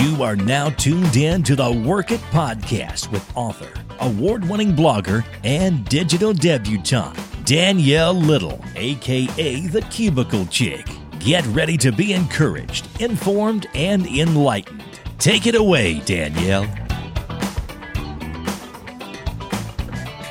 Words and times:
You 0.00 0.22
are 0.22 0.36
now 0.36 0.70
tuned 0.70 1.16
in 1.16 1.42
to 1.42 1.54
the 1.54 1.70
Work 1.70 2.12
It 2.12 2.20
podcast 2.30 3.12
with 3.12 3.30
author, 3.36 3.68
award 4.00 4.48
winning 4.48 4.72
blogger, 4.74 5.22
and 5.44 5.84
digital 5.84 6.32
debutante, 6.32 7.20
Danielle 7.44 8.14
Little, 8.14 8.64
aka 8.74 9.66
the 9.66 9.82
Cubicle 9.90 10.46
Chick. 10.46 10.86
Get 11.18 11.44
ready 11.48 11.76
to 11.76 11.92
be 11.92 12.14
encouraged, 12.14 12.88
informed, 13.02 13.66
and 13.74 14.06
enlightened. 14.06 14.82
Take 15.18 15.46
it 15.46 15.54
away, 15.54 16.00
Danielle. 16.00 16.64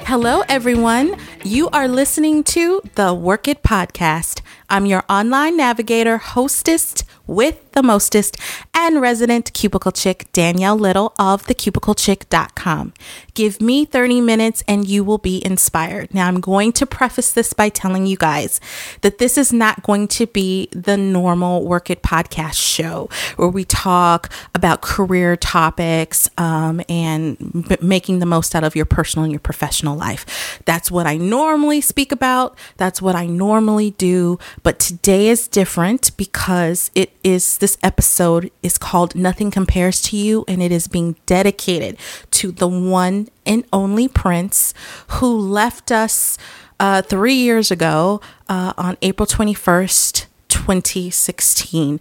Hello, 0.08 0.44
everyone. 0.50 1.16
You 1.44 1.70
are 1.70 1.88
listening 1.88 2.44
to 2.46 2.82
the 2.96 3.14
Work 3.14 3.48
It 3.48 3.62
podcast. 3.62 4.42
I'm 4.70 4.88
your 4.88 5.04
online 5.08 5.56
navigator, 5.56 6.18
hostess 6.18 6.96
with 7.28 7.72
the 7.72 7.84
mostest, 7.84 8.38
and 8.74 9.02
resident 9.02 9.54
cubicle 9.54 9.92
chick, 9.92 10.28
Danielle 10.34 10.76
Little 10.76 11.14
of 11.18 11.46
thecubiclechick.com. 11.46 12.94
Give 13.34 13.62
me 13.62 13.86
30 13.86 14.22
minutes 14.22 14.64
and 14.68 14.88
you 14.88 15.04
will 15.04 15.18
be 15.18 15.44
inspired. 15.46 16.14
Now, 16.14 16.28
I'm 16.28 16.42
going 16.42 16.74
to 16.74 16.86
preface 16.86 17.32
this 17.32 17.54
by 17.54 17.70
telling 17.70 18.06
you 18.06 18.18
guys 18.18 18.60
that 19.02 19.20
this 19.20 19.38
is 19.38 19.54
not 19.54 19.84
going 19.84 20.08
to 20.10 20.28
be 20.28 20.68
the 20.72 20.98
normal 20.98 21.66
Work 21.66 21.90
It 21.90 22.02
podcast 22.02 22.56
show 22.56 23.10
where 23.38 23.48
we 23.48 23.64
talk 23.64 24.32
about 24.54 24.82
career 24.82 25.36
topics 25.36 26.30
um, 26.38 26.82
and 26.90 27.38
b- 27.68 27.78
making 27.82 28.20
the 28.20 28.26
most 28.26 28.56
out 28.56 28.64
of 28.64 28.76
your 28.76 28.86
personal 28.86 29.24
and 29.24 29.32
your 29.32 29.40
professional 29.40 29.96
life. 29.96 30.62
That's 30.66 30.92
what 30.92 31.08
I 31.08 31.18
normally 31.18 31.82
speak 31.82 32.12
about, 32.12 32.58
that's 32.78 33.02
what 33.02 33.16
I 33.16 33.26
normally 33.28 33.92
do. 33.92 34.40
But 34.64 34.80
today 34.80 35.30
is 35.30 35.48
different 35.48 36.16
because 36.18 36.92
it 36.96 37.12
is 37.24 37.58
this 37.58 37.78
episode 37.84 38.52
is 38.64 38.78
called 38.78 39.16
Nothing 39.16 39.52
Compares 39.52 40.02
to 40.04 40.18
You 40.18 40.46
and 40.48 40.62
it 40.62 40.72
is 40.72 40.88
being 40.88 41.16
dedicated 41.26 41.98
to 42.32 42.52
the 42.52 42.68
one 42.68 43.28
and 43.46 43.66
only 43.72 44.08
Prince 44.08 44.74
who 45.08 45.38
left 45.38 45.92
us 45.92 46.38
uh, 46.80 47.02
three 47.02 47.36
years 47.36 47.72
ago 47.72 48.22
uh, 48.50 48.74
on 48.78 48.98
April 49.02 49.28
21st, 49.28 50.26
2016. 50.48 52.00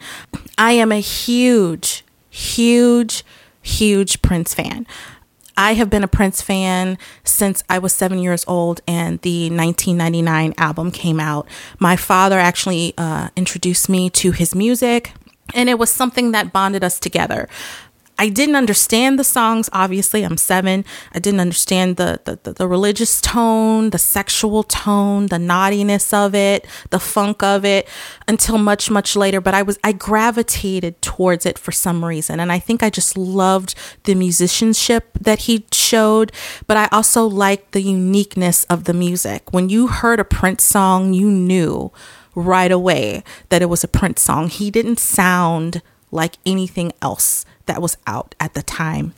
I 0.56 0.72
am 0.72 0.90
a 0.90 1.00
huge, 1.00 2.04
huge, 2.30 3.24
huge 3.62 4.22
Prince 4.22 4.54
fan. 4.54 4.86
I 5.60 5.74
have 5.74 5.90
been 5.90 6.02
a 6.02 6.08
Prince 6.08 6.40
fan 6.40 6.96
since 7.22 7.62
I 7.68 7.78
was 7.78 7.92
seven 7.92 8.18
years 8.18 8.46
old 8.48 8.80
and 8.88 9.20
the 9.20 9.50
1999 9.50 10.54
album 10.56 10.90
came 10.90 11.20
out. 11.20 11.46
My 11.78 11.96
father 11.96 12.38
actually 12.38 12.94
uh, 12.96 13.28
introduced 13.36 13.86
me 13.90 14.08
to 14.08 14.32
his 14.32 14.54
music, 14.54 15.12
and 15.52 15.68
it 15.68 15.78
was 15.78 15.90
something 15.90 16.32
that 16.32 16.50
bonded 16.50 16.82
us 16.82 16.98
together. 16.98 17.46
I 18.20 18.28
didn't 18.28 18.56
understand 18.56 19.18
the 19.18 19.24
songs. 19.24 19.70
Obviously, 19.72 20.24
I'm 20.24 20.36
seven. 20.36 20.84
I 21.14 21.20
didn't 21.20 21.40
understand 21.40 21.96
the, 21.96 22.20
the, 22.24 22.52
the, 22.52 22.68
religious 22.68 23.18
tone, 23.18 23.88
the 23.88 23.98
sexual 23.98 24.62
tone, 24.62 25.28
the 25.28 25.38
naughtiness 25.38 26.12
of 26.12 26.34
it, 26.34 26.66
the 26.90 27.00
funk 27.00 27.42
of 27.42 27.64
it 27.64 27.88
until 28.28 28.58
much, 28.58 28.90
much 28.90 29.16
later. 29.16 29.40
But 29.40 29.54
I 29.54 29.62
was, 29.62 29.78
I 29.82 29.92
gravitated 29.92 31.00
towards 31.00 31.46
it 31.46 31.58
for 31.58 31.72
some 31.72 32.04
reason. 32.04 32.40
And 32.40 32.52
I 32.52 32.58
think 32.58 32.82
I 32.82 32.90
just 32.90 33.16
loved 33.16 33.74
the 34.04 34.14
musicianship 34.14 35.16
that 35.18 35.40
he 35.40 35.64
showed. 35.72 36.30
But 36.66 36.76
I 36.76 36.88
also 36.92 37.24
liked 37.26 37.72
the 37.72 37.80
uniqueness 37.80 38.64
of 38.64 38.84
the 38.84 38.92
music. 38.92 39.50
When 39.50 39.70
you 39.70 39.86
heard 39.86 40.20
a 40.20 40.24
Prince 40.24 40.62
song, 40.64 41.14
you 41.14 41.30
knew 41.30 41.90
right 42.34 42.70
away 42.70 43.24
that 43.48 43.62
it 43.62 43.70
was 43.70 43.82
a 43.82 43.88
Prince 43.88 44.20
song. 44.20 44.50
He 44.50 44.70
didn't 44.70 44.98
sound 44.98 45.80
like 46.10 46.34
anything 46.44 46.92
else 47.00 47.46
that 47.70 47.80
was 47.80 47.96
out 48.04 48.34
at 48.40 48.54
the 48.54 48.62
time. 48.62 49.14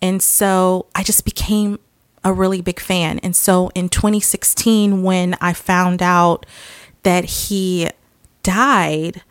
And 0.00 0.22
so 0.22 0.86
I 0.94 1.02
just 1.02 1.24
became 1.24 1.80
a 2.22 2.32
really 2.32 2.60
big 2.60 2.78
fan. 2.78 3.18
And 3.18 3.34
so 3.34 3.70
in 3.74 3.88
2016, 3.88 5.02
when 5.02 5.36
I 5.40 5.52
found 5.52 6.00
out 6.00 6.46
that 7.02 7.24
he 7.24 7.90
died, 8.44 9.22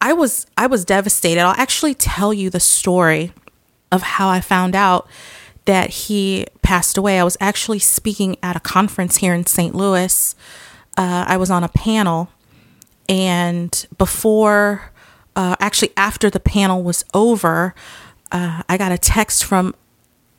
I 0.00 0.14
was 0.14 0.46
I 0.56 0.66
was 0.66 0.84
devastated. 0.84 1.40
I'll 1.40 1.60
actually 1.60 1.94
tell 1.94 2.32
you 2.32 2.48
the 2.48 2.60
story 2.60 3.32
of 3.92 4.02
how 4.02 4.28
I 4.28 4.40
found 4.40 4.74
out 4.74 5.06
that 5.66 5.90
he 5.90 6.46
passed 6.62 6.96
away. 6.96 7.20
I 7.20 7.24
was 7.24 7.36
actually 7.38 7.80
speaking 7.80 8.36
at 8.42 8.56
a 8.56 8.60
conference 8.60 9.18
here 9.18 9.34
in 9.34 9.44
St. 9.44 9.74
Louis. 9.74 10.34
Uh, 10.96 11.24
I 11.28 11.36
was 11.36 11.50
on 11.50 11.62
a 11.64 11.68
panel, 11.68 12.30
and 13.08 13.86
before 13.98 14.92
uh, 15.34 15.56
actually 15.60 15.92
after 15.96 16.30
the 16.30 16.40
panel 16.40 16.82
was 16.82 17.04
over, 17.12 17.74
uh, 18.32 18.62
I 18.68 18.76
got 18.76 18.92
a 18.92 18.98
text 18.98 19.44
from 19.44 19.74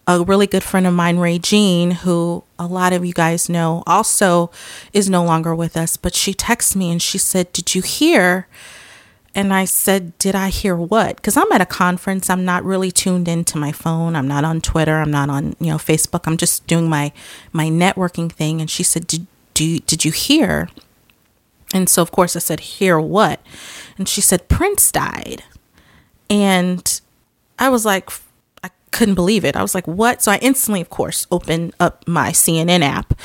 a 0.08 0.24
really 0.24 0.48
good 0.48 0.64
friend 0.64 0.88
of 0.88 0.94
mine, 0.94 1.18
Ray 1.18 1.38
Jean, 1.38 1.92
who 1.92 2.44
a 2.58 2.66
lot 2.66 2.94
of 2.94 3.06
you 3.06 3.14
guys 3.14 3.50
know 3.50 3.84
also 3.86 4.50
is 4.94 5.10
no 5.10 5.24
longer 5.24 5.54
with 5.54 5.76
us. 5.76 5.98
But 5.98 6.16
she 6.16 6.34
texted 6.34 6.78
me 6.78 6.90
and 6.90 7.02
she 7.02 7.18
said, 7.18 7.52
Did 7.52 7.76
you 7.76 7.82
hear? 7.82 8.48
And 9.36 9.54
I 9.54 9.66
said, 9.66 10.18
Did 10.18 10.34
I 10.34 10.50
hear 10.50 10.76
what? 10.76 11.18
Because 11.18 11.36
I'm 11.36 11.52
at 11.52 11.62
a 11.62 11.66
conference. 11.66 12.30
I'm 12.30 12.46
not 12.46 12.64
really 12.64 12.90
tuned 12.90 13.28
into 13.28 13.58
my 13.58 13.74
phone. 13.74 14.16
I'm 14.16 14.28
not 14.28 14.46
on 14.46 14.62
Twitter. 14.62 14.96
I'm 14.96 15.12
not 15.12 15.30
on, 15.30 15.58
you 15.60 15.72
know, 15.72 15.78
Facebook. 15.78 16.22
I'm 16.26 16.38
just 16.38 16.66
doing 16.68 16.90
my 16.90 17.12
my 17.52 17.66
networking 17.68 18.32
thing. 18.32 18.62
And 18.62 18.70
she 18.70 18.84
said, 18.84 19.08
Did, 19.08 19.28
do, 19.54 19.80
did 19.80 20.06
you 20.06 20.12
hear? 20.12 20.70
And 21.74 21.90
so, 21.90 22.02
of 22.02 22.12
course, 22.12 22.38
I 22.38 22.40
said, 22.40 22.62
Hear 22.62 22.98
what? 22.98 23.42
And 23.98 24.08
she 24.08 24.22
said, 24.22 24.48
Prince 24.48 24.90
died. 24.90 25.44
And 26.30 27.02
I 27.60 27.70
was 27.70 27.86
like, 27.86 28.10
I 28.64 28.70
couldn't 28.92 29.16
believe 29.16 29.46
it. 29.46 29.56
I 29.56 29.62
was 29.62 29.76
like, 29.76 29.88
What? 29.88 30.22
So 30.22 30.32
I 30.32 30.38
instantly, 30.38 30.82
of 30.82 30.90
course, 30.90 31.28
opened 31.32 31.76
up 31.80 32.08
my 32.08 32.32
CNN 32.32 32.82
app. 32.82 33.20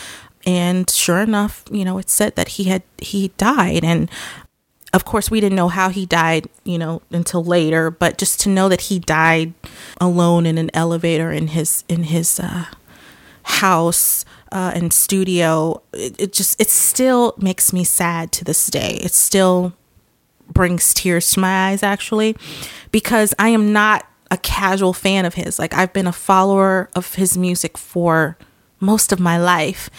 And 0.45 0.91
sure 0.91 1.21
enough, 1.21 1.65
you 1.71 1.85
know, 1.85 1.99
it 1.99 2.11
said 2.11 2.35
that 2.35 2.49
he 2.49 2.65
had, 2.65 2.83
he 2.99 3.29
died. 3.37 3.85
And 3.85 4.11
of 4.93 5.05
course, 5.05 5.31
we 5.31 5.41
didn't 5.41 5.57
know 5.57 5.69
how 5.69 5.89
he 5.89 6.05
died, 6.05 6.49
you 6.65 6.79
know, 6.79 7.01
until 7.11 7.45
later, 7.45 7.91
but 7.91 8.19
just 8.19 8.41
to 8.41 8.49
know 8.49 8.69
that 8.69 8.83
he 8.83 8.99
died 8.99 9.55
alone 10.01 10.45
in 10.45 10.59
an 10.59 10.71
elevator 10.75 11.31
in 11.31 11.49
his, 11.49 11.85
in 11.89 12.05
his, 12.05 12.41
uh, 12.41 12.67
house 13.45 14.25
uh, 14.51 14.73
and 14.75 14.93
studio, 14.93 15.83
it, 15.93 16.21
it 16.21 16.33
just 16.33 16.61
it 16.61 16.71
still 16.71 17.35
makes 17.39 17.73
me 17.73 17.85
sad 17.85 18.33
to 18.33 18.45
this 18.45 18.67
day. 18.69 18.99
It 19.03 19.13
still 19.13 19.73
brings 20.49 20.93
tears 20.93 21.31
to 21.33 21.41
my 21.41 21.69
eyes 21.69 21.83
actually, 21.83 22.37
because 22.91 23.35
I 23.39 23.49
am 23.49 23.73
not 23.73 24.07
a 24.33 24.39
casual 24.39 24.95
fan 24.95 25.27
of 25.27 25.35
his. 25.35 25.59
Like 25.59 25.75
I've 25.75 25.93
been 25.93 26.07
a 26.07 26.13
follower 26.13 26.89
of 26.97 27.15
his 27.15 27.37
music 27.37 27.77
for 27.77 28.39
most 28.81 29.13
of 29.13 29.21
my 29.21 29.39
life. 29.39 29.91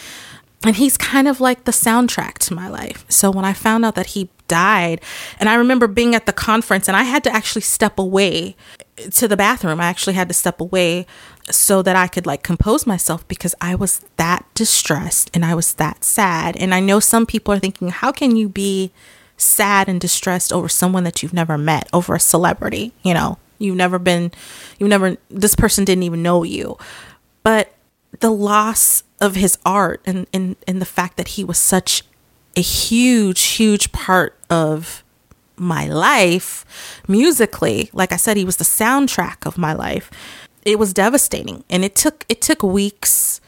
And 0.66 0.75
he's 0.75 0.97
kind 0.97 1.27
of 1.27 1.39
like 1.39 1.66
the 1.66 1.71
soundtrack 1.71 2.39
to 2.39 2.53
my 2.53 2.67
life. 2.67 3.05
So 3.09 3.29
when 3.29 3.45
I 3.45 3.53
found 3.53 3.85
out 3.85 3.95
that 3.95 4.07
he 4.07 4.29
died, 4.47 5.01
and 5.39 5.49
I 5.49 5.55
remember 5.55 5.88
being 5.88 6.16
at 6.16 6.25
the 6.25 6.33
conference 6.33 6.88
and 6.88 6.97
I 6.97 7.03
had 7.03 7.23
to 7.25 7.31
actually 7.31 7.61
step 7.61 7.99
away 7.99 8.55
to 9.11 9.27
the 9.27 9.38
bathroom. 9.38 9.79
I 9.79 9.85
actually 9.85 10.13
had 10.13 10.27
to 10.29 10.33
step 10.33 10.59
away 10.59 11.05
so 11.50 11.81
that 11.81 11.95
I 11.95 12.07
could 12.07 12.25
like 12.25 12.44
compose 12.44 12.88
myself 12.88 13.27
because 13.27 13.53
I 13.61 13.75
was 13.75 14.01
that 14.17 14.45
distressed 14.53 15.29
and 15.33 15.45
I 15.45 15.53
was 15.53 15.73
that 15.73 16.03
sad. 16.03 16.55
And 16.57 16.73
I 16.73 16.79
know 16.79 17.00
some 17.00 17.25
people 17.25 17.53
are 17.53 17.59
thinking, 17.59 17.89
how 17.89 18.11
can 18.11 18.35
you 18.35 18.50
be 18.50 18.91
sad 19.38 19.89
and 19.89 20.00
distressed 20.00 20.53
over 20.53 20.69
someone 20.69 21.03
that 21.03 21.21
you've 21.21 21.33
never 21.33 21.57
met, 21.57 21.88
over 21.91 22.15
a 22.15 22.19
celebrity? 22.19 22.94
You 23.03 23.13
know, 23.13 23.38
you've 23.63 23.75
never 23.75 24.00
been, 24.00 24.31
you've 24.79 24.90
never, 24.90 25.18
this 25.29 25.56
person 25.56 25.85
didn't 25.85 26.03
even 26.03 26.22
know 26.22 26.44
you. 26.44 26.78
But 27.44 27.74
the 28.19 28.31
loss 28.31 29.03
of 29.19 29.35
his 29.35 29.57
art 29.66 30.01
and, 30.06 30.28
and, 30.34 30.56
and 30.68 30.81
the 30.81 30.85
fact 30.85 31.18
that 31.18 31.29
he 31.29 31.44
was 31.44 31.57
such 31.57 32.03
a 32.56 32.62
huge, 32.62 33.41
huge 33.41 33.91
part 33.91 34.38
of 34.50 35.03
my 35.56 35.88
life 35.88 36.66
musically, 37.07 37.90
like 37.94 38.12
I 38.12 38.18
said, 38.18 38.38
he 38.38 38.46
was 38.46 38.57
the 38.57 38.63
soundtrack 38.63 39.45
of 39.45 39.57
my 39.57 39.74
life 39.74 40.12
it 40.66 40.80
was 40.80 40.94
devastating 40.94 41.63
and 41.69 41.83
it 41.83 41.95
took 41.95 42.25
it 42.30 42.42
took 42.42 42.63
weeks 42.63 43.42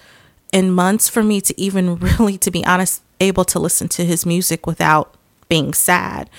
and 0.53 0.75
months 0.75 1.09
for 1.09 1.23
me 1.23 1.41
to 1.41 1.59
even 1.59 1.95
really 2.19 2.37
to 2.37 2.51
be 2.51 2.65
honest 2.65 3.01
able 3.19 3.45
to 3.45 3.59
listen 3.59 3.87
to 3.87 4.05
his 4.05 4.25
music 4.25 4.67
without 4.67 5.15
being 5.47 5.73
sad 5.73 6.29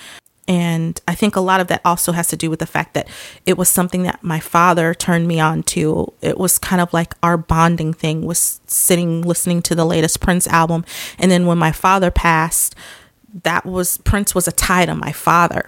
and 0.47 1.01
i 1.07 1.15
think 1.15 1.35
a 1.35 1.41
lot 1.41 1.59
of 1.59 1.67
that 1.67 1.81
also 1.83 2.11
has 2.11 2.27
to 2.27 2.37
do 2.37 2.49
with 2.49 2.59
the 2.59 2.65
fact 2.65 2.93
that 2.93 3.07
it 3.45 3.57
was 3.57 3.69
something 3.69 4.03
that 4.03 4.23
my 4.23 4.39
father 4.39 4.93
turned 4.93 5.27
me 5.27 5.39
on 5.39 5.63
to 5.63 6.11
it 6.21 6.37
was 6.37 6.57
kind 6.57 6.81
of 6.81 6.91
like 6.93 7.13
our 7.23 7.37
bonding 7.37 7.93
thing 7.93 8.25
was 8.25 8.59
sitting 8.67 9.21
listening 9.21 9.61
to 9.61 9.75
the 9.75 9.85
latest 9.85 10.19
prince 10.19 10.47
album 10.47 10.85
and 11.17 11.31
then 11.31 11.45
when 11.45 11.57
my 11.57 11.71
father 11.71 12.11
passed 12.11 12.75
that 13.43 13.65
was 13.65 13.97
prince 13.99 14.33
was 14.33 14.47
a 14.47 14.51
tie 14.51 14.85
to 14.85 14.95
my 14.95 15.11
father 15.11 15.65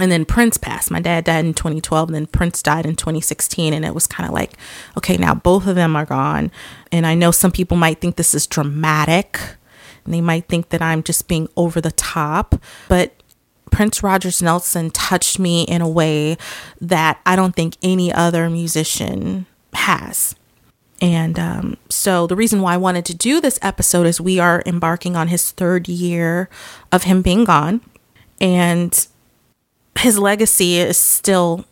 and 0.00 0.10
then 0.10 0.24
Prince 0.24 0.56
passed. 0.56 0.90
My 0.90 1.00
dad 1.00 1.24
died 1.24 1.44
in 1.44 1.54
2012, 1.54 2.08
and 2.08 2.14
then 2.14 2.26
Prince 2.26 2.62
died 2.62 2.84
in 2.84 2.96
2016. 2.96 3.72
And 3.72 3.84
it 3.84 3.94
was 3.94 4.06
kind 4.06 4.28
of 4.28 4.34
like, 4.34 4.54
okay, 4.96 5.16
now 5.16 5.34
both 5.34 5.66
of 5.66 5.76
them 5.76 5.94
are 5.94 6.04
gone. 6.04 6.50
And 6.90 7.06
I 7.06 7.14
know 7.14 7.30
some 7.30 7.52
people 7.52 7.76
might 7.76 8.00
think 8.00 8.16
this 8.16 8.34
is 8.34 8.46
dramatic, 8.46 9.38
and 10.04 10.12
they 10.12 10.20
might 10.20 10.48
think 10.48 10.70
that 10.70 10.82
I'm 10.82 11.02
just 11.02 11.28
being 11.28 11.48
over 11.56 11.80
the 11.80 11.92
top. 11.92 12.60
But 12.88 13.12
Prince 13.70 14.02
Rogers 14.02 14.40
Nelson 14.42 14.90
touched 14.90 15.38
me 15.38 15.62
in 15.64 15.80
a 15.80 15.88
way 15.88 16.36
that 16.80 17.20
I 17.26 17.36
don't 17.36 17.56
think 17.56 17.76
any 17.82 18.12
other 18.12 18.48
musician 18.48 19.46
has. 19.72 20.36
And 21.00 21.38
um, 21.38 21.76
so, 21.90 22.26
the 22.26 22.36
reason 22.36 22.62
why 22.62 22.74
I 22.74 22.78
wanted 22.78 23.04
to 23.06 23.14
do 23.14 23.40
this 23.40 23.58
episode 23.62 24.06
is 24.06 24.20
we 24.20 24.38
are 24.38 24.62
embarking 24.64 25.16
on 25.16 25.28
his 25.28 25.50
third 25.50 25.88
year 25.88 26.48
of 26.92 27.02
him 27.02 27.20
being 27.20 27.44
gone, 27.44 27.80
and 28.40 29.06
his 29.98 30.18
legacy 30.18 30.78
is 30.78 30.96
still 30.96 31.64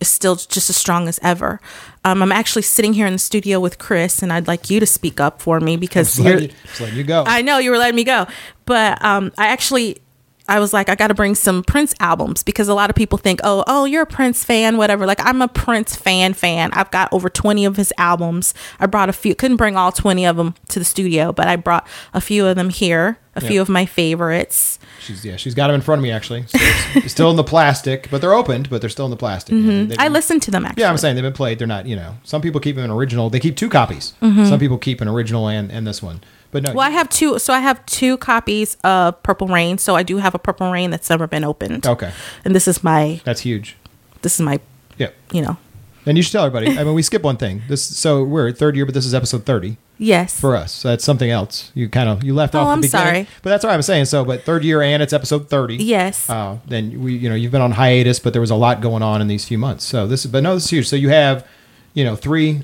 is 0.00 0.08
still 0.08 0.36
just 0.36 0.68
as 0.70 0.76
strong 0.76 1.08
as 1.08 1.18
ever. 1.22 1.60
Um, 2.04 2.22
I'm 2.22 2.32
actually 2.32 2.62
sitting 2.62 2.94
here 2.94 3.06
in 3.06 3.12
the 3.12 3.18
studio 3.18 3.60
with 3.60 3.78
Chris, 3.78 4.22
and 4.22 4.32
I'd 4.32 4.46
like 4.46 4.70
you 4.70 4.80
to 4.80 4.86
speak 4.86 5.20
up 5.20 5.40
for 5.40 5.60
me 5.60 5.76
because 5.76 6.18
letting, 6.18 6.50
you, 6.80 6.86
you 6.86 7.04
go. 7.04 7.24
I 7.26 7.42
know 7.42 7.58
you 7.58 7.70
were 7.70 7.78
letting 7.78 7.96
me 7.96 8.04
go, 8.04 8.26
but 8.64 9.02
um, 9.04 9.32
I 9.38 9.48
actually 9.48 9.98
I 10.48 10.60
was 10.60 10.72
like, 10.72 10.88
I 10.88 10.94
got 10.94 11.08
to 11.08 11.14
bring 11.14 11.34
some 11.34 11.62
Prince 11.64 11.94
albums 12.00 12.42
because 12.42 12.68
a 12.68 12.74
lot 12.74 12.88
of 12.90 12.96
people 12.96 13.18
think, 13.18 13.40
oh, 13.42 13.64
oh, 13.66 13.84
you're 13.84 14.02
a 14.02 14.06
Prince 14.06 14.44
fan, 14.44 14.76
whatever. 14.76 15.04
Like, 15.06 15.24
I'm 15.24 15.42
a 15.42 15.48
Prince 15.48 15.96
fan, 15.96 16.34
fan. 16.34 16.70
I've 16.72 16.90
got 16.90 17.12
over 17.12 17.28
20 17.28 17.64
of 17.64 17.76
his 17.76 17.92
albums. 17.98 18.54
I 18.78 18.86
brought 18.86 19.08
a 19.08 19.12
few, 19.12 19.34
couldn't 19.34 19.56
bring 19.56 19.76
all 19.76 19.90
20 19.92 20.24
of 20.26 20.36
them 20.36 20.54
to 20.68 20.78
the 20.78 20.84
studio, 20.84 21.32
but 21.32 21.48
I 21.48 21.56
brought 21.56 21.86
a 22.14 22.20
few 22.20 22.46
of 22.46 22.54
them 22.56 22.70
here, 22.70 23.18
a 23.34 23.40
Yep. 23.42 23.50
few 23.50 23.60
of 23.60 23.68
my 23.68 23.84
favorites. 23.86 24.78
she's 25.00 25.24
yeah, 25.24 25.36
she's 25.36 25.54
got 25.54 25.66
them 25.66 25.74
in 25.74 25.80
front 25.82 25.98
of 25.98 26.02
me 26.04 26.10
actually. 26.10 26.44
So 26.46 26.58
it's 26.94 27.12
still 27.12 27.30
in 27.30 27.36
the 27.36 27.44
plastic, 27.44 28.08
but 28.10 28.20
they're 28.20 28.32
opened, 28.32 28.70
but 28.70 28.80
they're 28.80 28.88
still 28.90 29.04
in 29.04 29.10
the 29.10 29.16
plastic. 29.16 29.54
Mm-hmm. 29.54 29.94
I 30.00 30.08
listened 30.08 30.42
to 30.42 30.50
them 30.50 30.64
actually. 30.64 30.82
Yeah, 30.82 30.90
I'm 30.90 30.96
saying 30.98 31.16
they've 31.16 31.22
been 31.22 31.32
played. 31.32 31.58
They're 31.58 31.66
not, 31.66 31.86
you 31.86 31.96
know, 31.96 32.16
some 32.24 32.40
people 32.40 32.60
keep 32.60 32.76
them 32.76 32.84
in 32.84 32.90
original. 32.90 33.28
They 33.30 33.40
keep 33.40 33.56
two 33.56 33.68
copies. 33.68 34.14
Mm-hmm. 34.22 34.46
Some 34.46 34.58
people 34.58 34.78
keep 34.78 35.00
an 35.00 35.08
original 35.08 35.48
and, 35.48 35.70
and 35.70 35.86
this 35.86 36.02
one. 36.02 36.22
But 36.56 36.62
no, 36.62 36.72
Well, 36.74 36.86
I 36.86 36.90
have 36.90 37.08
two. 37.10 37.38
So 37.38 37.52
I 37.52 37.60
have 37.60 37.84
two 37.86 38.16
copies 38.16 38.76
of 38.82 39.22
Purple 39.22 39.46
Rain. 39.48 39.76
So 39.78 39.94
I 39.94 40.02
do 40.02 40.16
have 40.18 40.34
a 40.34 40.38
Purple 40.38 40.70
Rain 40.72 40.90
that's 40.90 41.10
never 41.10 41.26
been 41.26 41.44
opened. 41.44 41.86
okay, 41.86 42.12
And 42.44 42.54
this 42.54 42.66
is 42.66 42.82
my, 42.82 43.20
that's 43.24 43.40
huge. 43.42 43.76
this 44.22 44.34
is 44.34 44.40
my, 44.40 44.58
Yeah. 44.96 45.10
you 45.32 45.42
know, 45.42 45.58
And 46.06 46.16
you 46.16 46.22
should 46.22 46.32
tell 46.32 46.44
everybody. 46.46 46.78
I 46.78 46.84
mean, 46.84 46.94
we 46.94 47.02
skip 47.02 47.22
one 47.22 47.36
thing. 47.36 47.62
This 47.68 47.82
so 47.82 48.22
we're 48.24 48.48
at 48.48 48.56
third 48.56 48.74
year, 48.76 48.86
but 48.86 48.94
this 48.94 49.04
is 49.04 49.12
episode 49.12 49.44
thirty 49.44 49.76
yes. 49.98 50.38
for 50.40 50.54
us. 50.56 50.72
So 50.72 50.88
that's 50.88 51.04
something 51.04 51.30
else. 51.30 51.72
You 51.74 51.88
kind 51.88 52.08
of 52.08 52.22
you 52.24 52.32
left 52.32 52.54
Oh, 52.54 52.60
off. 52.60 52.66
the 52.66 52.72
I'm 52.72 52.80
beginning. 52.80 53.06
sorry. 53.24 53.28
but 53.42 53.50
that's 53.50 53.64
what 53.64 53.72
I'm 53.74 53.82
saying. 53.82 54.04
So, 54.06 54.24
but 54.24 54.42
third 54.44 54.62
year 54.64 54.80
and 54.82 55.02
it's 55.02 55.12
episode 55.12 55.50
thirty. 55.50 55.76
Yes. 55.76 56.30
Uh, 56.30 56.58
then 56.66 57.02
we, 57.02 57.16
you 57.16 57.28
know, 57.28 57.34
you've 57.34 57.50
been 57.52 57.60
on 57.60 57.72
hiatus, 57.72 58.18
but 58.20 58.32
there 58.32 58.40
was 58.40 58.50
a 58.52 58.54
lot 58.56 58.80
going 58.80 59.02
on 59.02 59.20
in 59.20 59.26
these 59.28 59.44
few 59.44 59.58
months. 59.58 59.84
So 59.84 60.06
this 60.06 60.24
is, 60.24 60.30
but 60.30 60.42
no, 60.44 60.54
this 60.54 60.64
is 60.66 60.70
huge. 60.70 60.88
So 60.88 60.94
you 60.96 61.08
have, 61.10 61.44
you 61.92 62.04
know, 62.04 62.14
three, 62.14 62.62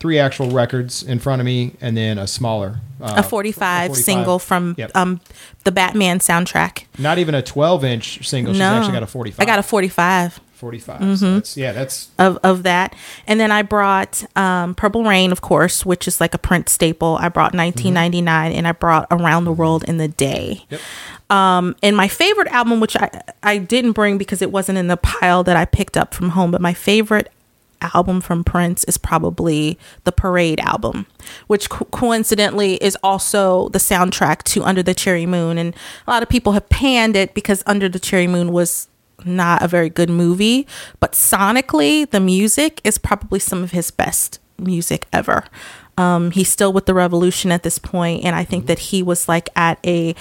three 0.00 0.18
actual 0.18 0.50
records 0.50 1.02
in 1.02 1.18
front 1.18 1.40
of 1.40 1.46
me, 1.46 1.74
and 1.80 1.96
then 1.96 2.18
a 2.18 2.26
smaller, 2.26 2.80
uh, 3.00 3.14
a 3.18 3.22
45, 3.22 3.94
single 3.96 4.38
from 4.38 4.74
Yep. 4.76 4.90
um 4.94 5.20
the 5.64 5.70
Batman 5.70 6.18
soundtrack. 6.18 6.84
Not 6.98 7.18
even 7.18 7.34
a 7.34 7.42
12 7.42 7.84
inch 7.84 8.26
single. 8.26 8.54
She's 8.54 8.58
no, 8.58 8.74
actually 8.74 8.92
got 8.94 9.02
a 9.02 9.06
45. 9.06 9.40
I 9.40 9.46
got 9.46 9.58
a 9.58 9.62
45 9.62 10.40
45. 10.60 11.00
Mm-hmm. 11.00 11.14
So 11.14 11.34
that's, 11.34 11.56
yeah, 11.56 11.72
that's 11.72 12.10
of 12.18 12.38
of 12.42 12.64
that, 12.64 12.94
and 13.26 13.40
then 13.40 13.50
I 13.50 13.62
brought 13.62 14.24
um, 14.36 14.74
Purple 14.74 15.04
Rain, 15.04 15.32
of 15.32 15.40
course, 15.40 15.86
which 15.86 16.06
is 16.06 16.20
like 16.20 16.34
a 16.34 16.38
Prince 16.38 16.72
staple. 16.72 17.16
I 17.18 17.30
brought 17.30 17.54
1999, 17.54 18.52
and 18.52 18.68
I 18.68 18.72
brought 18.72 19.06
Around 19.10 19.44
the 19.44 19.52
World 19.52 19.84
in 19.84 19.96
the 19.96 20.08
Day. 20.08 20.66
Yep. 20.68 20.80
Um, 21.30 21.76
and 21.82 21.96
my 21.96 22.08
favorite 22.08 22.48
album, 22.48 22.78
which 22.78 22.94
I 22.94 23.22
I 23.42 23.56
didn't 23.56 23.92
bring 23.92 24.18
because 24.18 24.42
it 24.42 24.52
wasn't 24.52 24.76
in 24.76 24.88
the 24.88 24.98
pile 24.98 25.42
that 25.44 25.56
I 25.56 25.64
picked 25.64 25.96
up 25.96 26.12
from 26.12 26.30
home, 26.30 26.50
but 26.50 26.60
my 26.60 26.74
favorite 26.74 27.32
album 27.80 28.20
from 28.20 28.44
Prince 28.44 28.84
is 28.84 28.98
probably 28.98 29.78
the 30.04 30.12
Parade 30.12 30.60
album, 30.60 31.06
which 31.46 31.68
co- 31.68 31.86
coincidentally 31.86 32.74
is 32.76 32.96
also 33.02 33.68
the 33.70 33.78
soundtrack 33.78 34.42
to 34.44 34.62
Under 34.64 34.82
the 34.82 34.94
Cherry 34.94 35.26
Moon. 35.26 35.58
And 35.58 35.74
a 36.06 36.10
lot 36.10 36.22
of 36.22 36.28
people 36.28 36.52
have 36.52 36.68
panned 36.68 37.16
it 37.16 37.34
because 37.34 37.62
Under 37.66 37.88
the 37.88 37.98
Cherry 37.98 38.26
Moon 38.26 38.52
was 38.52 38.88
not 39.24 39.62
a 39.62 39.68
very 39.68 39.90
good 39.90 40.10
movie, 40.10 40.66
but 40.98 41.12
sonically, 41.12 42.08
the 42.08 42.20
music 42.20 42.80
is 42.84 42.98
probably 42.98 43.38
some 43.38 43.62
of 43.62 43.72
his 43.72 43.90
best 43.90 44.38
music 44.58 45.06
ever. 45.12 45.44
Um, 45.98 46.30
he's 46.30 46.48
still 46.48 46.72
with 46.72 46.86
the 46.86 46.94
revolution 46.94 47.52
at 47.52 47.62
this 47.62 47.78
point, 47.78 48.24
and 48.24 48.34
I 48.34 48.44
think 48.44 48.66
that 48.66 48.78
he 48.78 49.02
was 49.02 49.28
like 49.28 49.50
at 49.54 49.78
a 49.84 50.14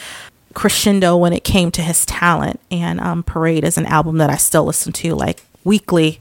crescendo 0.54 1.16
when 1.16 1.32
it 1.32 1.44
came 1.44 1.72
to 1.72 1.82
his 1.82 2.06
talent. 2.06 2.60
And 2.70 3.00
um, 3.00 3.24
Parade 3.24 3.64
is 3.64 3.78
an 3.78 3.86
album 3.86 4.18
that 4.18 4.30
I 4.30 4.36
still 4.36 4.66
listen 4.66 4.92
to 4.94 5.16
like 5.16 5.44
weekly, 5.64 6.20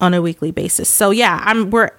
on 0.00 0.14
a 0.14 0.22
weekly 0.22 0.50
basis. 0.50 0.88
So 0.88 1.10
yeah, 1.10 1.42
I'm 1.44 1.70
we're 1.70 1.90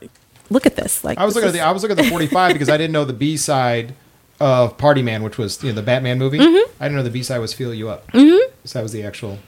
look 0.50 0.66
at 0.66 0.76
this. 0.76 1.04
Like 1.04 1.18
I 1.18 1.26
was 1.26 1.36
looking 1.36 1.50
at 1.50 1.54
the 1.54 1.62
I 1.62 1.72
was 1.72 1.84
looking 1.84 1.98
at 1.98 2.04
the 2.04 2.10
45 2.10 2.54
because 2.54 2.70
I 2.70 2.78
didn't 2.78 2.94
know 2.94 3.06
the 3.06 3.14
B 3.14 3.38
side 3.38 3.94
of 4.40 4.78
Party 4.78 5.02
Man, 5.02 5.24
which 5.24 5.38
was 5.38 5.62
you 5.64 5.70
know 5.70 5.76
the 5.76 5.82
Batman 5.82 6.18
movie. 6.18 6.40
Mm-hmm. 6.40 6.72
I 6.82 6.86
didn't 6.86 6.98
know 6.98 7.04
the 7.04 7.10
B 7.10 7.24
side 7.24 7.40
was 7.40 7.54
Feel 7.54 7.74
You 7.74 7.90
Up. 7.90 8.08
Mm-hmm. 8.12 8.54
So 8.66 8.80
that 8.80 8.84
was 8.84 8.92
the 8.92 9.04
actual. 9.04 9.40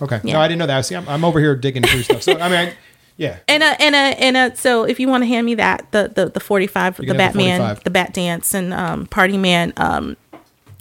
Okay, 0.00 0.20
Yeah. 0.22 0.34
no, 0.34 0.40
I 0.40 0.46
didn't 0.46 0.60
know 0.60 0.66
that. 0.66 0.86
See, 0.86 0.94
I'm, 0.94 1.08
I'm 1.08 1.24
over 1.24 1.40
here 1.40 1.56
digging 1.56 1.82
through 1.82 2.02
stuff. 2.02 2.22
So 2.22 2.38
I 2.38 2.48
mean, 2.48 2.68
I, 2.68 2.74
yeah, 3.16 3.38
and 3.48 3.64
a 3.64 3.82
and 3.82 3.94
a 3.96 3.98
and 3.98 4.36
a 4.36 4.56
so 4.56 4.84
if 4.84 5.00
you 5.00 5.08
want 5.08 5.22
to 5.22 5.26
hand 5.26 5.44
me 5.44 5.56
that 5.56 5.90
the 5.90 6.12
the 6.14 6.26
the 6.28 6.38
45 6.40 6.98
the 6.98 7.06
the 7.06 7.14
batman 7.14 7.58
45. 7.58 7.84
the 7.84 7.90
bat 7.90 8.14
dance 8.14 8.54
and 8.54 8.72
um 8.72 9.06
party 9.06 9.36
man 9.36 9.72
um 9.76 10.16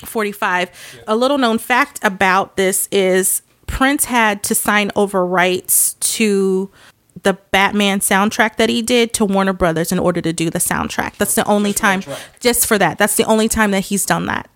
45 0.06 0.70
a 1.08 1.16
little 1.16 1.40
known 1.40 1.58
fact 1.58 2.00
about 2.04 2.56
this 2.56 2.88
is 2.92 3.42
prince 3.66 4.06
had 4.06 4.44
to 4.44 4.54
sign 4.54 4.92
over 4.96 5.26
rights 5.26 5.94
to 5.96 6.70
the 7.28 7.34
batman 7.52 8.00
soundtrack 8.00 8.56
that 8.56 8.70
he 8.70 8.82
did 8.82 9.14
to 9.14 9.26
warner 9.26 9.52
brothers 9.52 9.92
in 9.92 10.00
order 10.00 10.22
to 10.22 10.32
do 10.32 10.50
the 10.50 10.60
soundtrack 10.60 11.18
that's 11.18 11.36
the 11.36 11.46
only 11.46 11.74
time 11.74 12.00
track. 12.00 12.18
just 12.40 12.66
for 12.66 12.78
that 12.78 12.98
that's 12.98 13.16
the 13.18 13.26
only 13.26 13.50
time 13.50 13.72
that 13.72 13.82
he's 13.82 14.06
done 14.06 14.26
that 14.28 14.50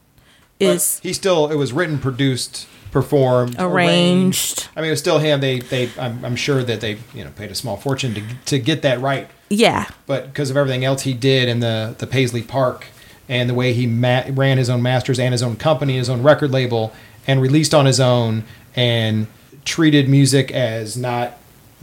is 0.62 1.00
but 1.02 1.08
he 1.08 1.14
still 1.14 1.50
it 1.52 1.56
was 1.56 1.74
written, 1.74 1.98
produced, 2.00 2.68
performed, 2.92 3.56
Arranged. 3.60 4.70
I 4.76 4.82
mean, 4.82 4.90
it 4.90 4.92
was 4.92 5.00
still 5.00 5.18
him. 5.20 5.42
They 5.42 5.60
they 5.60 5.90
I'm, 5.98 6.24
I'm 6.24 6.36
sure 6.36 6.64
that 6.64 6.82
they 6.82 6.98
you 7.14 7.24
know 7.24 7.32
paid 7.32 7.52
a 7.52 7.56
small 7.56 7.78
fortune 7.78 8.14
to 8.14 8.22
to 8.46 8.60
get 8.60 8.82
that 8.84 9.00
right. 9.02 9.28
yeah 9.50 9.88
but 10.06 10.28
because 10.28 10.50
of 10.50 10.58
everything 10.58 10.86
else 10.86 11.02
he 11.02 11.14
did 11.14 11.50
in 11.50 11.60
the 11.60 11.96
the 11.98 12.08
Paisley 12.08 12.44
Park 12.44 12.86
and 13.28 13.50
the 13.50 13.54
way 13.54 13.74
he 13.74 13.88
ma- 13.88 14.24
ran 14.30 14.58
his 14.58 14.70
own 14.70 14.82
masters 14.82 15.20
and 15.20 15.32
his 15.34 15.42
own 15.42 15.56
company, 15.56 15.98
his 15.98 16.10
own 16.10 16.22
record 16.22 16.52
label, 16.52 16.94
and 17.28 17.42
released 17.42 17.74
on 17.74 17.86
his 17.86 18.00
own 18.00 18.44
and 18.76 19.28
treated 19.66 20.08
music 20.10 20.52
as 20.52 20.96
not 20.96 21.38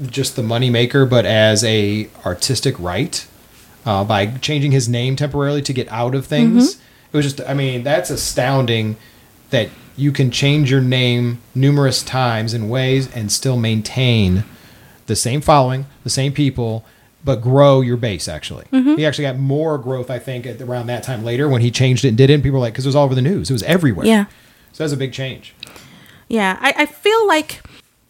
just 0.07 0.37
the 0.37 0.43
moneymaker, 0.43 1.09
but 1.09 1.25
as 1.27 1.65
a 1.65 2.09
artistic 2.25 2.79
right 2.79 3.27
uh, 3.85 4.05
by 4.05 4.27
changing 4.27 4.71
his 4.73 4.89
name 4.89 5.17
temporarily 5.17 5.63
to 5.63 5.73
get 5.73 5.89
out 5.91 6.15
of 6.15 6.27
things. 6.27 6.81
It 7.13 7.17
was 7.17 7.25
just, 7.25 7.49
I 7.49 7.55
mean, 7.55 7.85
that's 7.85 8.11
astounding 8.11 8.97
that 9.51 9.71
you 9.97 10.13
can 10.13 10.31
change 10.31 10.71
your 10.71 10.83
name 10.83 11.41
numerous 11.55 12.03
times 12.03 12.53
in 12.55 12.69
ways 12.69 13.11
and 13.15 13.33
still 13.33 13.57
maintain 13.57 14.45
the 15.07 15.17
same 15.17 15.41
following, 15.41 15.87
the 16.05 16.11
same 16.11 16.33
people, 16.33 16.85
but 17.25 17.37
grow 17.41 17.81
your 17.81 17.97
base. 17.97 18.29
Actually, 18.29 18.67
he 18.71 19.07
actually 19.07 19.25
got 19.25 19.39
more 19.39 19.79
growth, 19.79 20.11
I 20.11 20.19
think, 20.19 20.47
at 20.47 20.61
around 20.61 20.87
that 20.89 21.03
time 21.03 21.25
later 21.25 21.49
when 21.49 21.63
he 21.63 21.71
changed 21.71 22.05
it 22.05 22.09
and 22.09 22.17
did 22.17 22.29
it. 22.31 22.35
And 22.35 22.43
people 22.43 22.59
were 22.61 22.67
like, 22.67 22.75
because 22.75 22.85
it 22.85 22.89
was 22.89 22.97
all 22.97 23.05
over 23.07 23.15
the 23.15 23.23
news, 23.23 23.49
it 23.51 23.55
was 23.55 23.63
everywhere. 23.65 24.07
Yeah. 24.07 24.27
so 24.73 24.85
that's 24.85 24.93
a 24.93 24.97
big 24.99 25.13
change. 25.13 25.55
Yeah, 26.29 26.59
I, 26.61 26.75
I 26.77 26.87
feel 26.87 27.27
like, 27.27 27.63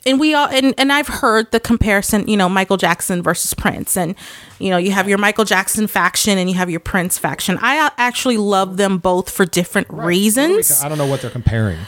and 0.08 0.18
we 0.18 0.34
all, 0.34 0.48
and, 0.48 0.74
and 0.78 0.92
I've 0.92 1.08
heard 1.08 1.50
the 1.52 1.60
comparison, 1.60 2.26
you 2.26 2.36
know, 2.36 2.48
Michael 2.48 2.76
Jackson 2.76 3.22
versus 3.22 3.52
Prince, 3.54 3.96
and 3.96 4.14
you 4.58 4.70
know, 4.70 4.78
you 4.78 4.92
have 4.92 5.08
your 5.08 5.18
Michael 5.18 5.44
Jackson 5.44 5.86
faction 5.86 6.38
and 6.38 6.48
you 6.48 6.56
have 6.56 6.70
your 6.70 6.80
Prince 6.80 7.18
faction. 7.18 7.58
I 7.60 7.78
uh, 7.78 7.90
actually 7.98 8.38
love 8.38 8.76
them 8.76 8.98
both 8.98 9.30
for 9.30 9.44
different 9.44 9.88
reasons. 9.90 10.82
I 10.82 10.88
don't 10.88 10.98
know 10.98 11.06
what 11.06 11.20
they're 11.20 11.30
comparing. 11.30 11.78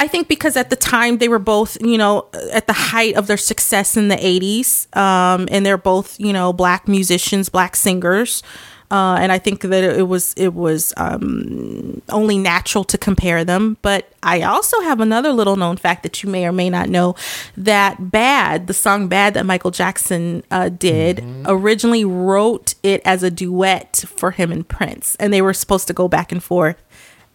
I 0.00 0.08
think 0.08 0.28
because 0.28 0.56
at 0.56 0.70
the 0.70 0.76
time 0.76 1.18
they 1.18 1.28
were 1.28 1.38
both, 1.38 1.76
you 1.80 1.98
know, 1.98 2.28
at 2.52 2.66
the 2.66 2.72
height 2.72 3.14
of 3.14 3.26
their 3.26 3.36
success 3.36 3.96
in 3.96 4.08
the 4.08 4.16
80s, 4.16 4.94
um, 4.96 5.48
and 5.50 5.64
they're 5.64 5.78
both, 5.78 6.18
you 6.20 6.32
know, 6.32 6.52
black 6.52 6.88
musicians, 6.88 7.48
black 7.48 7.76
singers. 7.76 8.42
Uh, 8.90 9.16
and 9.20 9.32
I 9.32 9.38
think 9.38 9.62
that 9.62 9.82
it 9.82 10.06
was 10.06 10.32
it 10.36 10.54
was 10.54 10.94
um, 10.96 12.02
only 12.08 12.38
natural 12.38 12.84
to 12.84 12.96
compare 12.98 13.44
them. 13.44 13.76
But 13.82 14.12
I 14.22 14.42
also 14.42 14.80
have 14.82 15.00
another 15.00 15.32
little 15.32 15.56
known 15.56 15.76
fact 15.76 16.02
that 16.04 16.22
you 16.22 16.28
may 16.28 16.46
or 16.46 16.52
may 16.52 16.70
not 16.70 16.88
know 16.88 17.16
that 17.56 18.10
"Bad," 18.10 18.66
the 18.66 18.74
song 18.74 19.08
"Bad" 19.08 19.34
that 19.34 19.44
Michael 19.44 19.70
Jackson 19.72 20.44
uh, 20.50 20.68
did, 20.68 21.24
originally 21.46 22.04
wrote 22.04 22.74
it 22.82 23.02
as 23.04 23.22
a 23.22 23.30
duet 23.30 24.04
for 24.06 24.30
him 24.30 24.52
and 24.52 24.66
Prince, 24.68 25.16
and 25.16 25.32
they 25.32 25.42
were 25.42 25.54
supposed 25.54 25.86
to 25.88 25.92
go 25.92 26.06
back 26.06 26.30
and 26.30 26.42
forth 26.42 26.80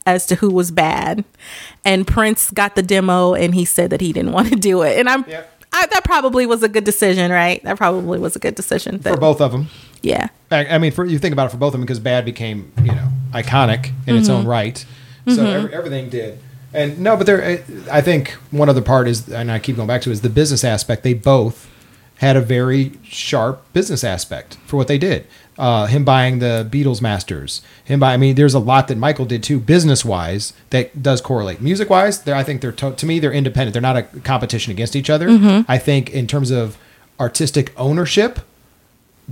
as 0.05 0.25
to 0.27 0.35
who 0.35 0.49
was 0.51 0.71
bad. 0.71 1.23
And 1.85 2.07
Prince 2.07 2.51
got 2.51 2.75
the 2.75 2.81
demo 2.81 3.33
and 3.33 3.53
he 3.53 3.65
said 3.65 3.89
that 3.91 4.01
he 4.01 4.11
didn't 4.13 4.31
want 4.37 4.49
to 4.49 4.55
do 4.55 4.81
it. 4.81 4.97
And 4.97 5.09
I'm 5.09 5.25
Yep. 5.27 5.47
I, 5.73 5.85
that 5.85 6.03
probably 6.03 6.45
was 6.45 6.63
a 6.63 6.69
good 6.69 6.83
decision, 6.83 7.31
right? 7.31 7.63
That 7.63 7.77
probably 7.77 8.19
was 8.19 8.35
a 8.35 8.39
good 8.39 8.55
decision. 8.55 8.99
For 8.99 9.15
both 9.15 9.39
of 9.39 9.51
them. 9.51 9.67
yeah. 10.01 10.27
I 10.51 10.65
I 10.65 10.77
mean, 10.77 10.91
for 10.91 11.05
you 11.05 11.17
think 11.19 11.33
about 11.33 11.47
it 11.47 11.51
for 11.51 11.57
both 11.57 11.69
of 11.69 11.79
them 11.79 11.81
because 11.81 11.99
Bad 11.99 12.25
became 12.25 12.71
you 12.83 12.91
know 12.91 13.07
iconic 13.33 13.91
in 14.07 14.15
its 14.15 14.27
Mm-hmm. 14.27 14.37
own 14.39 14.45
right. 14.47 14.85
So 15.27 15.45
every, 15.45 15.73
everything 15.73 16.09
did. 16.09 16.39
And 16.73 16.99
no, 16.99 17.15
but 17.17 17.25
there, 17.25 17.63
I 17.91 18.01
think 18.01 18.29
one 18.49 18.69
other 18.69 18.81
part 18.81 19.07
is, 19.07 19.27
and 19.29 19.51
I 19.51 19.59
keep 19.59 19.75
going 19.75 19.87
back 19.89 20.01
to, 20.03 20.11
is 20.11 20.21
the 20.21 20.29
business 20.29 20.63
aspect. 20.63 21.03
They 21.03 21.13
both 21.13 21.69
had 22.19 22.37
a 22.37 22.41
very 22.41 22.93
sharp 23.03 23.61
business 23.73 24.03
aspect 24.05 24.55
for 24.65 24.77
what 24.77 24.87
they 24.87 24.97
did. 24.97 25.27
Uh, 25.59 25.85
him 25.87 26.05
buying 26.05 26.39
the 26.39 26.67
Beatles 26.71 27.01
masters, 27.01 27.61
him 27.83 27.99
buying. 27.99 28.13
I 28.13 28.17
mean, 28.17 28.35
there's 28.35 28.53
a 28.53 28.59
lot 28.59 28.87
that 28.87 28.97
Michael 28.97 29.25
did 29.25 29.43
too, 29.43 29.59
business 29.59 30.05
wise, 30.05 30.53
that 30.69 31.03
does 31.03 31.19
correlate. 31.21 31.61
Music 31.61 31.89
wise, 31.89 32.25
I 32.27 32.41
think 32.43 32.61
they're 32.61 32.71
to, 32.71 32.93
to 32.95 33.05
me 33.05 33.19
they're 33.19 33.33
independent. 33.33 33.73
They're 33.73 33.81
not 33.81 33.97
a 33.97 34.03
competition 34.21 34.71
against 34.71 34.95
each 34.95 35.09
other. 35.09 35.27
I 35.67 35.77
think 35.77 36.09
in 36.11 36.25
terms 36.25 36.51
of 36.51 36.77
artistic 37.19 37.73
ownership, 37.77 38.39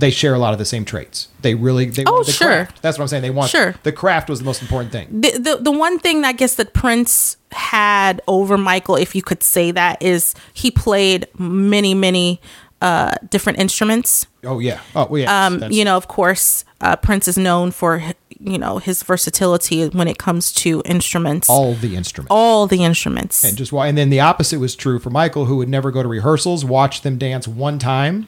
they 0.00 0.10
share 0.10 0.34
a 0.34 0.38
lot 0.38 0.52
of 0.52 0.58
the 0.58 0.64
same 0.64 0.84
traits. 0.84 1.28
They 1.42 1.54
really, 1.54 1.86
they 1.86 2.04
Oh, 2.06 2.12
want 2.14 2.26
the 2.26 2.32
sure. 2.32 2.48
craft. 2.48 2.82
That's 2.82 2.98
what 2.98 3.04
I'm 3.04 3.08
saying. 3.08 3.22
They 3.22 3.30
want 3.30 3.50
Sure. 3.50 3.74
the 3.82 3.92
craft 3.92 4.28
was 4.28 4.38
the 4.40 4.44
most 4.44 4.62
important 4.62 4.92
thing. 4.92 5.20
the, 5.20 5.30
the 5.38 5.56
the 5.62 5.70
one 5.70 5.98
thing 5.98 6.24
I 6.24 6.32
guess 6.32 6.54
that 6.56 6.72
Prince 6.74 7.36
had 7.52 8.20
over 8.26 8.56
Michael, 8.58 8.96
if 8.96 9.14
you 9.14 9.22
could 9.22 9.42
say 9.42 9.70
that, 9.72 10.02
is 10.02 10.34
he 10.54 10.70
played 10.70 11.26
many 11.38 11.94
many 11.94 12.40
uh, 12.82 13.12
different 13.28 13.58
instruments. 13.58 14.26
Oh 14.44 14.58
yeah. 14.58 14.80
Oh 14.94 15.06
well, 15.10 15.20
yeah. 15.22 15.46
Um, 15.46 15.64
you 15.70 15.84
know, 15.84 15.96
of 15.96 16.08
course, 16.08 16.64
uh, 16.80 16.96
Prince 16.96 17.28
is 17.28 17.36
known 17.36 17.70
for 17.70 18.02
you 18.42 18.58
know 18.58 18.78
his 18.78 19.02
versatility 19.02 19.88
when 19.88 20.08
it 20.08 20.16
comes 20.16 20.50
to 20.52 20.80
instruments, 20.86 21.50
all 21.50 21.74
the 21.74 21.94
instruments. 21.94 22.30
all 22.30 22.66
the 22.66 22.82
instruments. 22.84 23.44
and 23.44 23.54
just 23.58 23.70
why 23.70 23.86
and 23.86 23.98
then 23.98 24.08
the 24.08 24.20
opposite 24.20 24.58
was 24.58 24.74
true 24.74 24.98
for 24.98 25.10
michael 25.10 25.44
who 25.44 25.56
would 25.58 25.68
never 25.68 25.90
go 25.90 26.02
to 26.02 26.08
rehearsals 26.08 26.64
watch 26.64 27.02
them 27.02 27.18
dance 27.18 27.46
one 27.46 27.78
time 27.78 28.26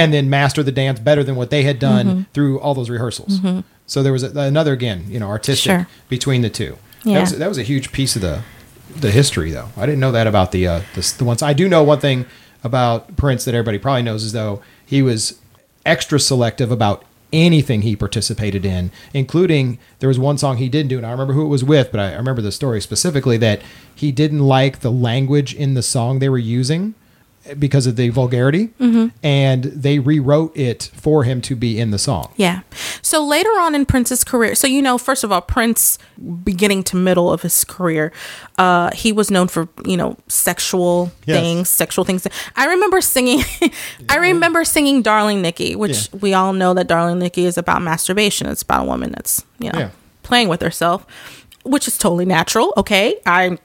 and 0.00 0.12
then 0.14 0.24
master 0.38 0.62
the 0.62 0.72
dance 0.72 0.98
better 1.08 1.22
than 1.24 1.34
what 1.40 1.50
they 1.50 1.62
had 1.70 1.78
done 1.78 2.06
Mm-hmm. 2.06 2.22
through 2.34 2.58
all 2.60 2.74
those 2.74 2.90
rehearsals 2.96 3.32
so 3.86 4.02
there 4.04 4.12
was 4.18 4.22
a, 4.22 4.30
another 4.54 4.72
again 4.80 4.98
you 5.08 5.18
know 5.20 5.28
artistic 5.36 5.70
Sure. 5.72 5.86
between 6.08 6.40
the 6.46 6.50
two 6.60 6.72
Yeah. 7.04 7.14
that, 7.14 7.20
was, 7.20 7.38
that 7.42 7.48
was 7.48 7.58
a 7.58 7.62
huge 7.72 7.86
piece 7.98 8.16
of 8.16 8.22
the 8.22 8.36
the 9.04 9.10
history 9.20 9.50
though 9.56 9.68
i 9.76 9.84
didn't 9.86 10.00
know 10.04 10.12
that 10.18 10.26
about 10.26 10.48
the 10.52 10.62
uh 10.72 10.80
the, 10.96 11.02
the 11.18 11.24
ones 11.30 11.42
i 11.42 11.52
do 11.60 11.68
know 11.68 11.82
one 11.94 12.00
thing 12.00 12.26
about 12.64 13.16
prince 13.16 13.44
that 13.44 13.54
everybody 13.54 13.78
probably 13.78 14.02
knows 14.02 14.22
is 14.24 14.32
though 14.32 14.62
he 14.92 15.00
was 15.02 15.38
extra 15.86 16.18
selective 16.20 16.70
about 16.72 17.04
anything 17.32 17.82
he 17.82 17.94
participated 17.94 18.64
in, 18.66 18.90
including 19.14 19.78
there 20.00 20.08
was 20.08 20.18
one 20.18 20.36
song 20.36 20.56
he 20.56 20.68
didn't 20.68 20.88
do, 20.88 20.96
and 20.98 21.06
I 21.06 21.12
remember 21.12 21.32
who 21.32 21.42
it 21.44 21.48
was 21.48 21.62
with, 21.62 21.92
but 21.92 22.00
I, 22.00 22.06
I 22.14 22.16
remember 22.16 22.42
the 22.42 22.50
story 22.50 22.80
specifically 22.80 23.36
that 23.38 23.62
he 23.94 24.10
didn't 24.10 24.40
like 24.40 24.80
the 24.80 24.90
language 24.90 25.54
in 25.54 25.74
the 25.74 25.82
song 25.82 26.18
they 26.18 26.28
were 26.28 26.38
using 26.60 26.94
because 27.58 27.86
of 27.86 27.96
the 27.96 28.08
vulgarity, 28.10 28.70
and 29.22 29.64
they 29.64 29.98
rewrote 29.98 30.56
it 30.56 30.90
for 30.94 31.24
him 31.24 31.40
to 31.42 31.56
be 31.56 31.78
in 31.78 31.90
the 31.90 31.98
song. 31.98 32.32
Yeah. 32.36 32.60
So 33.02 33.24
later 33.24 33.50
on 33.60 33.74
in 33.74 33.86
Prince's 33.86 34.24
career, 34.24 34.54
so 34.54 34.66
you 34.66 34.82
know, 34.82 34.98
first 34.98 35.24
of 35.24 35.32
all, 35.32 35.40
Prince, 35.40 35.98
beginning 36.44 36.82
to 36.84 36.96
middle 36.96 37.32
of 37.32 37.42
his 37.42 37.64
career, 37.64 38.12
uh, 38.58 38.90
he 38.94 39.12
was 39.12 39.30
known 39.30 39.48
for 39.48 39.68
you 39.84 39.96
know 39.96 40.16
sexual 40.28 41.10
Yes. 41.26 41.40
things, 41.40 41.68
sexual 41.68 42.04
things. 42.04 42.26
I 42.56 42.66
remember 42.66 43.00
singing, 43.00 43.42
I 44.08 44.16
remember 44.16 44.64
singing 44.64 45.02
"Darling 45.02 45.42
Nikki," 45.42 45.74
which 45.76 46.08
Yeah. 46.12 46.18
we 46.20 46.34
all 46.34 46.52
know 46.52 46.74
that 46.74 46.86
"Darling 46.86 47.18
Nikki" 47.18 47.46
is 47.46 47.56
about 47.58 47.82
masturbation. 47.82 48.46
It's 48.48 48.62
about 48.62 48.82
a 48.82 48.86
woman 48.86 49.12
that's 49.12 49.44
you 49.58 49.70
know 49.72 49.78
Yeah. 49.78 49.90
playing 50.22 50.48
with 50.48 50.62
herself, 50.62 51.06
which 51.64 51.86
is 51.88 51.96
totally 51.98 52.24
natural. 52.26 52.72
Okay, 52.76 53.16
I 53.26 53.58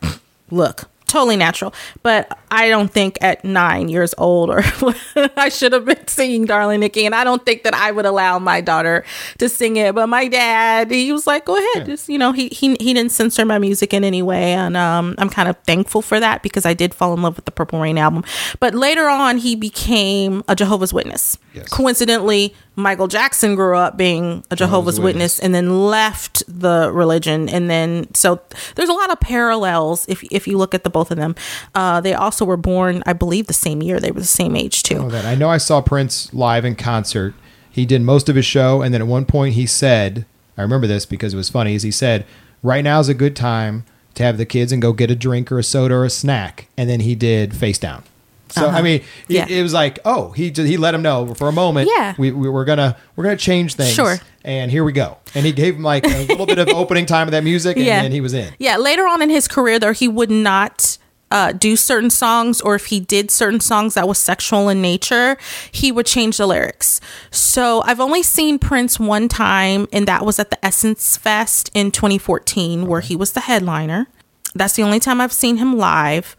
look 0.51 0.89
totally 1.15 1.37
natural 1.37 1.73
but 2.03 2.37
i 2.51 2.67
don't 2.67 2.91
think 2.91 3.17
at 3.21 3.45
nine 3.45 3.87
years 3.87 4.13
old 4.17 4.49
or 4.49 4.61
i 5.37 5.47
should 5.47 5.71
have 5.71 5.85
been 5.85 6.07
singing 6.07 6.45
darling 6.45 6.81
nikki 6.81 7.05
and 7.05 7.15
i 7.15 7.23
don't 7.23 7.45
think 7.45 7.63
that 7.63 7.73
i 7.73 7.89
would 7.89 8.05
allow 8.05 8.37
my 8.37 8.59
daughter 8.59 9.05
to 9.37 9.47
sing 9.47 9.77
it 9.77 9.95
but 9.95 10.07
my 10.07 10.27
dad 10.27 10.91
he 10.91 11.13
was 11.13 11.25
like 11.25 11.45
go 11.45 11.55
ahead 11.57 11.85
just 11.85 12.09
you 12.09 12.17
know 12.17 12.33
he, 12.33 12.49
he 12.49 12.75
he 12.81 12.93
didn't 12.93 13.13
censor 13.13 13.45
my 13.45 13.57
music 13.57 13.93
in 13.93 14.03
any 14.03 14.21
way 14.21 14.51
and 14.51 14.75
um 14.75 15.15
i'm 15.17 15.29
kind 15.29 15.47
of 15.47 15.55
thankful 15.59 16.01
for 16.01 16.19
that 16.19 16.43
because 16.43 16.65
i 16.65 16.73
did 16.73 16.93
fall 16.93 17.13
in 17.13 17.21
love 17.21 17.37
with 17.37 17.45
the 17.45 17.51
purple 17.51 17.79
rain 17.79 17.97
album. 17.97 18.23
But 18.59 18.75
later 18.75 19.07
on 19.07 19.37
he 19.37 19.55
became 19.55 20.43
a 20.49 20.55
jehovah's 20.55 20.93
witness. 20.93 21.37
Yes. 21.53 21.69
coincidentally 21.69 22.53
michael 22.75 23.07
jackson 23.07 23.55
grew 23.55 23.77
up 23.77 23.95
being 23.97 24.43
a 24.51 24.55
jehovah's, 24.55 24.99
Witness. 24.99 25.37
witness 25.37 25.39
and 25.39 25.55
then 25.55 25.85
left 25.85 26.43
the 26.47 26.91
religion 26.91 27.47
and 27.47 27.69
then 27.69 28.13
so 28.13 28.41
there's 28.75 28.89
a 28.89 28.93
lot 28.93 29.09
of 29.11 29.19
parallels 29.19 30.05
if 30.09 30.23
if 30.25 30.47
you 30.47 30.57
look 30.57 30.73
at 30.73 30.83
the 30.83 30.89
both 30.89 31.11
of 31.11 31.17
them 31.17 31.35
uh 31.73 32.01
they 32.01 32.13
also 32.13 32.43
were 32.43 32.57
born 32.57 33.01
i 33.05 33.13
believe 33.13 33.47
the 33.47 33.53
same 33.53 33.81
year 33.81 33.99
they 33.99 34.11
were 34.11 34.19
the 34.19 34.25
same 34.25 34.55
age 34.55 34.83
too 34.83 34.95
Oh, 34.99 35.09
I 35.09 35.35
know 35.35 35.49
I 35.49 35.57
saw 35.57 35.81
Prince 35.81 36.33
live 36.33 36.65
in 36.65 36.75
concert. 36.75 37.33
He 37.69 37.85
did 37.85 38.01
most 38.01 38.29
of 38.29 38.35
his 38.35 38.45
show, 38.45 38.81
and 38.81 38.93
then 38.93 39.01
at 39.01 39.07
one 39.07 39.25
point 39.25 39.53
he 39.55 39.65
said, 39.65 40.25
I 40.57 40.61
remember 40.61 40.87
this 40.87 41.05
because 41.05 41.33
it 41.33 41.37
was 41.37 41.49
funny, 41.49 41.75
is 41.75 41.83
he 41.83 41.91
said, 41.91 42.25
Right 42.63 42.83
now 42.83 42.99
is 42.99 43.09
a 43.09 43.13
good 43.13 43.35
time 43.35 43.83
to 44.15 44.23
have 44.23 44.37
the 44.37 44.45
kids 44.45 44.71
and 44.71 44.81
go 44.81 44.93
get 44.93 45.11
a 45.11 45.15
drink 45.15 45.51
or 45.51 45.59
a 45.59 45.63
soda 45.63 45.93
or 45.95 46.05
a 46.05 46.09
snack. 46.09 46.69
And 46.77 46.89
then 46.89 47.01
he 47.01 47.13
did 47.15 47.55
face 47.55 47.77
down. 47.77 48.03
So 48.49 48.67
I 48.67 48.81
mean, 48.81 48.95
it, 48.95 49.01
Uh-huh. 49.01 49.11
Yeah. 49.27 49.47
it 49.49 49.63
was 49.63 49.73
like, 49.73 49.99
oh, 50.05 50.31
he 50.31 50.49
he 50.49 50.77
let 50.77 50.93
him 50.93 51.01
know 51.01 51.33
for 51.33 51.47
a 51.49 51.51
moment. 51.51 51.89
Yeah. 51.93 52.13
we, 52.17 52.31
we 52.31 52.47
we're 52.49 52.65
gonna 52.65 52.95
we're 53.15 53.23
gonna 53.25 53.35
change 53.37 53.73
things. 53.75 53.93
Sure. 53.93 54.17
and 54.43 54.69
here 54.71 54.83
we 54.83 54.91
go. 54.93 55.17
And 55.33 55.45
he 55.45 55.51
gave 55.51 55.75
him 55.75 55.83
like 55.83 56.05
a 56.05 56.25
little 56.25 56.45
bit 56.45 56.59
of 56.59 56.67
opening 56.81 57.05
time 57.05 57.27
of 57.27 57.31
that 57.31 57.43
music, 57.43 57.77
and 57.77 57.85
Yeah. 57.85 58.01
then 58.03 58.11
he 58.11 58.21
was 58.21 58.33
in. 58.33 58.53
yeah 58.59 58.77
later 58.77 59.05
on 59.07 59.21
in 59.21 59.29
his 59.29 59.47
career 59.47 59.79
though 59.79 59.93
he 59.93 60.07
would 60.07 60.29
not 60.31 60.97
uh, 61.31 61.51
do 61.51 61.75
certain 61.75 62.11
songs 62.11 62.61
or 62.61 62.75
if 62.75 62.85
he 62.85 62.99
did 62.99 63.31
certain 63.31 63.59
songs 63.59 63.95
that 63.95 64.07
was 64.07 64.19
sexual 64.19 64.69
in 64.69 64.79
nature 64.79 65.37
he 65.71 65.91
would 65.91 66.05
change 66.05 66.37
the 66.37 66.45
lyrics 66.45 67.01
so 67.31 67.81
i've 67.81 67.99
only 67.99 68.21
seen 68.21 68.59
prince 68.59 68.99
one 68.99 69.27
time 69.27 69.87
and 69.91 70.07
that 70.07 70.23
was 70.23 70.37
at 70.37 70.51
the 70.51 70.65
essence 70.65 71.17
fest 71.17 71.71
in 71.73 71.89
2014 71.91 72.85
where 72.85 73.01
he 73.01 73.15
was 73.15 73.31
the 73.33 73.41
headliner 73.41 74.05
that's 74.53 74.75
the 74.75 74.83
only 74.83 74.99
time 74.99 75.19
i've 75.19 75.33
seen 75.33 75.57
him 75.57 75.75
live 75.77 76.35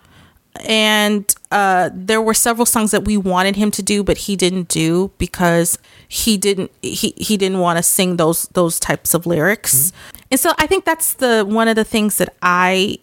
and 0.65 1.35
uh, 1.51 1.91
there 1.93 2.21
were 2.21 2.35
several 2.35 2.67
songs 2.67 2.91
that 2.91 3.05
we 3.05 3.17
wanted 3.17 3.57
him 3.57 3.71
to 3.71 3.83
do 3.83 4.03
but 4.03 4.19
he 4.19 4.37
didn't 4.37 4.69
do 4.69 5.11
because 5.19 5.79
he 6.09 6.37
didn't 6.37 6.71
he, 6.83 7.15
he 7.17 7.37
didn't 7.37 7.59
want 7.59 7.77
to 7.77 7.83
sing 7.83 8.17
those 8.17 8.45
those 8.49 8.79
types 8.81 9.15
of 9.15 9.27
lyrics 9.27 9.93
and 10.31 10.41
so 10.41 10.53
i 10.59 10.67
think 10.67 10.85
that's 10.85 11.15
the 11.15 11.45
one 11.49 11.69
of 11.69 11.77
the 11.77 11.85
things 11.85 12.19
that 12.19 12.35
i 12.43 12.99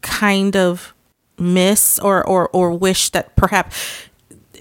kind 0.00 0.56
of 0.56 0.94
miss 1.38 1.98
or 1.98 2.26
or 2.26 2.48
or 2.50 2.72
wish 2.72 3.10
that 3.10 3.34
perhaps 3.36 4.08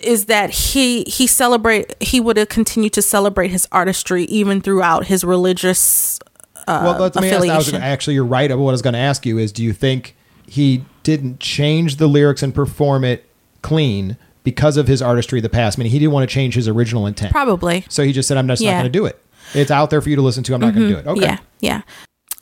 is 0.02 0.26
that 0.26 0.50
he 0.50 1.04
he 1.04 1.28
celebrate 1.28 1.94
he 2.02 2.20
would 2.20 2.38
have 2.38 2.50
continued 2.50 2.94
to 2.94 3.02
celebrate 3.02 3.50
his 3.50 3.68
artistry 3.72 4.24
even 4.26 4.62
throughout 4.62 5.06
his 5.06 5.24
religious 5.24 6.20
uh, 6.68 6.82
well, 6.84 7.00
let 7.00 7.16
me 7.16 7.30
ask. 7.30 7.50
I 7.50 7.58
was 7.58 7.74
actually, 7.74 8.14
you're 8.16 8.26
right. 8.26 8.50
What 8.56 8.70
I 8.70 8.72
was 8.72 8.82
going 8.82 8.94
to 8.94 9.00
ask 9.00 9.26
you 9.26 9.38
is, 9.38 9.52
do 9.52 9.64
you 9.64 9.74
think 9.74 10.16
he 10.48 10.86
didn't 11.04 11.40
change 11.40 11.98
the 11.98 12.08
lyrics 12.08 12.44
and 12.44 12.54
perform 12.54 13.04
it 13.04 13.26
clean 13.62 14.18
because 14.44 14.78
of 14.78 14.88
his 14.88 15.02
artistry 15.02 15.40
of 15.40 15.44
the 15.44 15.50
past? 15.50 15.78
I 15.78 15.84
mean, 15.84 15.92
he 15.92 16.00
didn't 16.00 16.12
want 16.14 16.30
to 16.30 16.34
change 16.34 16.56
his 16.56 16.68
original 16.68 17.06
intent. 17.08 17.32
probably 17.32 17.86
So 17.90 18.04
he 18.04 18.12
just 18.12 18.28
said, 18.28 18.38
"I'm 18.38 18.48
just 18.48 18.62
not 18.62 18.66
Yeah. 18.68 18.74
Mm-hmm. 18.74 18.82
going 18.84 18.92
to 18.92 19.00
do 19.00 19.06
it. 19.06 19.24
It's 19.54 19.72
out 19.72 19.90
there 19.90 20.02
for 20.02 20.10
you 20.10 20.16
to 20.16 20.22
listen 20.22 20.44
to. 20.44 20.54
I'm 20.54 20.62
not 20.62 20.74
going 20.74 20.88
to 20.88 20.94
do 20.94 21.00
it." 21.00 21.08
Okay. 21.08 21.22
Yeah, 21.22 21.38
yeah. 21.60 21.82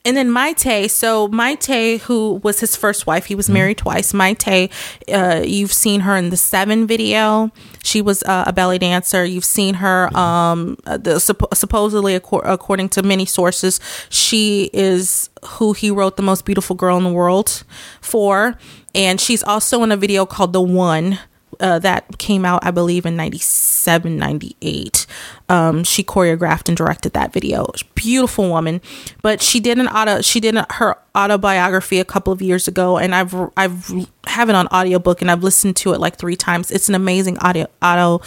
And 0.10 0.18
then 0.18 0.30
Mayte, 0.32 0.90
so 0.90 1.28
Mayte, 1.28 2.00
who 2.00 2.42
was 2.44 2.60
his 2.62 2.76
first 2.76 3.06
wife, 3.06 3.26
he 3.28 3.36
was 3.36 3.46
Mm-hmm. 3.46 3.54
married 3.54 3.78
twice. 3.78 4.12
Mayte, 4.12 4.72
uh, 5.14 5.44
you've 5.46 5.72
seen 5.72 6.00
her 6.02 6.16
in 6.18 6.32
the 6.32 6.36
Seven 6.38 6.88
video. 6.88 7.52
She 7.84 8.02
was 8.02 8.24
uh, 8.24 8.46
a 8.48 8.52
belly 8.52 8.80
dancer. 8.80 9.24
You've 9.24 9.46
seen 9.46 9.76
her, 9.76 10.08
Mm-hmm. 10.08 10.16
um, 10.16 10.78
uh, 10.88 10.98
the, 10.98 11.12
suppo- 11.20 11.56
supposedly, 11.56 12.20
acco- 12.20 12.42
according 12.44 12.90
to 12.90 13.04
many 13.04 13.26
sources, 13.26 13.80
she 14.10 14.72
is 14.74 15.30
who 15.46 15.74
he 15.74 15.92
wrote 15.92 16.18
the 16.18 16.24
most 16.24 16.44
beautiful 16.44 16.76
girl 16.76 16.98
in 16.98 17.04
the 17.04 17.12
world 17.14 17.64
for. 18.02 18.58
And 18.96 19.22
she's 19.22 19.44
also 19.44 19.84
in 19.84 19.92
a 19.92 19.98
video 19.98 20.26
called 20.26 20.54
The 20.54 20.62
One 20.62 21.20
uh, 21.60 21.80
that 21.80 22.18
came 22.18 22.46
out, 22.46 22.66
I 22.66 22.72
believe, 22.72 23.06
in 23.06 23.16
97, 23.16 24.18
98. 24.18 25.06
Um, 25.50 25.84
she 25.84 26.04
choreographed 26.04 26.68
and 26.68 26.78
directed 26.78 27.14
that 27.14 27.34
video. 27.34 27.72
Beautiful 27.96 28.50
woman, 28.50 28.82
but 29.22 29.42
she 29.42 29.60
did 29.60 29.78
an 29.80 29.88
auto. 29.88 30.22
She 30.22 30.40
did 30.40 30.56
her 30.56 30.96
autobiography 31.16 32.00
a 32.00 32.06
couple 32.06 32.32
of 32.32 32.42
years 32.42 32.68
ago, 32.68 32.98
and 32.98 33.14
I've 33.16 33.34
I've 33.58 33.92
have 34.28 34.50
it 34.50 34.56
on 34.56 34.68
audiobook 34.68 35.22
and 35.22 35.32
I've 35.32 35.44
listened 35.44 35.76
to 35.78 35.94
it 35.94 36.00
like 36.00 36.18
three 36.18 36.36
times. 36.36 36.70
It's 36.72 36.88
an 36.88 36.96
amazing 36.96 37.38
audio 37.40 37.68
auto 37.82 38.22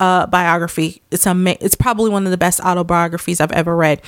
uh, 0.00 0.26
biography. 0.26 1.02
It's 1.10 1.26
ama- 1.26 1.56
It's 1.60 1.74
probably 1.74 2.10
one 2.10 2.24
of 2.26 2.30
the 2.30 2.36
best 2.38 2.60
autobiographies 2.60 3.40
I've 3.40 3.52
ever 3.52 3.74
read. 3.74 4.02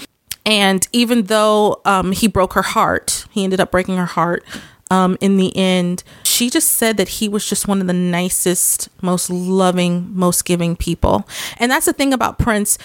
And 0.45 0.87
even 0.93 1.25
though 1.25 1.81
um, 1.85 2.13
he 2.13 2.27
broke 2.29 2.53
her 2.55 2.63
heart, 2.63 3.27
he 3.31 3.45
ended 3.45 3.61
up 3.61 3.71
breaking 3.71 3.97
her 3.97 4.07
heart. 4.07 4.45
Um, 4.91 5.19
in 5.21 5.37
the 5.37 5.55
end, 5.55 6.03
she 6.39 6.51
just 6.51 6.71
said 6.73 6.97
that 6.99 7.09
he 7.09 7.29
was 7.29 7.49
just 7.49 7.67
one 7.67 7.81
of 7.81 7.87
the 7.89 7.93
nicest, 7.93 8.89
most 9.03 9.29
loving, 9.31 10.11
most 10.15 10.45
giving 10.45 10.77
people. 10.77 11.27
And 11.59 11.71
that's 11.71 11.87
the 11.87 11.93
thing 11.93 12.13
about 12.13 12.39
Prince. 12.39 12.79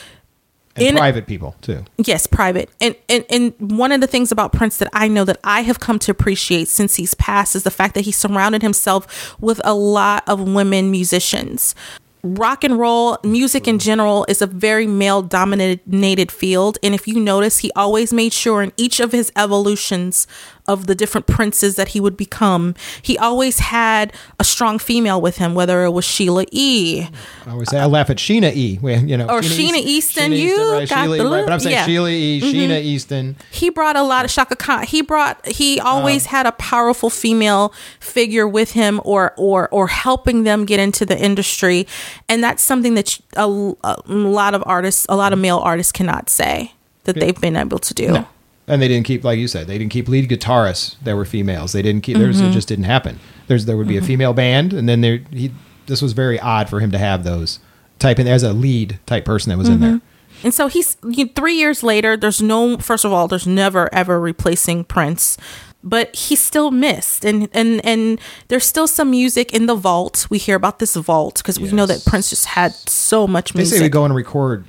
And 0.75 0.87
In- 0.87 0.95
private 0.95 1.27
people 1.27 1.55
too. 1.61 1.85
Yes, 1.97 2.25
private. 2.25 2.67
And, 2.81 2.95
and 3.07 3.23
and 3.29 3.53
one 3.59 3.91
of 3.91 4.01
the 4.01 4.07
things 4.07 4.31
about 4.31 4.53
Prince 4.53 4.77
that 4.77 4.89
I 4.91 5.07
know 5.07 5.23
that 5.23 5.37
I 5.43 5.61
have 5.61 5.79
come 5.79 5.99
to 5.99 6.11
appreciate 6.11 6.67
since 6.67 6.95
he's 6.95 7.13
passed 7.13 7.55
is 7.55 7.61
the 7.61 7.69
fact 7.69 7.93
that 7.93 8.01
he 8.05 8.11
surrounded 8.11 8.63
himself 8.63 9.39
with 9.39 9.61
a 9.63 9.75
lot 9.75 10.23
of 10.27 10.41
women 10.41 10.89
musicians. 10.89 11.75
rock 12.25 12.63
and 12.63 12.79
roll 12.79 13.17
music 13.23 13.67
in 13.67 13.77
general 13.77 14.25
is 14.29 14.41
a 14.41 14.47
very 14.47 14.87
male 14.87 15.21
dominated 15.21 16.31
field 16.31 16.77
and 16.81 16.95
if 16.95 17.05
you 17.05 17.19
notice 17.19 17.59
he 17.59 17.69
always 17.75 18.13
made 18.13 18.31
sure 18.31 18.63
in 18.63 18.71
each 18.77 19.01
of 19.01 19.11
his 19.11 19.29
evolutions 19.35 20.25
of 20.67 20.87
the 20.87 20.95
different 20.95 21.27
princes 21.27 21.75
that 21.75 21.89
he 21.89 21.99
would 21.99 22.15
become 22.15 22.73
he 23.01 23.17
always 23.17 23.59
had 23.59 24.13
a 24.39 24.43
strong 24.43 24.79
female 24.79 25.19
with 25.19 25.37
him 25.37 25.53
whether 25.55 25.83
it 25.83 25.91
was 25.91 26.05
sheila 26.05 26.45
e 26.51 27.05
I 27.45 27.51
always 27.51 27.69
say 27.69 27.79
I 27.79 27.85
laugh 27.85 28.09
at 28.09 28.17
Sheena 28.17 28.53
E. 28.55 28.79
You 28.81 29.17
know, 29.17 29.25
Or 29.27 29.41
Sheena 29.41 29.75
Easton, 29.77 30.31
you 30.31 30.71
right, 30.71 30.87
got 30.87 31.03
Sheila, 31.03 31.17
the 31.17 31.25
right, 31.25 31.43
but 31.45 31.51
I'm 31.53 31.59
saying 31.59 31.75
yeah. 31.75 31.85
Sheila 31.85 32.09
E, 32.09 32.39
Mm-hmm. 32.41 32.57
Sheena 32.57 32.81
Easton. 32.81 33.35
he 33.51 33.69
brought 33.69 33.95
a 33.97 34.03
lot 34.03 34.23
of 34.25 34.31
Chaka 34.31 34.55
Khan. 34.55 34.85
He 34.85 35.01
brought 35.01 35.45
he 35.45 35.79
Uh-huh. 35.79 35.89
always 35.89 36.27
had 36.27 36.45
a 36.45 36.51
powerful 36.53 37.09
female 37.09 37.73
figure 37.99 38.47
with 38.47 38.71
him 38.71 39.01
or 39.03 39.33
or 39.37 39.67
or 39.69 39.87
helping 39.87 40.43
them 40.43 40.65
get 40.65 40.79
into 40.79 41.05
the 41.05 41.17
industry, 41.19 41.85
and 42.29 42.41
that's 42.43 42.63
something 42.63 42.93
that 42.95 43.19
a, 43.35 43.43
a 43.83 43.95
lot 44.07 44.53
of 44.53 44.63
artists, 44.65 45.05
a 45.09 45.15
lot 45.15 45.33
of 45.33 45.39
male 45.39 45.57
artists 45.59 45.91
cannot 45.91 46.29
say 46.29 46.71
that 47.03 47.15
they've 47.19 47.39
been 47.41 47.55
able 47.57 47.79
to 47.79 47.93
do. 47.93 48.25
And 48.67 48.81
they 48.81 48.87
didn't 48.87 49.05
keep, 49.05 49.23
like 49.25 49.39
you 49.39 49.47
said, 49.47 49.67
they 49.67 49.77
didn't 49.77 49.91
keep 49.91 50.07
lead 50.07 50.29
guitarists 50.29 50.95
that 51.03 51.15
were 51.15 51.25
females. 51.25 51.73
They 51.73 51.81
didn't 51.81 52.01
keep. 52.01 52.17
There's 52.17 52.37
Mm-hmm. 52.37 52.51
it 52.51 52.53
just 52.53 52.67
didn't 52.67 52.85
happen. 52.85 53.19
There's 53.47 53.65
there 53.65 53.75
would 53.75 53.87
be 53.89 53.97
a 53.97 54.01
female 54.01 54.33
band, 54.33 54.71
and 54.73 54.87
then 54.87 55.01
there 55.01 55.17
he. 55.31 55.51
This 55.87 56.01
was 56.01 56.13
very 56.13 56.39
odd 56.39 56.69
for 56.69 56.79
him 56.79 56.91
to 56.91 56.97
have 56.97 57.25
those 57.25 57.59
type 57.99 58.19
in 58.19 58.27
as 58.27 58.41
a 58.41 58.53
lead 58.53 58.99
type 59.05 59.25
person 59.25 59.49
that 59.49 59.57
was 59.57 59.67
in 59.67 59.81
there. 59.81 59.99
And 60.43 60.53
so 60.53 60.67
he's 60.67 60.95
you, 61.03 61.27
three 61.27 61.55
years 61.55 61.83
later. 61.83 62.15
There's 62.15 62.41
no 62.41 62.77
first 62.77 63.03
of 63.05 63.11
all, 63.11 63.27
there's 63.27 63.45
never 63.47 63.93
ever 63.93 64.19
replacing 64.19 64.85
Prince, 64.85 65.37
but 65.83 66.15
he's 66.15 66.41
still 66.41 66.71
missed, 66.71 67.25
and 67.25 67.49
and 67.53 67.85
and 67.85 68.19
there's 68.47 68.65
still 68.65 68.87
some 68.87 69.11
music 69.11 69.53
in 69.53 69.65
the 69.65 69.75
vault. 69.75 70.27
We 70.29 70.37
hear 70.37 70.55
about 70.55 70.79
this 70.79 70.95
vault 70.95 71.37
because 71.37 71.59
we 71.59 71.69
know 71.71 71.85
that 71.85 72.05
Prince 72.05 72.29
just 72.29 72.45
had 72.45 72.73
so 72.73 73.27
much 73.27 73.53
music 73.53 73.73
They 73.73 73.77
say 73.79 73.85
we 73.85 73.89
go 73.89 74.05
and 74.05 74.15
record. 74.15 74.65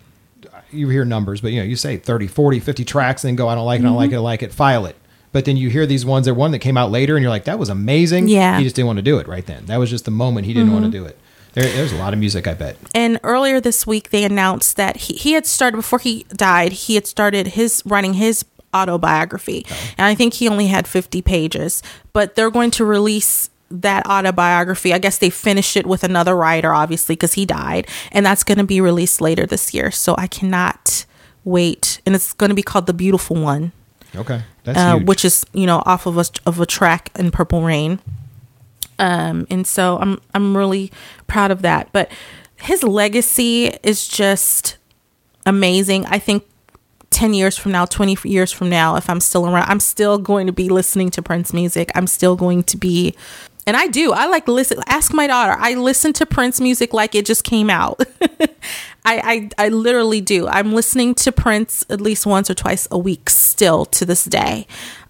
You 0.74 0.88
hear 0.88 1.04
numbers, 1.04 1.40
but 1.40 1.52
you 1.52 1.60
know, 1.60 1.66
you 1.66 1.76
say 1.76 1.96
30, 1.96 2.26
40, 2.26 2.60
50 2.60 2.84
tracks, 2.84 3.24
and 3.24 3.28
then 3.28 3.36
go, 3.36 3.48
I 3.48 3.54
don't 3.54 3.66
like 3.66 3.80
it, 3.80 3.84
I 3.84 3.86
don't 3.86 3.96
like 3.96 4.12
it, 4.12 4.16
I 4.16 4.18
like 4.18 4.42
it, 4.42 4.52
file 4.52 4.86
it. 4.86 4.96
But 5.32 5.46
then 5.46 5.56
you 5.56 5.68
hear 5.68 5.84
these 5.84 6.06
ones, 6.06 6.26
there 6.26 6.34
one 6.34 6.52
that 6.52 6.60
came 6.60 6.76
out 6.76 6.92
later, 6.92 7.16
and 7.16 7.22
you're 7.22 7.30
like, 7.30 7.44
that 7.44 7.58
was 7.58 7.68
amazing. 7.68 8.28
Yeah. 8.28 8.58
He 8.58 8.64
just 8.64 8.76
didn't 8.76 8.86
want 8.86 8.98
to 8.98 9.02
do 9.02 9.18
it 9.18 9.26
right 9.26 9.44
then. 9.44 9.66
That 9.66 9.78
was 9.78 9.90
just 9.90 10.04
the 10.04 10.12
moment 10.12 10.46
he 10.46 10.54
didn't 10.54 10.72
want 10.72 10.84
to 10.84 10.90
mm-hmm. 10.90 11.04
do 11.04 11.08
it. 11.08 11.18
There, 11.54 11.64
there's 11.64 11.92
a 11.92 11.96
lot 11.96 12.12
of 12.12 12.20
music, 12.20 12.46
I 12.46 12.54
bet. 12.54 12.76
And 12.94 13.18
earlier 13.24 13.60
this 13.60 13.86
week, 13.86 14.10
they 14.10 14.24
announced 14.24 14.76
that 14.76 14.96
he, 14.96 15.14
he 15.14 15.32
had 15.32 15.46
started 15.46 15.76
before 15.76 15.98
he 15.98 16.24
died. 16.30 16.72
He 16.72 16.94
had 16.94 17.06
started 17.06 17.48
his 17.48 17.82
writing 17.86 18.14
his 18.14 18.44
autobiography, 18.74 19.66
oh. 19.70 19.90
and 19.98 20.06
I 20.06 20.14
think 20.14 20.34
he 20.34 20.48
only 20.48 20.66
had 20.66 20.86
fifty 20.86 21.22
pages. 21.22 21.82
But 22.12 22.34
they're 22.34 22.50
going 22.50 22.72
to 22.72 22.84
release 22.84 23.50
that 23.70 24.06
autobiography. 24.06 24.92
I 24.92 24.98
guess 24.98 25.18
they 25.18 25.30
finished 25.30 25.76
it 25.76 25.86
with 25.86 26.04
another 26.04 26.36
writer, 26.36 26.72
obviously, 26.72 27.14
because 27.14 27.34
he 27.34 27.46
died, 27.46 27.88
and 28.12 28.24
that's 28.24 28.44
going 28.44 28.58
to 28.58 28.64
be 28.64 28.80
released 28.80 29.20
later 29.20 29.46
this 29.46 29.74
year. 29.74 29.90
So 29.90 30.14
I 30.18 30.26
cannot 30.26 31.04
wait, 31.44 32.00
and 32.06 32.14
it's 32.14 32.32
going 32.32 32.50
to 32.50 32.54
be 32.54 32.62
called 32.62 32.86
"The 32.86 32.94
Beautiful 32.94 33.36
One." 33.36 33.72
Okay. 34.14 34.42
That's 34.64 34.78
uh, 34.78 34.98
which 34.98 35.24
is 35.24 35.44
you 35.52 35.66
know 35.66 35.82
off 35.86 36.06
of 36.06 36.18
a 36.18 36.24
of 36.46 36.60
a 36.60 36.66
track 36.66 37.10
in 37.18 37.30
Purple 37.30 37.62
Rain. 37.62 37.98
Um, 38.98 39.46
and 39.50 39.66
so 39.66 39.98
I'm 39.98 40.20
I'm 40.34 40.56
really 40.56 40.92
proud 41.26 41.50
of 41.50 41.62
that. 41.62 41.90
But 41.92 42.10
his 42.56 42.82
legacy 42.82 43.66
is 43.82 44.08
just 44.08 44.76
amazing. 45.46 46.06
I 46.06 46.18
think 46.18 46.44
10 47.10 47.32
years 47.34 47.56
from 47.56 47.72
now, 47.72 47.84
20 47.84 48.16
years 48.24 48.50
from 48.50 48.68
now, 48.68 48.96
if 48.96 49.08
I'm 49.08 49.20
still 49.20 49.46
around, 49.46 49.68
I'm 49.68 49.80
still 49.80 50.18
going 50.18 50.46
to 50.46 50.52
be 50.52 50.68
listening 50.68 51.10
to 51.10 51.22
Prince 51.22 51.52
music. 51.52 51.90
I'm 51.94 52.06
still 52.06 52.34
going 52.34 52.64
to 52.64 52.76
be, 52.76 53.14
and 53.66 53.76
I 53.76 53.86
do. 53.86 54.12
I 54.12 54.26
like 54.26 54.46
listen. 54.48 54.78
Ask 54.86 55.12
my 55.12 55.26
daughter. 55.26 55.56
I 55.58 55.74
listen 55.74 56.12
to 56.14 56.26
Prince 56.26 56.60
music 56.60 56.92
like 56.92 57.14
it 57.14 57.26
just 57.26 57.44
came 57.44 57.70
out. 57.70 58.00
I, 59.06 59.50
I 59.58 59.66
I 59.66 59.68
literally 59.68 60.20
do. 60.20 60.46
I'm 60.48 60.72
listening 60.72 61.14
to 61.16 61.32
Prince 61.32 61.84
at 61.88 62.00
least 62.00 62.26
once 62.26 62.50
or 62.50 62.54
twice 62.54 62.88
a 62.90 62.98
week 62.98 63.30
still 63.30 63.84
to 63.86 64.04
this 64.04 64.24
day. 64.24 64.66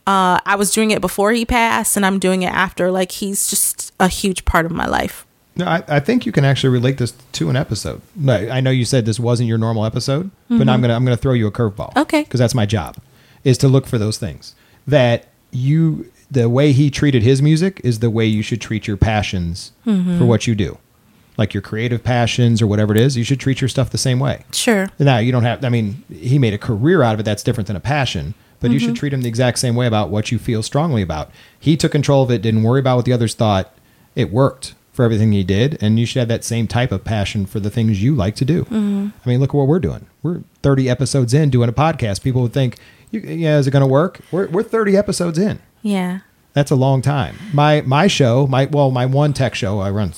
Uh, 0.07 0.39
I 0.45 0.57
was 0.57 0.71
doing 0.71 0.91
it 0.91 1.01
before 1.01 1.33
he 1.33 1.45
passed, 1.47 1.97
and 1.97 2.05
I'm 2.05 2.19
doing 2.19 2.43
it 2.43 2.53
after. 2.53 2.91
Like 2.91 3.13
he's 3.13 3.49
just 3.49 3.93
a 3.99 4.09
huge 4.09 4.45
part 4.45 4.67
of 4.67 4.73
my 4.73 4.87
life. 4.87 5.27
No, 5.57 5.67
I, 5.67 5.85
I 5.87 6.01
think 6.01 6.27
you 6.27 6.33
can 6.33 6.45
actually 6.45 6.71
relate 6.71 6.99
this 6.99 7.13
to 7.33 7.49
an 7.49 7.57
episode. 7.57 8.03
No, 8.17 8.35
I 8.35 8.61
know 8.61 8.71
you 8.71 8.85
said 8.85 9.07
this 9.07 9.21
wasn't 9.21 9.49
your 9.49 9.59
normal 9.59 9.85
episode, 9.85 10.31
but 10.49 10.65
now 10.65 10.75
I'm 10.75 10.81
gonna 10.81 10.95
I'm 10.95 11.05
gonna 11.05 11.17
throw 11.17 11.33
you 11.33 11.47
a 11.47 11.53
curveball. 11.53 11.91
Mm-hmm. 11.91 11.99
Okay. 12.01 12.23
because 12.23 12.41
that's 12.41 12.55
my 12.55 12.67
job, 12.67 12.97
is 13.45 13.57
to 13.59 13.69
look 13.69 13.87
for 13.87 13.99
those 13.99 14.19
things 14.19 14.55
that 14.87 15.27
you 15.53 16.11
the 16.35 16.49
way 16.49 16.73
he 16.73 16.91
treated 16.91 17.23
his 17.23 17.41
music 17.43 17.81
is 17.83 17.99
the 18.00 18.11
way 18.11 18.26
you 18.26 18.43
should 18.43 18.61
treat 18.61 18.87
your 18.87 18.97
passions 18.97 19.73
Mm-hmm. 19.87 20.19
for 20.19 20.25
what 20.26 20.47
you 20.47 20.55
do, 20.55 20.79
like 21.37 21.55
your 21.55 21.62
creative 21.62 22.03
passions 22.05 22.61
or 22.62 22.67
whatever 22.67 22.95
it 22.95 23.00
is. 23.00 23.17
You 23.17 23.25
should 23.25 23.41
treat 23.41 23.61
your 23.61 23.69
stuff 23.69 23.91
the 23.91 23.99
same 23.99 24.19
way. 24.21 24.45
Sure. 24.53 24.88
Now 24.99 25.19
you 25.19 25.33
don't 25.33 25.45
have. 25.45 25.64
I 25.64 25.69
mean, 25.69 26.03
he 26.12 26.38
made 26.38 26.55
a 26.55 26.59
career 26.59 27.03
out 27.03 27.14
of 27.14 27.20
it. 27.20 27.25
That's 27.25 27.42
different 27.42 27.66
than 27.68 27.77
a 27.77 27.81
passion. 27.81 28.35
But 28.61 28.70
you 28.70 28.79
Mm-hmm. 28.79 28.87
should 28.88 28.97
treat 28.97 29.12
him 29.12 29.23
the 29.23 29.29
exact 29.29 29.59
same 29.59 29.75
way 29.77 29.87
about 29.87 30.09
what 30.11 30.31
you 30.33 30.38
feel 30.38 30.62
strongly 30.62 31.03
about. 31.03 31.31
He 31.59 31.77
took 31.77 31.92
control 31.92 32.23
of 32.23 32.31
it. 32.31 32.40
Didn't 32.42 32.62
worry 32.62 32.81
about 32.81 32.97
what 32.97 33.05
the 33.05 33.12
others 33.12 33.35
thought. 33.35 33.75
It 34.14 34.31
worked 34.33 34.75
for 34.92 35.05
everything 35.05 35.33
he 35.33 35.42
did, 35.44 35.77
and 35.83 35.99
you 35.99 36.07
should 36.07 36.20
have 36.20 36.29
that 36.29 36.44
same 36.44 36.66
type 36.68 36.92
of 36.92 37.03
passion 37.05 37.47
for 37.47 37.59
the 37.61 37.68
things 37.68 38.01
you 38.03 38.14
like 38.14 38.37
to 38.37 38.44
do. 38.44 38.62
Mm-hmm. 38.66 39.09
I 39.25 39.29
mean, 39.29 39.40
look 39.40 39.51
at 39.51 39.55
what 39.57 39.66
we're 39.66 39.81
doing. 39.81 40.07
We're 40.23 40.42
30 40.62 40.88
episodes 40.88 41.35
in 41.35 41.51
doing 41.51 41.68
a 41.68 41.73
podcast. 41.73 42.23
People 42.23 42.42
would 42.42 42.53
think, 42.55 42.79
"Yeah, 43.11 43.59
is 43.59 43.66
it 43.66 43.73
going 43.73 43.83
to 43.83 43.87
work?" 43.88 44.20
We're 44.31 44.47
we're 44.47 44.62
30 44.62 44.97
episodes 44.97 45.37
in. 45.38 45.59
Yeah. 45.85 46.20
That's 46.55 46.70
a 46.70 46.77
long 46.77 47.03
time. 47.03 47.37
My 47.53 47.83
my 47.83 48.07
show, 48.07 48.47
my 48.47 48.66
well, 48.66 48.90
my 48.90 49.07
one 49.07 49.33
tech 49.33 49.55
show, 49.55 49.81
I 49.81 49.90
run 49.90 50.12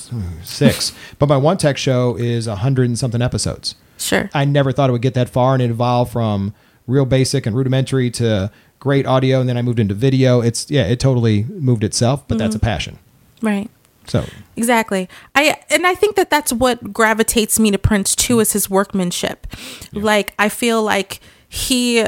six, 0.44 0.92
but 1.18 1.28
my 1.28 1.36
one 1.36 1.56
tech 1.56 1.76
show 1.76 2.16
is 2.16 2.46
a 2.46 2.56
hundred 2.56 2.88
and 2.88 2.98
something 2.98 3.20
episodes. 3.20 3.74
Sure. 3.98 4.30
I 4.32 4.44
never 4.44 4.70
thought 4.70 4.90
it 4.90 4.92
would 4.92 5.02
get 5.02 5.14
that 5.14 5.28
far, 5.28 5.54
and 5.54 5.62
it 5.62 5.70
evolved 5.70 6.12
from 6.12 6.54
real 6.86 7.06
basic 7.06 7.46
and 7.46 7.56
rudimentary 7.56 8.10
to 8.12 8.50
great 8.78 9.06
audio, 9.06 9.40
and 9.40 9.48
then 9.48 9.56
I 9.56 9.62
moved 9.62 9.80
into 9.80 9.94
video. 9.94 10.40
It's 10.40 10.70
yeah, 10.70 10.84
it 10.84 11.00
totally 11.00 11.44
moved 11.44 11.82
itself, 11.82 12.28
but 12.28 12.38
that's 12.38 12.54
a 12.54 12.58
mm-hmm. 12.58 12.66
passion. 12.66 12.98
right. 13.42 13.70
So 14.06 14.24
Exactly. 14.56 15.08
I 15.34 15.56
and 15.68 15.86
I 15.86 15.94
think 15.94 16.16
that 16.16 16.30
that's 16.30 16.52
what 16.52 16.92
gravitates 16.92 17.58
me 17.58 17.72
to 17.72 17.78
Prince 17.78 18.14
too 18.14 18.38
is 18.40 18.52
his 18.52 18.70
workmanship. 18.70 19.46
Like 19.92 20.32
I 20.38 20.48
feel 20.48 20.82
like 20.82 21.20
he 21.48 22.04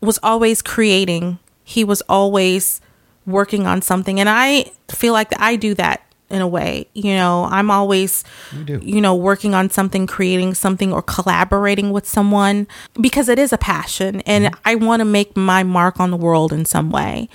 was 0.00 0.18
always 0.22 0.60
creating. 0.60 1.38
He 1.68 1.84
was 1.84 2.00
always 2.08 2.80
working 3.26 3.66
on 3.66 3.82
something 3.82 4.18
and 4.18 4.28
I 4.28 4.72
feel 4.88 5.12
like 5.12 5.38
I 5.38 5.56
do 5.56 5.74
that 5.74 6.00
in 6.30 6.40
a 6.40 6.48
way. 6.48 6.86
You 6.94 7.14
know, 7.14 7.46
I'm 7.50 7.70
always 7.70 8.24
You 8.66 8.80
you 8.82 9.00
know 9.02 9.14
working 9.14 9.54
on 9.54 9.68
something, 9.68 10.06
creating 10.06 10.54
something 10.54 10.92
or 10.92 11.02
collaborating 11.02 11.90
with 11.90 12.06
someone 12.08 12.66
because 12.98 13.28
it 13.28 13.38
is 13.38 13.52
a 13.52 13.58
passion 13.58 14.22
and 14.22 14.50
I 14.64 14.76
want 14.76 15.00
to 15.00 15.04
make 15.04 15.36
my 15.36 15.62
mark 15.62 16.00
on 16.00 16.10
the 16.10 16.16
world 16.16 16.52
in 16.52 16.64
some 16.64 16.90
way. 16.90 17.28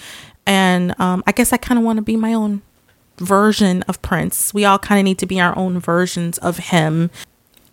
And 0.48 1.00
um, 1.00 1.24
I 1.28 1.32
guess 1.32 1.54
I 1.54 1.58
kind 1.58 1.78
of 1.78 1.86
want 1.86 1.98
to 1.98 2.04
be 2.04 2.18
my 2.18 2.34
own 2.34 2.64
version 3.18 3.84
of 3.84 4.02
Prince. 4.02 4.52
We 4.54 4.66
all 4.66 4.80
kind 4.80 5.00
of 5.00 5.06
need 5.06 5.20
to 5.20 5.28
be 5.28 5.40
our 5.40 5.56
own 5.58 5.80
versions 5.80 6.38
of 6.40 6.58
him. 6.58 7.12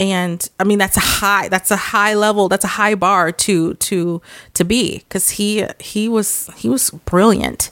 And 0.01 0.49
I 0.59 0.65
mean 0.65 0.79
that's 0.79 0.97
a 0.97 1.01
high 1.01 1.49
that's 1.49 1.71
a 1.71 1.77
high 1.77 2.15
level, 2.15 2.49
that's 2.49 2.65
a 2.65 2.69
high 2.69 2.95
bar 2.95 3.31
to 3.33 3.75
to 3.75 4.23
to 4.55 4.65
be 4.65 5.05
cuz 5.11 5.31
he 5.31 5.67
he 5.79 6.09
was 6.09 6.49
he 6.57 6.69
was 6.69 6.89
brilliant. 7.05 7.71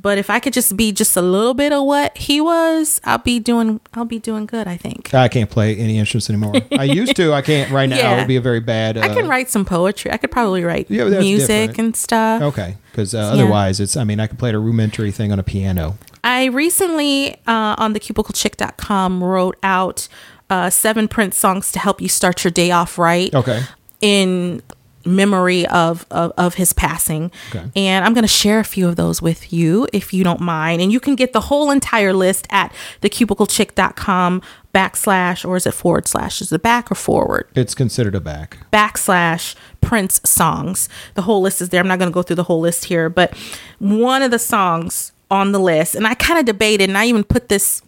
But 0.00 0.18
if 0.18 0.30
I 0.30 0.38
could 0.40 0.52
just 0.52 0.76
be 0.76 0.92
just 0.92 1.16
a 1.16 1.22
little 1.22 1.52
bit 1.52 1.72
of 1.72 1.82
what 1.84 2.16
he 2.16 2.40
was, 2.40 3.00
I'll 3.04 3.18
be 3.18 3.38
doing 3.38 3.80
I'll 3.92 4.04
be 4.06 4.18
doing 4.18 4.46
good, 4.46 4.66
I 4.66 4.76
think. 4.78 5.12
I 5.12 5.28
can't 5.28 5.50
play 5.50 5.76
any 5.76 5.98
instruments 5.98 6.30
anymore. 6.30 6.54
I 6.72 6.84
used 6.84 7.14
to. 7.16 7.32
I 7.34 7.42
can't 7.42 7.70
right 7.70 7.88
now. 7.88 7.96
Yeah. 7.96 8.14
It 8.14 8.18
would 8.20 8.28
be 8.28 8.36
a 8.36 8.40
very 8.40 8.60
bad. 8.60 8.96
Uh, 8.96 9.00
I 9.02 9.08
can 9.08 9.28
write 9.28 9.50
some 9.50 9.64
poetry. 9.64 10.10
I 10.12 10.16
could 10.16 10.30
probably 10.30 10.64
write 10.64 10.86
Yeah, 10.90 11.04
music 11.08 11.48
different. 11.72 11.78
and 11.78 11.96
stuff. 11.96 12.40
Okay, 12.42 12.76
because 12.92 13.14
uh, 13.14 13.18
otherwise, 13.18 13.80
it's. 13.80 13.96
I 13.96 14.04
mean, 14.04 14.20
I 14.20 14.28
could 14.28 14.38
play 14.38 14.50
a 14.54 14.58
rudimentary 14.58 15.10
thing 15.10 15.30
on 15.32 15.38
a 15.38 15.42
piano. 15.42 15.98
I 16.22 16.46
recently 16.46 17.34
uh, 17.46 17.74
on 17.78 17.92
the 17.92 18.00
cubiclechick.com 18.00 19.22
wrote 19.22 19.56
out 19.62 20.08
uh, 20.50 20.70
seven 20.70 21.08
Prince 21.08 21.36
songs 21.36 21.72
to 21.72 21.78
help 21.78 22.00
you 22.00 22.08
start 22.08 22.44
your 22.44 22.50
day 22.50 22.70
off 22.70 22.98
right. 22.98 23.34
Okay. 23.34 23.62
In 24.00 24.62
memory 25.06 25.66
of, 25.68 26.04
of, 26.10 26.32
of 26.36 26.54
his 26.54 26.72
passing. 26.72 27.30
Okay. 27.50 27.70
And 27.76 28.04
I'm 28.04 28.12
going 28.12 28.24
to 28.24 28.28
share 28.28 28.58
a 28.58 28.64
few 28.64 28.88
of 28.88 28.96
those 28.96 29.22
with 29.22 29.52
you 29.52 29.86
if 29.92 30.12
you 30.12 30.24
don't 30.24 30.40
mind. 30.40 30.82
And 30.82 30.92
you 30.92 31.00
can 31.00 31.14
get 31.14 31.32
the 31.32 31.42
whole 31.42 31.70
entire 31.70 32.12
list 32.12 32.46
at 32.50 32.72
thecubiclechick.com 33.02 34.42
backslash, 34.74 35.48
or 35.48 35.56
is 35.56 35.66
it 35.66 35.72
forward 35.72 36.06
slash? 36.06 36.42
Is 36.42 36.52
it 36.52 36.62
back 36.62 36.90
or 36.90 36.96
forward? 36.96 37.48
It's 37.54 37.74
considered 37.74 38.14
a 38.14 38.20
back. 38.20 38.58
backslash 38.72 39.54
Prince 39.80 40.20
songs. 40.24 40.88
The 41.14 41.22
whole 41.22 41.40
list 41.40 41.62
is 41.62 41.70
there. 41.70 41.80
I'm 41.80 41.88
not 41.88 41.98
going 41.98 42.10
to 42.10 42.14
go 42.14 42.22
through 42.22 42.36
the 42.36 42.42
whole 42.42 42.60
list 42.60 42.86
here, 42.86 43.08
but 43.08 43.36
one 43.78 44.22
of 44.22 44.30
the 44.30 44.38
songs 44.38 45.12
on 45.30 45.52
the 45.52 45.58
list, 45.58 45.94
and 45.94 46.06
I 46.06 46.14
kind 46.14 46.38
of 46.38 46.44
debated, 46.44 46.88
and 46.88 46.98
I 46.98 47.06
even 47.06 47.24
put 47.24 47.48
this 47.48 47.82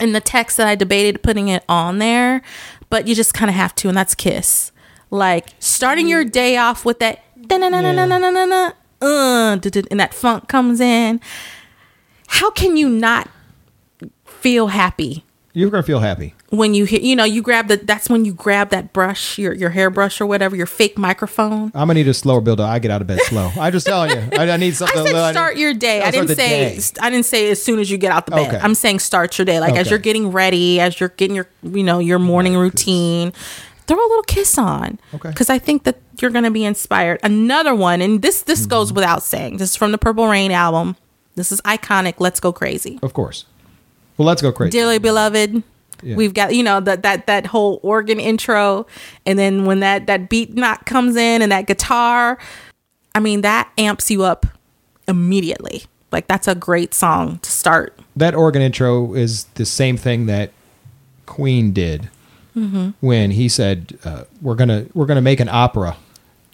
in 0.00 0.12
the 0.12 0.20
text 0.20 0.56
that 0.56 0.66
I 0.66 0.74
debated 0.74 1.22
putting 1.22 1.48
it 1.48 1.64
on 1.68 1.98
there, 1.98 2.42
but 2.90 3.06
you 3.06 3.14
just 3.14 3.34
kind 3.34 3.50
of 3.50 3.54
have 3.54 3.74
to, 3.76 3.88
and 3.88 3.96
that's 3.96 4.14
Kiss. 4.14 4.72
Like 5.10 5.48
starting 5.58 6.08
your 6.08 6.24
day 6.24 6.56
off 6.56 6.84
with 6.84 6.98
that, 7.00 7.22
uh, 9.00 9.58
and 9.90 10.00
that 10.00 10.14
funk 10.14 10.48
comes 10.48 10.80
in. 10.80 11.20
How 12.28 12.50
can 12.50 12.76
you 12.76 12.88
not 12.88 13.28
feel 14.24 14.68
happy 14.68 15.25
You're 15.58 15.70
gonna 15.70 15.82
feel 15.82 16.00
happy. 16.00 16.34
when 16.50 16.74
you 16.74 16.84
hear, 16.84 17.00
you 17.00 17.16
know, 17.16 17.24
you 17.24 17.40
grab 17.40 17.68
the. 17.68 17.78
That's 17.78 18.10
when 18.10 18.26
you 18.26 18.34
grab 18.34 18.68
that 18.70 18.92
brush, 18.92 19.38
your 19.38 19.54
your 19.54 19.70
hairbrush 19.70 20.20
or 20.20 20.26
whatever, 20.26 20.54
your 20.54 20.66
fake 20.66 20.98
microphone. 20.98 21.72
I'm 21.74 21.88
gonna 21.88 21.94
need 21.94 22.08
a 22.08 22.12
slower 22.14 22.42
build. 22.42 22.60
I 22.60 22.78
get 22.78 22.90
out 22.90 23.00
of 23.00 23.06
bed 23.06 23.20
slow. 23.22 23.50
I 23.58 23.70
just 23.70 23.86
telling 23.86 24.10
you. 24.10 24.28
I, 24.38 24.50
I 24.50 24.56
need 24.58 24.68
I 24.72 24.72
something. 24.72 25.06
said 25.06 25.14
I 25.14 25.28
need- 25.28 25.32
start 25.34 25.56
your 25.56 25.72
day. 25.72 26.02
I 26.02 26.10
didn't 26.10 26.28
say 26.36 26.76
day. 26.76 26.80
I 27.00 27.08
didn't 27.08 27.24
say 27.24 27.50
as 27.50 27.62
soon 27.62 27.78
as 27.78 27.90
you 27.90 27.96
get 27.96 28.12
out 28.12 28.26
the 28.26 28.32
bed. 28.32 28.48
Okay. 28.54 28.58
I'm 28.62 28.74
saying 28.74 28.98
start 28.98 29.38
your 29.38 29.46
day, 29.46 29.58
like 29.60 29.76
as 29.76 29.88
you're 29.88 29.98
getting 29.98 30.30
ready, 30.30 30.78
as 30.78 31.00
you're 31.00 31.08
getting 31.08 31.34
your 31.34 31.48
you 31.62 31.82
know 31.82 32.00
your 32.00 32.18
morning 32.18 32.54
routine. 32.54 33.32
Throw 33.86 33.96
a 33.96 34.08
little 34.08 34.24
kiss 34.24 34.58
on, 34.58 34.98
Okay. 35.14 35.28
Because 35.30 35.48
I 35.48 35.58
think 35.58 35.84
that 35.84 36.00
you're 36.20 36.32
going 36.32 36.42
to 36.44 36.50
be 36.50 36.64
inspired. 36.64 37.20
Another 37.22 37.72
one, 37.72 38.02
and 38.02 38.20
this 38.20 38.42
this 38.42 38.66
goes 38.66 38.88
Mm-hmm. 38.88 38.96
without 38.96 39.22
saying. 39.22 39.56
This 39.58 39.70
is 39.70 39.76
from 39.76 39.92
the 39.92 39.98
Purple 39.98 40.26
Rain 40.26 40.50
album. 40.50 40.96
This 41.36 41.52
is 41.52 41.60
iconic. 41.62 42.14
Let's 42.18 42.40
go 42.40 42.52
crazy. 42.52 42.98
Of 43.02 43.14
course. 43.14 43.46
Well, 44.18 44.26
let's 44.26 44.42
go 44.42 44.52
crazy. 44.52 44.70
Dearly 44.70 44.98
beloved. 44.98 45.62
Yeah. 46.02 46.16
We've 46.16 46.34
got 46.34 46.54
you 46.54 46.62
know 46.62 46.80
that 46.80 47.02
that 47.04 47.26
that 47.26 47.46
whole 47.46 47.80
organ 47.82 48.20
intro, 48.20 48.86
and 49.24 49.38
then 49.38 49.64
when 49.64 49.80
that 49.80 50.06
that 50.08 50.28
beat 50.28 50.54
knock 50.54 50.84
comes 50.86 51.16
in 51.16 51.40
and 51.42 51.50
that 51.52 51.66
guitar, 51.66 52.36
I 53.14 53.20
mean 53.20 53.40
that 53.40 53.70
amps 53.78 54.10
you 54.10 54.22
up 54.22 54.44
immediately. 55.08 55.84
Like 56.12 56.26
that's 56.28 56.48
a 56.48 56.54
great 56.54 56.92
song 56.94 57.38
to 57.40 57.50
start. 57.50 57.98
that 58.14 58.34
organ 58.34 58.62
intro 58.62 59.14
is 59.14 59.44
the 59.54 59.64
same 59.66 59.96
thing 59.96 60.26
that 60.26 60.52
Queen 61.26 61.72
did 61.72 62.08
Mm-hmm. 62.56 62.90
when 63.00 63.32
he 63.32 63.48
said, 63.50 63.98
uh, 64.04 64.22
"We're 64.40 64.54
gonna 64.54 64.86
we're 64.94 65.04
gonna 65.04 65.20
make 65.20 65.40
an 65.40 65.48
opera," 65.50 65.96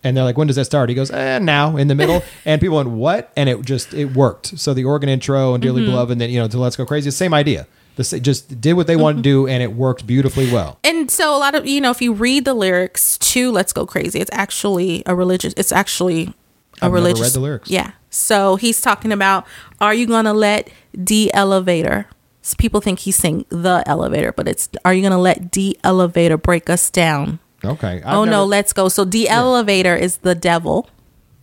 and 0.04 0.16
they're 0.16 0.24
like, 0.24 0.36
"When 0.38 0.46
does 0.46 0.56
that 0.56 0.64
start?" 0.66 0.88
He 0.88 0.94
goes, 0.94 1.10
eh, 1.10 1.38
"Now 1.38 1.76
in 1.76 1.88
the 1.88 1.94
middle," 1.94 2.22
and 2.44 2.60
people 2.60 2.76
went, 2.76 2.90
"What?" 2.90 3.30
And 3.36 3.48
it 3.48 3.60
just 3.62 3.94
it 3.94 4.14
worked. 4.14 4.58
So 4.58 4.74
the 4.74 4.84
organ 4.84 5.08
intro 5.08 5.54
and 5.54 5.62
"Dearly 5.62 5.82
Mm-hmm. 5.82 5.90
Beloved," 5.90 6.12
and 6.12 6.20
then 6.20 6.30
you 6.30 6.40
know 6.40 6.48
to 6.48 6.58
"Let's 6.58 6.76
Go 6.76 6.84
Crazy," 6.86 7.10
same 7.10 7.34
idea. 7.34 7.66
The 7.96 8.20
just 8.20 8.60
did 8.60 8.72
what 8.72 8.86
they 8.86 8.96
wanted 8.96 9.16
Mm-hmm. 9.16 9.22
to 9.22 9.28
do, 9.44 9.46
and 9.48 9.62
it 9.62 9.74
worked 9.74 10.06
beautifully 10.06 10.50
well. 10.50 10.78
And 10.82 11.10
so 11.10 11.36
a 11.36 11.38
lot 11.38 11.54
of 11.54 11.66
you 11.66 11.80
know, 11.80 11.90
if 11.90 12.00
you 12.00 12.12
read 12.14 12.44
the 12.46 12.54
lyrics 12.54 13.18
to 13.18 13.50
"Let's 13.52 13.72
Go 13.72 13.84
Crazy," 13.86 14.18
it's 14.18 14.30
actually 14.32 15.02
a 15.06 15.14
religious. 15.14 15.52
It's 15.56 15.72
actually 15.72 16.22
a 16.22 16.26
I've 16.26 16.82
never 16.84 16.94
religious. 16.94 17.20
read 17.22 17.32
the 17.32 17.40
lyrics. 17.40 17.70
Yeah. 17.70 17.92
So 18.08 18.56
he's 18.56 18.80
talking 18.80 19.12
about, 19.12 19.46
are 19.80 19.94
you 19.94 20.06
gonna 20.06 20.34
let 20.34 20.68
the 20.94 21.32
elevator? 21.34 22.06
So 22.42 22.56
people 22.58 22.80
think 22.80 22.98
he's 23.00 23.16
saying 23.16 23.44
the 23.50 23.82
elevator, 23.86 24.32
but 24.32 24.48
it's 24.48 24.68
are 24.84 24.92
you 24.94 25.02
gonna 25.02 25.18
let 25.20 25.52
the 25.52 25.78
elevator 25.84 26.36
break 26.36 26.68
us 26.70 26.90
down? 26.90 27.38
Okay. 27.64 28.02
I've 28.04 28.16
oh 28.16 28.24
no, 28.24 28.44
let's 28.44 28.72
go. 28.72 28.88
So 28.88 29.04
the 29.04 29.28
elevator 29.28 29.96
is 29.96 30.18
the 30.18 30.34
devil. 30.34 30.88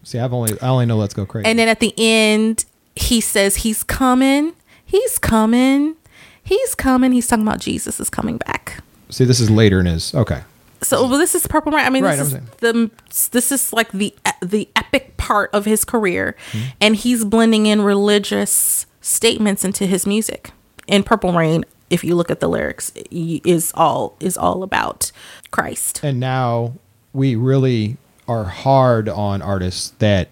see. 0.03 0.19
I've 0.19 0.33
only 0.33 0.59
I 0.61 0.67
only 0.67 0.85
know 0.85 0.97
"Let's 0.97 1.13
Go 1.13 1.25
Crazy." 1.25 1.47
And 1.47 1.57
then 1.57 1.67
at 1.67 1.79
the 1.79 1.93
end, 1.97 2.65
he 2.95 3.21
says 3.21 3.57
he's 3.57 3.83
coming. 3.83 4.53
He's 4.85 5.17
coming. 5.19 5.95
He's 6.43 6.75
coming. 6.75 7.11
He's 7.11 7.27
talking 7.27 7.47
about 7.47 7.59
Jesus 7.59 7.99
is 7.99 8.09
coming 8.09 8.37
back. 8.37 8.81
see, 9.09 9.23
this 9.25 9.39
is 9.39 9.49
later 9.49 9.79
in 9.79 9.85
his. 9.85 10.13
Okay. 10.13 10.41
So 10.81 11.07
well, 11.07 11.19
this 11.19 11.35
is 11.35 11.45
Purple 11.45 11.71
Rain. 11.71 11.85
I 11.85 11.89
mean, 11.89 12.03
Right, 12.03 12.17
this 12.17 12.33
I'm 12.33 12.43
is 12.43 12.49
the 12.59 13.29
this 13.31 13.51
is 13.51 13.73
like 13.73 13.91
the 13.91 14.15
the 14.41 14.69
epic 14.75 15.17
part 15.17 15.49
of 15.53 15.65
his 15.65 15.83
career, 15.85 16.35
mm-hmm. 16.51 16.69
and 16.79 16.95
he's 16.95 17.25
blending 17.25 17.65
in 17.65 17.81
religious 17.81 18.85
statements 19.01 19.63
into 19.65 19.85
his 19.85 20.07
music. 20.07 20.51
In 20.87 21.03
Purple 21.03 21.33
Rain, 21.33 21.65
if 21.89 22.03
you 22.03 22.15
look 22.15 22.29
at 22.31 22.39
the 22.39 22.47
lyrics, 22.47 22.91
is 23.11 23.71
all 23.75 24.15
is 24.19 24.37
all 24.37 24.63
about 24.63 25.11
Christ. 25.51 26.01
and 26.03 26.19
now 26.19 26.73
we 27.13 27.35
really 27.35 27.97
are 28.27 28.43
hard 28.45 29.09
on 29.09 29.41
artists 29.41 29.89
that 29.99 30.29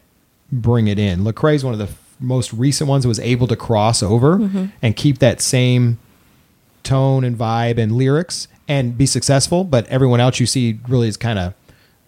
bring 0.52 0.88
it 0.88 1.00
in. 1.00 1.22
Lecrae 1.22 1.56
is 1.56 1.64
one 1.64 1.74
of 1.74 1.80
the 1.80 1.86
f- 1.86 2.16
most 2.20 2.54
recent 2.54 2.88
ones 2.88 3.04
that 3.04 3.08
was 3.08 3.20
able 3.20 3.48
to 3.48 3.56
cross 3.56 4.04
over 4.04 4.36
Mm-hmm. 4.38 4.66
and 4.82 4.96
keep 4.96 5.18
that 5.20 5.42
same 5.42 5.98
tone 6.84 7.24
and 7.24 7.36
vibe 7.38 7.78
and 7.80 7.92
lyrics 7.92 8.48
and 8.68 8.98
be 8.98 9.06
successful. 9.08 9.64
But 9.64 9.88
everyone 9.88 10.20
else 10.20 10.40
you 10.40 10.46
see 10.46 10.80
really 10.88 11.08
is 11.08 11.18
kind 11.18 11.40
of, 11.40 11.54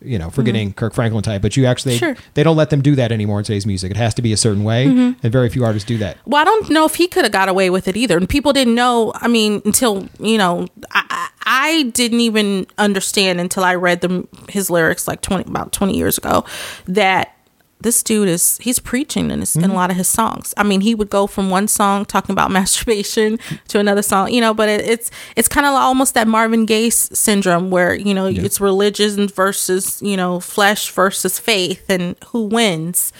you 0.01 0.17
know, 0.17 0.29
forgetting 0.29 0.73
Kirk 0.73 0.93
Franklin 0.93 1.23
type. 1.23 1.41
But 1.41 1.57
you 1.57 1.65
actually, 1.65 1.95
Mm-hmm. 1.95 2.05
Sure. 2.13 2.15
they 2.35 2.43
don't 2.43 2.55
let 2.57 2.69
them 2.69 2.81
do 2.81 2.95
that 2.95 3.11
anymore 3.11 3.39
in 3.39 3.45
today's 3.45 3.65
music. 3.65 3.91
It 3.91 3.97
has 3.97 4.13
to 4.15 4.21
be 4.21 4.31
a 4.33 4.37
certain 4.37 4.63
way, 4.63 4.85
Mm-hmm. 4.87 5.19
and 5.23 5.31
very 5.33 5.49
few 5.49 5.63
artists 5.65 5.87
do 5.87 5.97
that. 5.99 6.17
Well, 6.25 6.41
I 6.41 6.45
don't 6.45 6.69
know 6.69 6.85
if 6.85 6.95
he 6.95 7.07
could 7.07 7.23
have 7.25 7.31
got 7.33 7.49
away 7.49 7.69
with 7.69 7.87
it 7.87 7.97
either. 7.97 8.17
And 8.17 8.27
people 8.29 8.53
didn't 8.53 8.75
know. 8.75 9.11
I 9.15 9.27
mean, 9.27 9.61
until 9.65 10.07
you 10.19 10.37
know, 10.37 10.67
I, 10.91 11.29
I 11.45 11.83
didn't 11.93 12.19
even 12.21 12.67
understand 12.77 13.39
until 13.41 13.63
I 13.63 13.75
read 13.75 14.01
them 14.01 14.27
his 14.49 14.69
lyrics 14.69 15.07
like 15.07 15.21
twenty 15.21 15.49
about 15.49 15.71
twenty 15.73 15.97
years 15.97 16.17
ago 16.17 16.45
that 16.85 17.35
this 17.81 18.03
dude 18.03 18.27
is 18.27 18.57
he's 18.57 18.77
preaching 18.79 19.31
in 19.31 19.39
his, 19.39 19.55
in 19.55 19.69
a 19.69 19.73
lot 19.73 19.89
of 19.89 19.95
his 19.95 20.07
songs. 20.07 20.53
I 20.57 20.63
mean, 20.63 20.81
he 20.81 20.93
would 20.95 21.09
go 21.09 21.27
from 21.27 21.49
one 21.49 21.67
song 21.67 22.03
talking 22.05 22.33
about 22.33 22.51
masturbation 22.59 23.39
to 23.69 23.79
another 23.79 24.01
song, 24.01 24.33
you 24.33 24.41
know. 24.41 24.53
But 24.53 24.67
it, 24.69 24.81
it's 24.81 25.11
it's 25.37 25.47
kind 25.47 25.65
of 25.65 25.73
almost 25.73 26.13
that 26.15 26.27
Marvin 26.27 26.65
Gaye 26.65 26.89
syndrome 26.89 27.69
where 27.71 27.93
you 27.95 28.13
know 28.13 28.27
it's 28.27 28.59
religion 28.59 29.27
versus 29.29 30.01
you 30.01 30.17
know 30.17 30.39
flesh 30.41 30.91
versus 30.91 31.39
faith 31.39 31.89
and 31.89 32.15
who 32.27 32.43
wins 32.47 33.13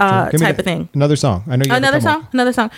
uh, 0.00 0.30
type 0.30 0.58
of 0.58 0.64
thing 0.64 0.88
Another 0.94 1.16
song. 1.16 1.44
I 1.46 1.56
know 1.56 1.64
you 1.66 1.74
another 1.74 2.00
song 2.00 2.26
another 2.32 2.52
song 2.52 2.70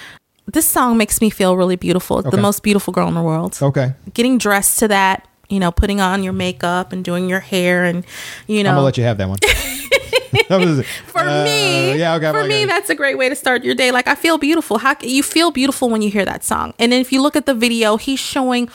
this 0.46 0.66
song 0.66 0.96
makes 0.96 1.20
me 1.20 1.30
feel 1.30 1.56
really 1.56 1.76
beautiful 1.76 2.18
It's 2.20 2.30
the 2.30 2.38
most 2.38 2.62
beautiful 2.62 2.92
girl 2.92 3.06
in 3.08 3.14
the 3.14 3.22
world 3.22 3.58
Okay. 3.62 3.94
getting 4.14 4.38
dressed 4.38 4.78
to 4.80 4.88
that 4.88 5.28
you 5.48 5.60
know 5.60 5.70
putting 5.70 6.00
on 6.00 6.22
your 6.24 6.32
makeup 6.32 6.92
and 6.92 7.04
doing 7.04 7.28
your 7.28 7.40
hair 7.40 7.84
and 7.84 8.04
you 8.46 8.62
know. 8.64 8.70
I'm 8.70 8.76
gonna 8.76 8.84
let 8.84 8.96
you 8.98 9.04
have 9.04 9.18
that 9.18 9.28
one. 9.28 9.38
Was- 10.50 10.86
for 11.06 11.20
uh, 11.20 11.44
me 11.44 11.98
yeah, 11.98 12.14
okay. 12.14 12.30
For 12.30 12.40
like, 12.40 12.48
me 12.48 12.64
that's 12.64 12.90
a 12.90 12.94
great 12.94 13.18
way 13.18 13.28
to 13.28 13.36
start 13.36 13.64
your 13.64 13.74
day. 13.74 13.90
Like 13.90 14.06
i 14.06 14.14
feel 14.14 14.38
beautiful. 14.38 14.78
How 14.78 14.96
you 15.02 15.22
feel 15.22 15.50
beautiful 15.50 15.88
when 15.90 16.02
you 16.02 16.10
hear 16.10 16.24
that 16.24 16.44
song. 16.44 16.74
And 16.78 16.92
then 16.92 17.00
if 17.00 17.12
you 17.12 17.22
look 17.22 17.36
at 17.36 17.46
the 17.46 17.54
video 17.54 17.96
he's 17.96 18.20
showing 18.20 18.68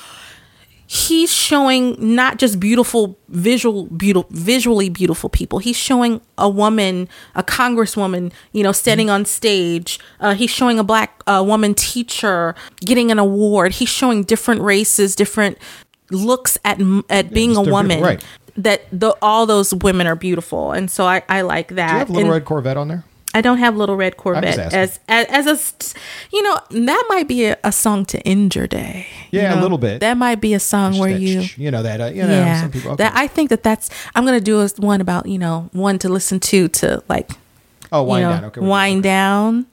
he's 0.88 1.34
showing 1.34 1.96
not 2.00 2.38
just 2.38 2.60
beautiful 2.60 3.18
visual 3.30 3.86
beautiful 3.86 4.30
visually 4.32 4.90
beautiful 4.90 5.30
people. 5.30 5.60
He's 5.60 5.78
showing 5.78 6.22
a 6.38 6.50
woman 6.50 7.10
a 7.34 7.44
congresswoman 7.44 8.32
you 8.52 8.64
know 8.64 8.72
standing 8.72 9.10
on 9.10 9.26
stage. 9.26 10.00
Uh, 10.20 10.36
he's 10.36 10.52
showing 10.52 10.80
a 10.80 10.84
black 10.84 11.22
uh, 11.28 11.44
woman 11.46 11.74
teacher 11.74 12.56
getting 12.82 13.12
an 13.12 13.20
award. 13.20 13.74
He's 13.74 13.90
showing 13.90 14.24
different 14.24 14.62
races 14.62 15.16
different 15.16 15.58
looks 16.12 16.58
at 16.64 16.80
at 17.10 17.34
being 17.34 17.56
a 17.56 17.62
woman. 17.62 18.02
right. 18.02 18.24
That 18.58 18.82
the, 18.92 19.16
all 19.22 19.46
those 19.46 19.74
women 19.74 20.08
are 20.08 20.16
beautiful 20.16 20.72
and 20.72 20.90
so 20.90 21.06
i, 21.06 21.22
I 21.30 21.42
like 21.42 21.70
that 21.76 21.88
Do 21.90 21.94
you 21.94 22.00
have 22.00 22.10
Little 22.10 22.24
And- 22.24 22.32
Red 22.32 22.46
Corvette 22.46 22.78
on 22.78 22.88
there? 22.88 23.04
I 23.34 23.42
don't 23.42 23.58
have 23.58 23.76
Little 23.76 23.98
Red 23.98 24.16
Corvette 24.16 24.58
as, 24.74 24.98
as 25.10 25.28
as 25.30 25.46
a 25.46 25.56
you 26.34 26.42
know 26.42 26.58
that 26.88 27.04
might 27.10 27.28
be 27.28 27.44
a, 27.48 27.58
a 27.66 27.72
song 27.74 28.06
to 28.06 28.18
end 28.26 28.56
your 28.56 28.66
day. 28.66 29.08
you 29.30 29.42
Yeah, 29.42 29.60
a 29.60 29.62
little 29.62 29.78
bit. 29.78 30.00
That 30.00 30.16
might 30.16 30.40
be 30.40 30.54
a 30.54 30.60
song 30.60 30.98
where 30.98 31.12
That 31.12 31.20
you 31.20 31.44
you 31.58 31.70
know 31.70 31.84
that 31.84 32.00
uh, 32.00 32.06
you 32.06 32.22
know 32.24 32.30
yeah 32.30 32.62
some 32.62 32.72
people 32.72 32.92
okay. 32.92 33.04
that 33.04 33.12
I 33.14 33.28
think 33.28 33.50
that 33.50 33.62
that's 33.62 33.90
I'm 34.16 34.24
gonna 34.24 34.40
do 34.40 34.62
a, 34.62 34.70
one 34.78 35.02
about 35.02 35.26
you 35.26 35.38
know 35.38 35.70
one 35.74 36.00
to 36.00 36.08
listen 36.08 36.40
to 36.52 36.70
to 36.80 37.04
like 37.10 37.30
oh 37.92 38.04
wind 38.04 38.22
you 38.22 38.28
know 38.28 38.34
down 38.36 38.44
okay 38.46 38.62
wind 38.62 39.04
down, 39.04 39.66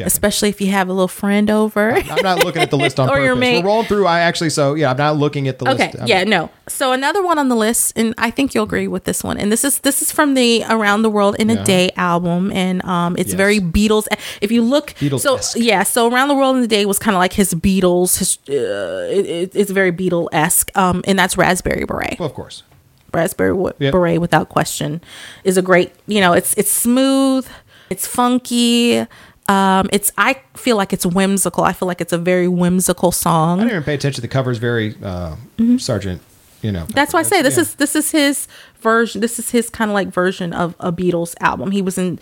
especially 0.00 0.48
if 0.48 0.60
you 0.60 0.70
have 0.70 0.88
a 0.88 0.92
little 0.92 1.08
friend 1.08 1.50
over. 1.50 1.92
I'm 1.94 2.22
not 2.22 2.44
looking 2.44 2.62
at 2.62 2.70
the 2.70 2.76
list 2.78 2.98
on 3.00 3.08
Or 3.08 3.12
purpose. 3.12 3.24
your 3.24 3.36
mate. 3.36 3.62
We're 3.62 3.68
rolling 3.68 3.86
through. 3.86 4.06
I 4.06 4.20
actually 4.20 4.50
so 4.50 4.74
yeah. 4.74 4.90
I'm 4.90 4.96
not 4.96 5.16
looking 5.16 5.48
at 5.48 5.58
the 5.58 5.70
Okay, 5.70 5.86
list. 5.86 5.98
I'm- 5.98 6.06
yeah, 6.08 6.24
no. 6.24 6.50
So 6.68 6.92
another 6.92 7.22
one 7.22 7.38
on 7.38 7.48
the 7.48 7.56
list, 7.56 7.92
and 7.96 8.14
I 8.16 8.30
think 8.30 8.54
you'll 8.54 8.64
agree 8.64 8.88
with 8.88 9.04
this 9.04 9.22
one. 9.22 9.36
And 9.36 9.52
this 9.52 9.64
is 9.64 9.78
this 9.80 10.00
is 10.02 10.10
from 10.10 10.34
the 10.34 10.64
Around 10.68 11.02
the 11.02 11.10
World 11.10 11.36
in 11.38 11.50
a 11.50 11.54
Yeah. 11.54 11.64
Day 11.64 11.90
album, 11.96 12.50
and 12.52 12.84
um, 12.84 13.16
it's 13.18 13.30
Yes. 13.30 13.36
very 13.36 13.60
Beatles. 13.60 14.06
If 14.40 14.50
you 14.50 14.62
look, 14.62 14.94
Beatles. 14.94 15.20
So 15.20 15.38
yeah, 15.58 15.82
so 15.82 16.10
Around 16.10 16.28
the 16.28 16.34
World 16.34 16.56
in 16.56 16.62
a 16.62 16.66
Day 16.66 16.86
was 16.86 16.98
kind 16.98 17.14
of 17.14 17.18
like 17.18 17.32
his 17.34 17.52
Beatles. 17.54 18.18
His 18.18 18.38
uh, 18.48 19.08
it, 19.10 19.26
it- 19.26 19.56
it's 19.56 19.70
very 19.70 19.92
Beatle 19.92 20.28
esque, 20.32 20.70
um, 20.76 21.02
and 21.06 21.18
that's 21.18 21.36
Raspberry 21.36 21.84
Beret. 21.84 22.18
Well, 22.18 22.26
of 22.28 22.34
course. 22.34 22.62
Raspberry 23.14 23.50
w- 23.50 23.72
Yep. 23.78 23.92
Beret, 23.92 24.20
without 24.20 24.48
question, 24.48 25.00
is 25.44 25.56
a 25.56 25.62
great. 25.62 25.92
You 26.06 26.20
know, 26.20 26.32
it's 26.32 26.54
it's 26.54 26.70
smooth, 26.70 27.46
it's 27.90 28.06
funky. 28.06 29.06
Um, 29.46 29.90
it's 29.92 30.10
I 30.16 30.40
feel 30.54 30.76
like 30.76 30.92
it's 30.92 31.04
whimsical. 31.04 31.64
I 31.64 31.72
feel 31.72 31.86
like 31.86 32.00
it's 32.00 32.12
a 32.12 32.18
very 32.18 32.48
whimsical 32.48 33.12
song. 33.12 33.60
I 33.60 33.64
didn't 33.64 33.72
even 33.76 33.82
pay 33.84 33.94
attention. 33.94 34.22
The 34.22 34.28
cover's 34.28 34.58
very 34.58 34.94
uh, 35.02 35.36
Sergeant. 35.78 36.22
You 36.62 36.72
know. 36.72 36.84
Mm-hmm. 36.84 36.92
That's 36.92 37.12
why 37.12 37.20
I 37.20 37.24
say 37.24 37.42
this 37.42 37.56
yeah. 37.56 37.62
is 37.62 37.74
this 37.74 37.94
is 37.94 38.10
his 38.10 38.48
version. 38.80 39.20
This 39.20 39.38
is 39.38 39.50
his 39.50 39.68
kind 39.68 39.90
of 39.90 39.94
like 39.94 40.08
version 40.08 40.54
of 40.54 40.74
a 40.80 40.90
Beatles 40.90 41.34
album. 41.40 41.70
He 41.72 41.82
was 41.82 41.98
in. 41.98 42.18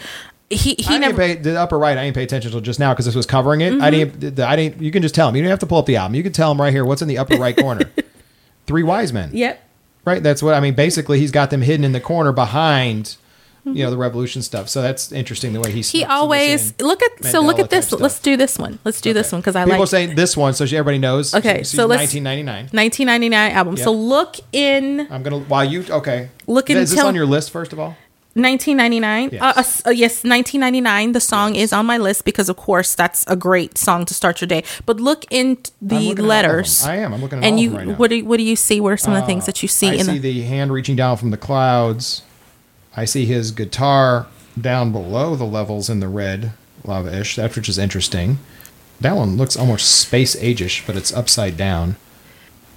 He 0.51 0.75
he 0.79 0.85
I 0.89 0.99
never. 0.99 1.13
Mm-hmm. 1.13 1.21
didn't 1.21 1.45
pay 1.45 1.51
the 1.51 1.61
upper 1.61 1.79
right. 1.79 1.97
I 1.97 2.05
didn't 2.05 2.17
pay 2.17 2.25
attention 2.25 2.49
until 2.49 2.61
just 2.61 2.81
now 2.81 2.93
because 2.93 3.07
this 3.07 3.15
was 3.15 3.25
covering 3.25 3.61
it. 3.61 3.81
I 3.81 3.91
didn't. 3.91 4.41
I 4.41 4.57
didn't. 4.57 4.83
You 4.83 4.91
can 4.91 5.01
just 5.01 5.15
tell 5.15 5.29
him. 5.29 5.37
You 5.37 5.43
don't 5.43 5.51
have 5.51 5.61
to 5.61 5.67
pull 5.67 5.79
up 5.79 5.87
the 5.87 5.95
album. 5.97 6.17
You 6.17 6.25
can 6.25 6.33
tell 6.33 6.51
him 6.51 6.61
right 6.61 6.73
here 6.73 6.85
what's 6.85 7.03
in 7.03 7.09
the 7.09 7.19
upper 7.19 7.37
right 7.37 7.57
corner. 7.57 7.89
Three 8.67 8.83
wise 8.83 9.13
men. 9.13 9.31
Yep. 9.33 9.63
Right. 10.05 10.23
That's 10.23 10.43
what 10.43 10.55
I 10.55 10.61
mean. 10.61 10.75
Basically, 10.75 11.19
he's 11.21 11.31
got 11.31 11.51
them 11.51 11.63
hidden 11.63 11.85
in 11.85 11.93
the 11.93 12.01
corner 12.01 12.33
behind. 12.33 13.17
You 13.65 13.85
know 13.85 13.91
the 13.91 13.97
revolution 13.97 14.43
stuff. 14.43 14.69
So 14.69 14.83
that's 14.83 15.13
interesting 15.13 15.53
the 15.53 15.61
way 15.61 15.71
he. 15.71 15.77
He 15.77 15.83
snuck 15.83 16.09
some 16.11 16.23
of 16.25 16.31
this 16.31 16.73
always 16.73 16.81
look 16.81 17.01
at 17.01 17.25
so 17.27 17.41
look 17.43 17.61
at 17.61 17.71
this. 17.71 17.93
Let's 17.93 18.19
do 18.19 18.37
this 18.37 18.59
one. 18.59 18.81
Let's 18.85 19.01
do 19.01 19.13
this 19.13 19.31
one 19.31 19.41
because 19.41 19.55
I 19.55 19.65
People 19.65 19.79
like 19.79 19.89
saying 19.89 20.17
this 20.17 20.37
one, 20.37 20.55
so 20.55 20.65
everybody 20.65 20.99
knows. 20.99 21.33
Okay, 21.33 21.63
so 21.63 21.87
let's- 21.87 22.13
1999. 22.13 22.71
1999 22.73 23.53
album. 23.53 23.77
So 23.77 23.93
look 23.93 24.35
in 24.53 25.07
I'm 25.13 25.23
gonna 25.23 25.39
while 25.39 25.65
you 25.65 25.85
okay. 25.89 26.31
Look 26.49 26.71
and 26.71 26.79
Is 26.81 26.91
this 26.91 26.99
tell- 26.99 27.07
on 27.07 27.15
your 27.15 27.27
list 27.27 27.53
first 27.53 27.73
of 27.73 27.79
all? 27.79 27.97
1999. 28.35 29.31
Yes. 29.33 29.43
Uh, 29.43 29.45
uh, 29.47 29.91
uh, 29.91 29.93
yes, 29.93 30.25
1999. 30.25 31.13
The 31.13 31.21
song 31.21 31.55
is 31.55 31.73
on 31.73 31.87
my 31.87 31.99
list 31.99 32.25
because, 32.25 32.49
of 32.49 32.57
course, 32.57 32.95
that's 32.95 33.25
a 33.27 33.37
great 33.37 33.77
song 33.77 34.05
to 34.07 34.15
start 34.15 34.41
your 34.41 34.49
day. 34.49 34.65
But 34.87 35.01
look 35.01 35.25
in 35.31 35.59
the 35.81 35.95
looking 35.95 36.11
at 36.11 36.19
all 36.19 36.23
of 36.23 36.29
letters. 36.29 36.85
I 36.85 36.97
am. 36.97 37.13
I'm 37.13 37.21
looking 37.21 37.39
at 37.39 37.45
and 37.45 37.61
you, 37.61 37.77
right 37.77 37.87
now. 37.87 37.95
what 37.95 38.11
do 38.11 38.17
you, 38.17 38.25
what 38.25 38.39
do 38.39 38.43
you 38.43 38.57
see? 38.57 38.81
What 38.81 38.93
are 38.93 38.97
some 38.97 39.13
of 39.15 39.21
the 39.21 39.27
things 39.27 39.47
that 39.47 39.63
you 39.63 39.69
see 39.69 39.89
I 39.89 39.95
in 39.95 40.05
see 40.05 40.19
the? 40.19 40.33
the 40.33 40.43
hand 40.43 40.73
reaching 40.73 40.97
down 40.97 41.17
from 41.17 41.31
the 41.31 41.37
clouds. 41.37 42.23
I 42.97 43.05
see 43.05 43.25
his 43.25 43.51
guitar 43.53 44.27
down 44.61 44.93
below 44.93 45.35
the 45.37 45.45
levels 45.45 45.89
in 45.89 46.01
the 46.01 46.09
red 46.09 46.53
lava-ish. 46.85 47.37
That 47.37 47.55
which 47.57 47.69
is 47.69 47.79
interesting. 47.79 48.39
That 49.01 49.17
one 49.17 49.37
looks 49.37 49.57
almost 49.57 49.99
space 49.99 50.37
age-ish, 50.37 50.87
but 50.87 50.97
it's 50.97 51.13
upside 51.13 51.57
down. 51.57 51.97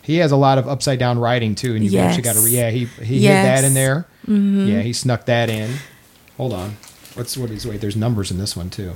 He 0.06 0.18
has 0.18 0.32
a 0.32 0.36
lot 0.38 0.58
of 0.58 0.68
upside 0.68 1.00
down 1.00 1.20
writing 1.20 1.56
too, 1.56 1.76
and 1.76 1.84
you 1.84 1.92
Yes. 1.92 2.10
actually 2.10 2.24
got 2.24 2.36
to 2.36 2.50
yeah 2.50 2.70
he 2.70 2.86
he 3.04 3.20
Yes. 3.20 3.46
hid 3.46 3.64
that 3.64 3.64
in 3.68 3.74
there. 3.74 4.06
Mm-hmm. 4.28 4.68
Yeah, 4.68 4.82
he 4.82 4.94
snuck 4.94 5.26
that 5.26 5.50
in. 5.50 5.76
Hold 6.38 6.54
on, 6.54 6.78
what's 7.16 7.36
what 7.38 7.50
is 7.52 7.66
wait? 7.66 7.82
There's 7.82 7.96
numbers 7.96 8.32
in 8.32 8.38
this 8.38 8.56
one 8.56 8.70
too. 8.70 8.94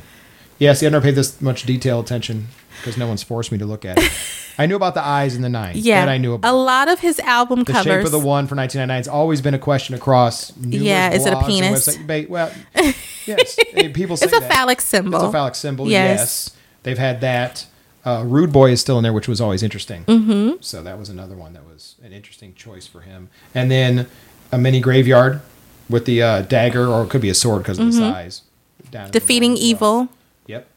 Yeah, 0.59 0.73
see, 0.73 0.85
I 0.85 0.89
never 0.89 1.03
paid 1.03 1.15
this 1.15 1.41
much 1.41 1.63
detail 1.63 2.01
attention 2.01 2.47
because 2.79 2.97
no 2.97 3.07
one's 3.07 3.23
forced 3.23 3.49
me 3.51 3.57
to 3.59 3.65
look 3.65 3.85
at 3.85 3.97
it. 3.97 4.11
I 4.57 4.65
knew 4.65 4.75
about 4.75 4.93
the 4.93 5.01
eyes 5.01 5.35
and 5.35 5.41
the 5.43 5.47
nines. 5.47 5.77
yeah, 5.77 6.01
that 6.05 6.09
I 6.11 6.17
knew 6.17 6.33
about 6.33 6.53
a 6.53 6.57
lot 6.57 6.89
of 6.89 6.99
his 6.99 7.17
album 7.21 7.63
the 7.63 7.71
covers. 7.71 7.85
shape 7.85 8.05
of 8.05 8.11
the 8.11 8.19
one 8.19 8.45
for 8.45 8.55
1999 8.55 8.97
has 8.97 9.07
always 9.07 9.39
been 9.41 9.53
a 9.53 9.59
question 9.59 9.95
across 9.95 10.51
Yeah, 10.61 11.11
is 11.13 11.25
it 11.25 11.31
a 11.33 11.41
penis? 11.43 11.97
Well, 12.27 12.51
yes, 13.25 13.57
people 13.93 14.17
say 14.17 14.25
It's 14.25 14.35
a 14.35 14.41
that. 14.41 14.51
phallic 14.51 14.81
symbol. 14.81 15.19
It's 15.19 15.29
a 15.29 15.31
phallic 15.31 15.55
symbol. 15.55 15.87
Yes. 15.89 16.19
Yes, 16.19 16.51
they've 16.83 16.97
had 16.97 17.21
that. 17.21 17.65
Uh, 18.05 18.23
Rude 18.25 18.51
Boy 18.53 18.71
is 18.71 18.79
still 18.81 18.97
in 18.97 19.03
there, 19.03 19.13
which 19.13 19.27
was 19.27 19.41
always 19.41 19.61
interesting. 19.63 20.05
Mm-hmm. 20.05 20.61
So 20.61 20.81
that 20.83 20.97
was 20.97 21.09
another 21.09 21.35
one 21.35 21.53
that 21.53 21.65
was 21.65 21.95
an 22.03 22.13
interesting 22.13 22.53
choice 22.53 22.87
for 22.87 23.01
him. 23.01 23.29
And 23.53 23.69
then 23.69 24.07
a 24.51 24.57
mini 24.57 24.79
graveyard 24.79 25.41
with 25.89 26.05
the 26.05 26.21
uh, 26.23 26.41
dagger, 26.43 26.87
or 26.87 27.03
it 27.03 27.09
could 27.09 27.21
be 27.21 27.29
a 27.29 27.33
sword 27.35 27.63
because 27.63 27.77
of 27.79 27.87
the 27.87 27.91
size. 27.93 28.41
at 28.79 28.91
the 28.91 28.97
Mm-hmm. 28.97 29.11
Defeating 29.11 29.51
bottom 29.53 29.63
as 29.63 29.81
well. 29.81 30.01
evil. 30.01 30.09
Yep. 30.47 30.67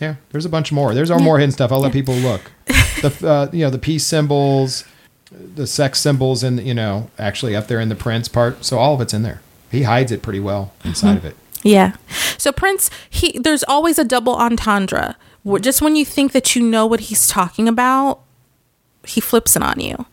Yeah, 0.00 0.14
there's 0.30 0.44
a 0.44 0.48
bunch 0.48 0.72
more. 0.72 0.94
There's 0.94 1.10
more 1.10 1.38
hidden 1.38 1.52
stuff. 1.52 1.72
I'll 1.72 1.80
let 1.80 1.92
people 1.92 2.14
look. 2.14 2.50
The 3.02 3.28
uh, 3.28 3.50
you 3.52 3.64
know 3.64 3.70
the 3.70 3.78
peace 3.78 4.06
symbols, 4.06 4.84
the 5.30 5.66
sex 5.66 5.98
symbols, 6.00 6.42
and 6.42 6.58
you 6.64 6.72
know 6.72 7.10
actually 7.18 7.54
up 7.54 7.66
there 7.66 7.78
in 7.80 7.90
the 7.90 7.94
prince 7.96 8.28
part. 8.28 8.64
So 8.64 8.78
all 8.78 8.94
of 8.94 9.00
it's 9.02 9.12
in 9.12 9.22
there. 9.22 9.42
He 9.70 9.82
hides 9.82 10.10
it 10.12 10.22
pretty 10.22 10.40
well 10.40 10.72
inside 10.84 11.16
of 11.18 11.24
it. 11.26 11.36
Yeah. 11.62 11.96
So 12.38 12.50
Prince, 12.52 12.88
he 13.10 13.38
there's 13.38 13.64
always 13.64 13.98
a 13.98 14.04
double 14.04 14.36
entendre. 14.36 15.16
Just 15.60 15.82
when 15.82 15.96
you 15.96 16.04
think 16.04 16.32
that 16.32 16.56
you 16.56 16.62
know 16.62 16.86
what 16.86 17.00
he's 17.00 17.26
talking 17.26 17.68
about, 17.68 18.20
he 19.04 19.20
flips 19.20 19.56
it 19.56 19.62
on 19.62 19.80
you. 19.80 20.06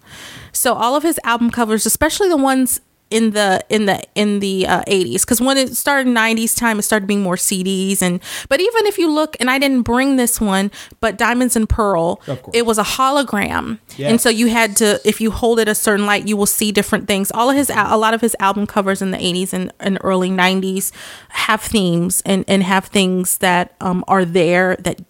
So 0.52 0.74
all 0.74 0.96
of 0.96 1.04
his 1.04 1.20
album 1.24 1.50
covers, 1.52 1.86
especially 1.86 2.30
the 2.30 2.38
ones 2.38 2.82
in 3.12 3.32
the 3.32 3.63
in 3.70 3.86
the 3.86 4.02
in 4.15 4.39
the 4.39 4.65
uh, 4.65 4.82
80s 4.86 5.22
because 5.22 5.41
when 5.41 5.58
it 5.58 5.76
started 5.76 6.08
90s 6.08 6.58
time 6.58 6.80
it 6.80 6.84
started 6.84 7.06
being 7.08 7.22
more 7.22 7.36
CDs 7.36 8.02
and 8.02 8.22
but 8.48 8.62
even 8.62 8.86
if 8.86 8.98
you 8.98 9.12
look 9.12 9.36
and 9.41 9.52
I 9.52 9.60
didn't 9.60 9.82
bring 9.82 10.15
this 10.15 10.39
one 10.39 10.72
but 11.02 11.17
Diamonds 11.17 11.58
and 11.58 11.67
Pearl 11.67 12.22
it 12.54 12.65
was 12.65 12.78
a 12.78 12.84
hologram. 12.84 13.80
And 14.10 14.22
so 14.22 14.30
you 14.30 14.48
had 14.48 14.78
to 14.78 15.02
if 15.04 15.20
you 15.20 15.30
hold 15.30 15.60
it 15.60 15.67
a 15.67 15.76
certain 15.76 16.06
light 16.06 16.26
you 16.26 16.38
will 16.38 16.46
see 16.46 16.72
different 16.72 17.08
things. 17.08 17.32
All 17.34 17.50
of 17.50 17.58
his 17.58 17.70
a 17.70 17.98
lot 17.98 18.13
of 18.13 18.22
his 18.22 18.34
album 18.39 18.65
covers 18.65 19.02
in 19.02 19.12
the 19.12 19.17
80s 19.17 19.52
and, 19.52 19.74
and 19.82 19.98
early 20.02 20.30
90s 20.30 20.94
have 21.30 21.62
themes 21.62 22.24
and 22.26 22.46
and 22.48 22.63
have 22.63 22.86
things 22.86 23.39
that 23.39 23.76
um 23.82 24.06
are 24.08 24.24
there 24.24 24.78
that 24.78 25.02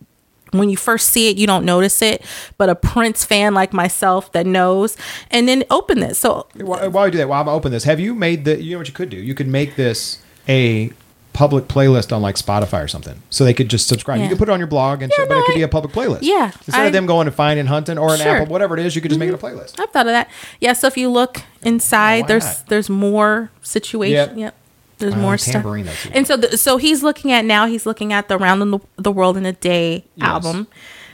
when 0.51 0.69
you 0.69 0.77
first 0.77 1.09
see 1.09 1.29
it 1.29 1.37
you 1.37 1.47
don't 1.47 1.65
notice 1.65 2.01
it 2.01 2.23
but 2.57 2.69
a 2.69 2.75
prince 2.75 3.25
fan 3.25 3.53
like 3.53 3.73
myself 3.73 4.31
that 4.31 4.45
knows 4.45 4.97
and 5.29 5.47
then 5.47 5.63
open 5.69 5.99
this 5.99 6.19
so 6.19 6.47
While, 6.55 6.89
while 6.91 7.05
I 7.05 7.09
do 7.09 7.17
that, 7.17 7.27
while 7.29 7.41
I'm 7.41 7.49
open 7.49 7.71
this, 7.71 7.83
have 7.85 7.99
you 7.99 8.13
made 8.13 8.45
the? 8.45 8.61
You 8.61 8.73
know 8.73 8.77
what 8.79 8.87
you 8.87 8.93
could 8.93 9.09
do? 9.09 9.17
You 9.17 9.33
could 9.33 9.47
make 9.47 9.75
this 9.75 10.21
a 10.47 10.91
public 11.33 11.65
playlist 11.65 12.13
on 12.15 12.21
like 12.21 12.35
Spotify 12.35 12.83
or 12.83 12.87
something, 12.87 13.21
so 13.29 13.43
they 13.43 13.53
could 13.53 13.69
just 13.69 13.87
subscribe. 13.87 14.17
Yeah. 14.17 14.25
You 14.25 14.29
could 14.29 14.37
put 14.37 14.49
it 14.49 14.51
on 14.51 14.59
your 14.59 14.67
blog 14.67 15.01
and 15.01 15.11
shit, 15.11 15.27
but 15.27 15.35
no, 15.35 15.41
it 15.41 15.45
could 15.45 15.55
I- 15.55 15.57
be 15.57 15.61
a 15.63 15.67
public 15.67 15.93
playlist. 15.93 16.19
Yeah, 16.21 16.51
Instead 16.67 16.75
I- 16.75 16.85
of 16.85 16.93
them 16.93 17.05
going 17.05 17.27
and 17.27 17.35
finding 17.35 17.65
hunting 17.65 17.97
or 17.97 18.13
an 18.13 18.19
Sure. 18.19 18.35
Apple, 18.35 18.51
whatever 18.51 18.77
it 18.77 18.85
is, 18.85 18.95
you 18.95 19.01
could 19.01 19.09
just 19.09 19.19
make 19.19 19.29
it 19.29 19.33
a 19.33 19.37
mm-hmm. 19.37 19.57
playlist. 19.57 19.79
I've 19.79 19.89
thought 19.89 20.07
of 20.07 20.13
that. 20.13 20.29
Yeah, 20.59 20.73
so 20.73 20.87
if 20.87 20.97
you 20.97 21.09
look 21.09 21.41
inside, 21.63 22.27
there's 22.27 22.45
not? 22.45 22.67
there's 22.67 22.89
more 22.89 23.51
situation. 23.61 24.37
Yep. 24.37 24.37
Yep. 24.37 24.55
There's 25.01 25.15
more 25.15 25.37
stuff. 25.37 25.65
And 26.13 26.25
so 26.25 26.37
the, 26.37 26.57
so 26.57 26.77
he's 26.77 27.03
looking 27.03 27.31
at 27.31 27.43
now 27.43 27.65
he's 27.65 27.85
looking 27.85 28.13
at 28.13 28.27
the 28.29 28.37
Round 28.37 28.61
the, 28.61 28.79
the 28.97 29.11
World 29.11 29.35
in 29.37 29.45
a 29.45 29.53
Day 29.53 30.05
Yes. 30.15 30.27
album, 30.27 30.67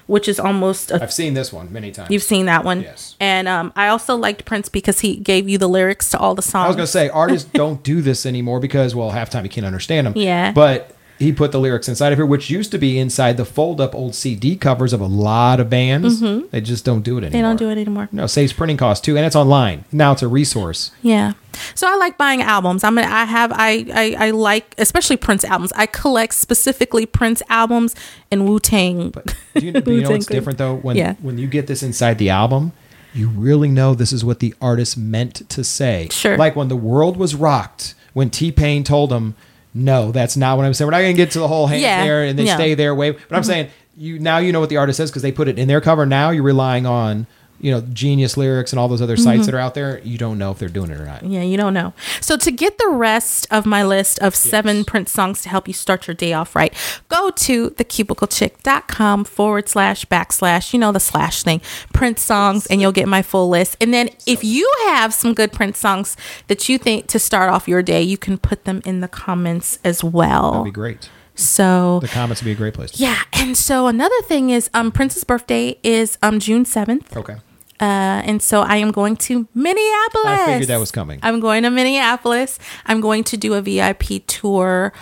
which 0.05 0.27
is 0.27 0.39
almost 0.39 0.91
a 0.91 1.01
I've 1.01 1.11
seen 1.13 1.33
this 1.33 1.51
one 1.51 1.71
many 1.73 1.91
times. 1.91 2.09
You've 2.11 2.23
seen 2.23 2.45
that 2.45 2.63
one, 2.63 2.81
Yes. 2.81 3.15
And 3.19 3.47
um, 3.47 3.73
I 3.75 3.87
also 3.87 4.15
liked 4.15 4.45
Prince 4.45 4.69
because 4.69 4.99
he 4.99 5.15
gave 5.15 5.49
you 5.49 5.57
the 5.57 5.67
lyrics 5.69 6.09
to 6.11 6.19
all 6.19 6.35
the 6.35 6.41
songs. 6.41 6.65
I 6.65 6.67
was 6.67 6.75
gonna 6.75 6.87
say 6.87 7.09
artists 7.09 7.49
don't 7.53 7.81
do 7.83 8.01
this 8.01 8.25
anymore 8.25 8.59
because 8.59 8.93
well, 8.93 9.09
half 9.11 9.29
time 9.29 9.43
you 9.43 9.49
can't 9.49 9.65
understand 9.65 10.07
them. 10.07 10.13
Yeah. 10.15 10.51
But 10.51 10.91
he 11.19 11.31
put 11.31 11.51
the 11.51 11.59
lyrics 11.59 11.87
inside 11.89 12.11
of 12.13 12.17
here, 12.19 12.25
which 12.25 12.49
used 12.49 12.71
to 12.71 12.77
be 12.77 12.99
inside 12.99 13.37
the 13.37 13.45
fold 13.45 13.81
up 13.81 13.95
old 13.95 14.13
CD 14.15 14.55
covers 14.55 14.93
of 14.93 15.01
a 15.01 15.05
lot 15.07 15.59
of 15.59 15.69
bands. 15.69 16.19
They 16.21 16.61
just 16.61 16.85
don't 16.85 17.01
do 17.01 17.17
it 17.17 17.23
anymore. 17.23 17.29
Mm-hmm. 17.29 17.31
they 17.37 17.41
don't 17.41 17.57
do 17.57 17.69
it 17.69 17.81
anymore. 17.81 18.09
No, 18.11 18.27
saves 18.27 18.53
printing 18.53 18.77
costs 18.77 19.03
too, 19.03 19.17
and 19.17 19.25
it's 19.25 19.35
online 19.35 19.85
now. 19.91 20.11
It's 20.11 20.21
a 20.21 20.27
resource. 20.27 20.91
Yeah. 21.01 21.33
So 21.73 21.91
I 21.91 21.95
like 21.95 22.17
buying 22.19 22.41
albums. 22.43 22.83
I 22.83 22.91
mean, 22.91 23.05
I 23.05 23.25
have 23.25 23.51
I 23.51 23.85
I, 23.93 24.27
I 24.27 24.29
like 24.31 24.75
especially 24.77 25.17
Prince 25.17 25.43
albums. 25.43 25.73
I 25.75 25.87
collect 25.87 26.35
specifically 26.35 27.05
Prince 27.07 27.41
albums 27.49 27.95
and 28.31 28.47
Wu 28.47 28.59
Tang. 28.59 29.09
But 29.09 29.35
do 29.55 29.65
you, 29.65 29.71
do 29.81 29.93
you 29.95 30.01
know 30.01 30.11
what's 30.11 30.27
different 30.27 30.59
though? 30.59 30.75
When 30.75 30.95
Yeah. 30.95 31.15
when 31.21 31.37
you 31.39 31.47
get 31.47 31.65
this 31.67 31.81
inside 31.81 32.19
the 32.19 32.29
album, 32.29 32.73
you 33.13 33.27
really 33.29 33.69
know 33.69 33.95
this 33.95 34.13
is 34.13 34.23
what 34.23 34.39
the 34.39 34.53
artist 34.61 34.97
meant 34.97 35.49
to 35.49 35.63
say. 35.63 36.09
Sure. 36.11 36.37
Like 36.37 36.55
when 36.55 36.67
the 36.67 36.75
world 36.75 37.17
was 37.17 37.33
rocked, 37.33 37.95
when 38.13 38.29
T 38.29 38.51
Pain 38.51 38.83
told 38.83 39.11
him, 39.11 39.33
"No, 39.77 40.11
that's 40.11 40.35
not 40.37 40.57
what 40.57 40.65
I'm 40.65 40.73
saying. 40.73 40.87
We're 40.87 40.91
not 40.91 41.01
going 41.01 41.15
to 41.15 41.17
get 41.21 41.31
to 41.31 41.39
the 41.39 41.47
whole 41.47 41.67
hand 41.67 41.81
Yeah. 41.81 42.03
there," 42.03 42.23
and 42.23 42.37
they 42.37 42.43
Yeah. 42.43 42.53
Mm-hmm. 42.53 42.59
stay 42.61 42.73
there. 42.73 42.93
Wave. 42.95 43.19
But 43.29 43.35
I'm 43.37 43.43
saying 43.43 43.69
you 43.97 44.19
now 44.19 44.37
you 44.37 44.51
know 44.51 44.59
what 44.59 44.69
the 44.69 44.77
artist 44.77 44.97
says 44.97 45.09
because 45.09 45.21
they 45.23 45.31
put 45.31 45.47
it 45.47 45.57
in 45.57 45.67
their 45.67 45.81
cover. 45.81 46.05
Now 46.05 46.29
you're 46.31 46.43
relying 46.43 46.85
on 46.85 47.25
you 47.59 47.71
know 47.71 47.81
Genius 47.81 48.37
Lyrics 48.37 48.71
and 48.71 48.79
all 48.79 48.87
those 48.87 49.01
other 49.01 49.17
sites 49.17 49.41
Mm-hmm. 49.41 49.45
that 49.47 49.55
are 49.55 49.59
out 49.59 49.73
there. 49.73 49.99
You 50.03 50.17
don't 50.17 50.37
know 50.37 50.51
if 50.51 50.59
they're 50.59 50.69
doing 50.69 50.91
it 50.91 50.99
or 50.99 51.05
not. 51.05 51.23
Yeah, 51.23 51.41
you 51.41 51.57
don't 51.57 51.73
know. 51.73 51.93
So 52.21 52.37
to 52.37 52.51
get 52.51 52.77
the 52.77 52.89
rest 52.89 53.47
of 53.51 53.65
my 53.65 53.83
list 53.83 54.19
of 54.19 54.35
seven 54.35 54.83
Prince 54.85 55.11
songs 55.11 55.41
to 55.43 55.49
help 55.49 55.67
you 55.67 55.73
start 55.73 56.07
your 56.07 56.15
day 56.15 56.33
off 56.33 56.55
right, 56.55 56.73
go 57.09 57.31
to 57.31 57.69
thecubiclechick.com 57.71 59.23
forward 59.25 59.69
slash 59.69 60.05
backslash, 60.05 60.73
you 60.73 60.79
know, 60.79 60.91
the 60.91 60.99
slash 60.99 61.43
thing, 61.43 61.61
Prince 61.93 62.21
songs, 62.21 62.65
and 62.67 62.81
you'll 62.81 62.91
get 62.91 63.07
my 63.07 63.21
full 63.21 63.49
list. 63.49 63.77
And 63.81 63.93
then 63.93 64.09
if 64.25 64.43
you 64.43 64.71
have 64.87 65.13
some 65.13 65.33
good 65.33 65.51
Prince 65.51 65.77
songs 65.77 66.17
that 66.47 66.67
you 66.69 66.77
think 66.77 67.07
to 67.07 67.19
start 67.19 67.49
off 67.51 67.67
your 67.67 67.81
day, 67.83 68.01
you 68.01 68.17
can 68.17 68.37
put 68.37 68.65
them 68.65 68.81
in 68.85 68.99
the 69.01 69.07
comments 69.07 69.79
as 69.83 70.03
well. 70.03 70.51
That'd 70.51 70.65
be 70.65 70.71
great. 70.71 71.09
So 71.35 71.99
The 72.01 72.07
comments 72.07 72.41
would 72.41 72.45
be 72.47 72.51
a 72.53 72.55
great 72.55 72.73
place. 72.73 72.91
To 72.91 72.97
yeah, 73.03 73.21
and 73.33 73.55
so 73.55 73.85
another 73.87 74.19
thing 74.23 74.49
is 74.49 74.69
um 74.73 74.91
Prince's 74.91 75.23
birthday 75.23 75.77
is 75.83 76.17
um 76.23 76.39
June 76.39 76.65
7th. 76.65 77.15
Okay. 77.15 77.35
Uh, 77.79 78.21
and 78.25 78.41
so 78.41 78.61
I 78.61 78.77
am 78.77 78.91
going 78.91 79.15
to 79.17 79.47
Minneapolis. 79.53 80.25
I 80.25 80.45
figured 80.45 80.69
that 80.69 80.79
was 80.79 80.91
coming. 80.91 81.19
I'm 81.21 81.39
going 81.39 81.63
to 81.63 81.69
Minneapolis. 81.69 82.57
I'm 82.85 83.01
going 83.01 83.23
to 83.25 83.37
do 83.37 83.53
a 83.53 83.61
VIP 83.61 84.25
tour 84.25 84.93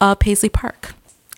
of 0.00 0.18
Paisley 0.20 0.48
Park. 0.48 0.94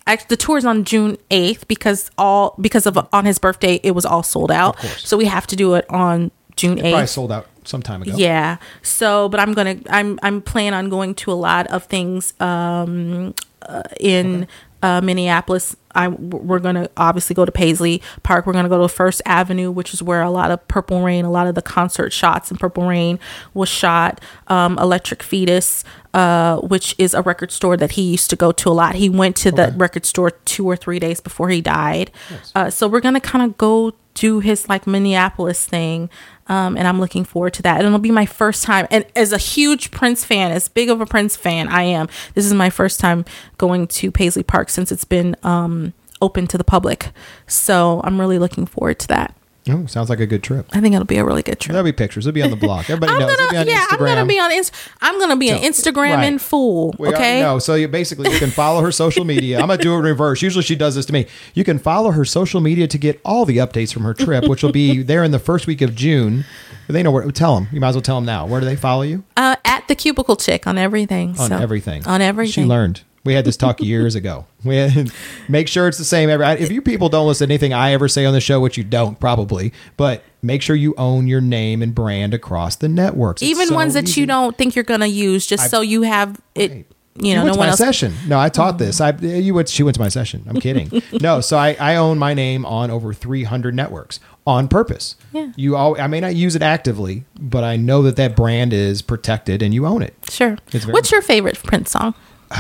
Actually, 0.07 0.27
the 0.29 0.37
tour 0.37 0.59
is 0.59 0.65
on 0.65 0.85
June 0.85 1.17
8th 1.31 1.67
because 1.69 2.11
all 2.19 2.55
because 2.61 2.87
of 2.87 2.99
on 3.13 3.25
his 3.25 3.39
birthday 3.39 3.81
it 3.83 3.93
was 3.93 4.05
all 4.05 4.23
sold 4.23 4.51
out. 4.51 4.79
So 4.99 5.17
we 5.17 5.27
have 5.27 5.47
to 5.47 5.57
do 5.57 5.75
it 5.75 5.89
on 5.89 6.31
June 6.57 6.79
8th. 6.79 6.91
Probably 6.91 7.07
sold 7.07 7.33
out 7.33 7.47
some 7.65 7.83
time 7.83 8.03
ago. 8.03 8.13
Yeah. 8.17 8.57
So, 8.83 9.29
but 9.29 9.39
I'm 9.41 9.55
gonna 9.55 9.77
I'm 9.89 10.19
I'm 10.23 10.43
planning 10.43 10.75
on 10.75 10.89
going 10.89 11.15
to 11.17 11.33
a 11.33 11.35
lot 11.35 11.69
of 11.69 11.85
things 11.85 12.35
um 12.41 13.35
uh, 13.63 13.83
in 14.01 14.49
uh, 14.83 15.01
Minneapolis. 15.01 15.77
I 15.95 16.09
we're 16.09 16.59
gonna 16.59 16.89
obviously 16.97 17.35
go 17.35 17.45
to 17.45 17.53
Paisley 17.53 18.03
Park. 18.23 18.47
We're 18.47 18.53
gonna 18.53 18.69
go 18.69 18.81
to 18.83 18.89
First 18.89 19.23
Avenue, 19.27 19.71
which 19.71 19.93
is 19.95 20.03
where 20.03 20.23
a 20.23 20.31
lot 20.31 20.51
of 20.51 20.67
Purple 20.69 21.03
Rain, 21.03 21.25
a 21.25 21.31
lot 21.31 21.47
of 21.47 21.55
the 21.55 21.63
concert 21.63 22.13
shots 22.13 22.51
in 22.51 22.57
Purple 22.57 22.87
Rain 22.87 23.19
was 23.55 23.69
shot. 23.69 24.21
Um, 24.49 24.79
Electric 24.79 25.23
Fetus, 25.23 25.85
uh, 26.15 26.59
which 26.59 26.95
is 26.99 27.15
a 27.15 27.23
record 27.23 27.51
store 27.53 27.77
that 27.77 27.93
he 27.93 28.03
used 28.03 28.31
to 28.31 28.37
go 28.37 28.53
to 28.53 28.69
a 28.69 28.73
lot. 28.73 28.95
He 28.97 29.09
went 29.09 29.37
to 29.37 29.51
the 29.51 29.69
Okay. 29.69 29.77
record 29.77 30.07
store 30.07 30.31
two 30.31 30.67
or 30.69 30.77
three 30.77 30.99
days 30.99 31.21
before 31.21 31.49
he 31.49 31.61
died. 31.61 32.11
Uh, 32.55 32.71
so 32.71 32.89
we're 32.89 33.01
gonna 33.01 33.21
kind 33.21 33.45
of 33.45 33.57
go 33.59 33.93
do 34.15 34.41
his 34.41 34.69
like 34.69 34.87
Minneapolis 34.87 35.65
thing. 35.65 36.11
Um, 36.49 36.77
and 36.77 36.87
I'm 36.87 37.01
looking 37.01 37.25
forward 37.25 37.55
to 37.55 37.63
that. 37.63 37.79
And 37.79 37.87
it'll 37.87 37.99
be 37.99 38.11
my 38.11 38.27
first 38.27 38.63
time. 38.63 38.87
And 38.91 39.07
as 39.17 39.33
a 39.33 39.39
huge 39.39 39.91
Prince 39.91 40.25
fan, 40.25 40.51
as 40.51 40.69
big 40.69 40.91
of 40.91 41.01
a 41.01 41.07
Prince 41.07 41.37
fan 41.37 41.69
I 41.69 41.85
am, 41.85 42.09
this 42.35 42.45
is 42.45 42.53
my 42.53 42.71
first 42.71 43.01
time 43.01 43.25
going 43.59 43.87
to 43.89 44.11
Paisley 44.11 44.43
Park 44.43 44.69
since 44.69 44.93
it's 44.93 45.05
been 45.05 45.37
um, 45.43 45.93
open 46.21 46.47
to 46.49 46.59
the 46.59 46.65
public. 46.65 47.11
So 47.47 48.01
I'm 48.05 48.21
really 48.21 48.39
looking 48.39 48.67
forward 48.67 48.99
to 49.01 49.09
that. 49.09 49.35
Oh, 49.69 49.87
sounds 49.87 50.11
like 50.11 50.19
a 50.19 50.27
good 50.27 50.43
trip. 50.43 50.67
I 50.73 50.81
think 50.81 50.95
it'll 50.95 51.07
be 51.07 51.19
a 51.19 51.25
really 51.25 51.43
good 51.43 51.61
trip. 51.61 51.73
There'll 51.73 51.85
be 51.85 51.93
pictures. 51.93 52.27
It'll 52.27 52.35
be 52.35 52.43
on 52.43 52.51
the 52.51 52.57
blog. 52.57 52.81
Everybody 52.91 53.17
knows. 53.17 53.31
It'll 53.33 53.51
be 53.51 53.57
on 53.59 53.67
yeah, 53.69 53.87
Instagram. 53.87 53.93
I'm 53.93 54.07
gonna 54.07 54.27
be 54.27 54.41
on 54.41 54.53
Inst- 54.53 54.75
I'm 55.01 55.21
gonna 55.21 55.37
be 55.37 55.51
an 55.51 55.59
Instagram 55.59 56.17
right. 56.17 56.99
We 56.99 57.09
okay. 57.09 57.41
No, 57.41 57.61
so 57.61 57.75
you 57.77 57.87
basically 57.87 58.33
you 58.33 58.39
can 58.39 58.51
follow 58.51 58.81
her 58.81 58.91
social 58.91 59.25
media. 59.25 59.61
I'm 59.61 59.69
gonna 59.69 59.81
do 59.81 59.95
it 59.95 59.99
in 59.99 60.05
reverse. 60.05 60.43
Usually 60.43 60.65
she 60.65 60.75
does 60.75 60.97
this 60.97 61.07
to 61.07 61.13
me. 61.13 61.27
You 61.55 61.63
can 61.63 61.79
follow 61.79 62.11
her 62.11 62.25
social 62.25 62.61
media 62.61 62.89
to 62.89 62.99
get 62.99 63.21
all 63.25 63.45
the 63.45 63.59
updates 63.59 63.93
from 63.93 64.03
her 64.03 64.15
trip, 64.15 64.49
which 64.49 64.65
will 64.65 64.73
be 64.73 65.03
there 65.03 65.23
in 65.23 65.31
the 65.31 65.39
first 65.39 65.69
week 65.69 65.81
of 65.81 65.95
June. 65.95 66.45
They 66.89 67.03
know 67.05 67.13
where. 67.13 67.31
Tell 67.31 67.55
them. 67.55 67.69
You 67.73 67.81
might 67.81 67.91
as 67.91 67.95
well 67.95 68.03
tell 68.03 68.17
them 68.17 68.27
now. 68.27 68.47
Where 68.47 68.61
do 68.61 68.67
they 68.67 68.77
follow 68.77 69.03
you? 69.03 69.23
Uh, 69.37 69.57
at 69.65 69.87
the 69.87 69.95
cubicle 69.95 70.37
chick 70.37 70.67
on 70.67 70.77
everything. 70.77 71.31
On 71.39 71.49
so- 71.51 71.57
everything. 71.57 72.05
On 72.07 72.21
everything. 72.21 72.53
She 72.53 72.65
learned. 72.65 73.03
We 73.25 73.35
had 73.35 73.45
this 73.45 73.57
talk 73.57 73.81
years 73.83 74.15
ago. 74.15 74.47
We 74.65 74.77
had, 74.77 75.13
make 75.49 75.69
sure 75.69 75.87
it's 75.89 75.99
the 75.99 76.05
same. 76.05 76.29
Every 76.29 76.45
I- 76.45 76.55
if 76.55 76.71
you 76.73 76.83
people 76.83 77.09
don't 77.09 77.27
listen 77.27 77.49
to 77.49 77.53
anything 77.55 77.73
I 77.73 77.93
ever 77.93 78.09
say 78.09 78.25
on 78.25 78.33
the 78.35 78.41
show, 78.41 78.61
which 78.61 78.77
you 78.77 78.85
don't 78.85 79.19
probably, 79.21 79.73
but 79.97 80.25
make 80.43 80.61
sure 80.63 80.75
you 80.75 80.95
own 80.99 81.27
your 81.29 81.41
name 81.41 81.83
and 81.83 81.95
brand 81.95 82.35
across 82.35 82.77
the 82.77 82.89
networks. 82.89 83.43
It's 83.43 83.51
Even 83.51 83.69
so 83.69 83.75
ones 83.75 83.95
that 83.95 84.05
easy. 84.09 84.23
you 84.23 84.27
don't 84.27 84.57
think 84.59 84.75
you're 84.75 84.83
gonna 84.85 85.07
use, 85.07 85.47
just 85.47 85.71
so 85.71 85.81
you 85.83 86.03
have 86.03 86.41
it. 86.55 86.71
Right. 86.73 86.87
You 87.15 87.35
know, 87.35 87.45
no 87.45 87.53
to 87.53 87.59
one 87.59 87.67
my 87.67 87.71
else. 87.73 87.79
session. 87.79 88.15
No, 88.27 88.41
I 88.41 88.49
taught 88.49 88.79
this. 88.79 88.99
I 89.03 89.11
you 89.11 89.53
went. 89.53 89.69
She 89.69 89.83
went 89.83 89.95
to 89.97 90.01
my 90.01 90.09
session. 90.09 90.45
I'm 90.49 90.59
kidding. 90.59 91.03
no, 91.21 91.43
so 91.43 91.59
I, 91.59 91.77
I 91.79 91.97
own 91.97 92.19
my 92.19 92.33
name 92.33 92.65
on 92.65 92.91
over 92.91 93.13
300 93.13 93.75
networks 93.75 94.19
on 94.47 94.67
purpose. 94.67 95.17
Yeah. 95.31 95.53
You 95.55 95.77
all. 95.77 96.01
I 96.01 96.07
may 96.07 96.21
not 96.21 96.35
use 96.35 96.57
it 96.57 96.63
actively, 96.63 97.25
but 97.39 97.65
I 97.65 97.77
know 97.77 98.01
that 98.03 98.17
that 98.17 98.35
brand 98.35 98.73
is 98.73 99.03
protected, 99.03 99.61
and 99.63 99.75
you 99.75 99.85
own 99.87 100.01
it. 100.03 100.15
Sure. 100.31 100.57
What's 100.87 101.13
your 101.13 101.21
favorite 101.21 101.63
Prince 101.63 101.91
song? 101.91 102.15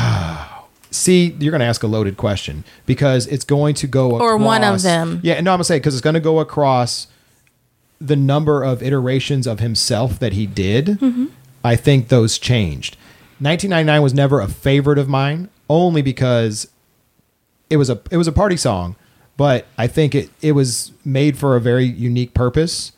See, 0.92 1.34
you're 1.40 1.50
going 1.50 1.60
to 1.60 1.66
ask 1.66 1.82
a 1.82 1.86
loaded 1.86 2.16
question 2.16 2.64
because 2.86 3.26
it's 3.26 3.44
going 3.44 3.74
to 3.76 3.86
go 3.86 4.20
Or 4.20 4.36
one 4.36 4.62
of 4.62 4.68
across- 4.68 4.82
them. 4.82 5.20
Yeah, 5.22 5.34
no, 5.40 5.52
I'm 5.52 5.56
going 5.56 5.58
to 5.58 5.64
say 5.64 5.76
because 5.78 5.94
it's 5.94 6.02
going 6.02 6.14
to 6.14 6.20
go 6.20 6.38
across 6.38 7.06
the 8.00 8.16
number 8.16 8.62
of 8.62 8.82
iterations 8.82 9.46
of 9.46 9.60
himself 9.60 10.18
that 10.18 10.32
he 10.34 10.46
did. 10.46 10.86
Mm-hmm. 10.86 11.26
I 11.64 11.76
think 11.76 12.08
those 12.08 12.38
changed. 12.38 12.96
1999 13.38 14.02
was 14.02 14.14
never 14.14 14.40
a 14.40 14.48
favorite 14.48 14.98
of 14.98 15.08
mine, 15.08 15.48
only 15.70 16.02
because 16.02 16.68
it 17.70 17.76
was 17.76 17.88
a 17.88 18.00
it 18.10 18.16
was 18.16 18.28
a 18.28 18.32
party 18.32 18.56
song, 18.56 18.94
but 19.36 19.66
I 19.78 19.86
think 19.86 20.14
it 20.14 20.30
it 20.42 20.52
was 20.52 20.92
made 21.04 21.38
for 21.38 21.56
a 21.56 21.60
very 21.60 21.84
unique 21.84 22.34
purpose. 22.34 22.92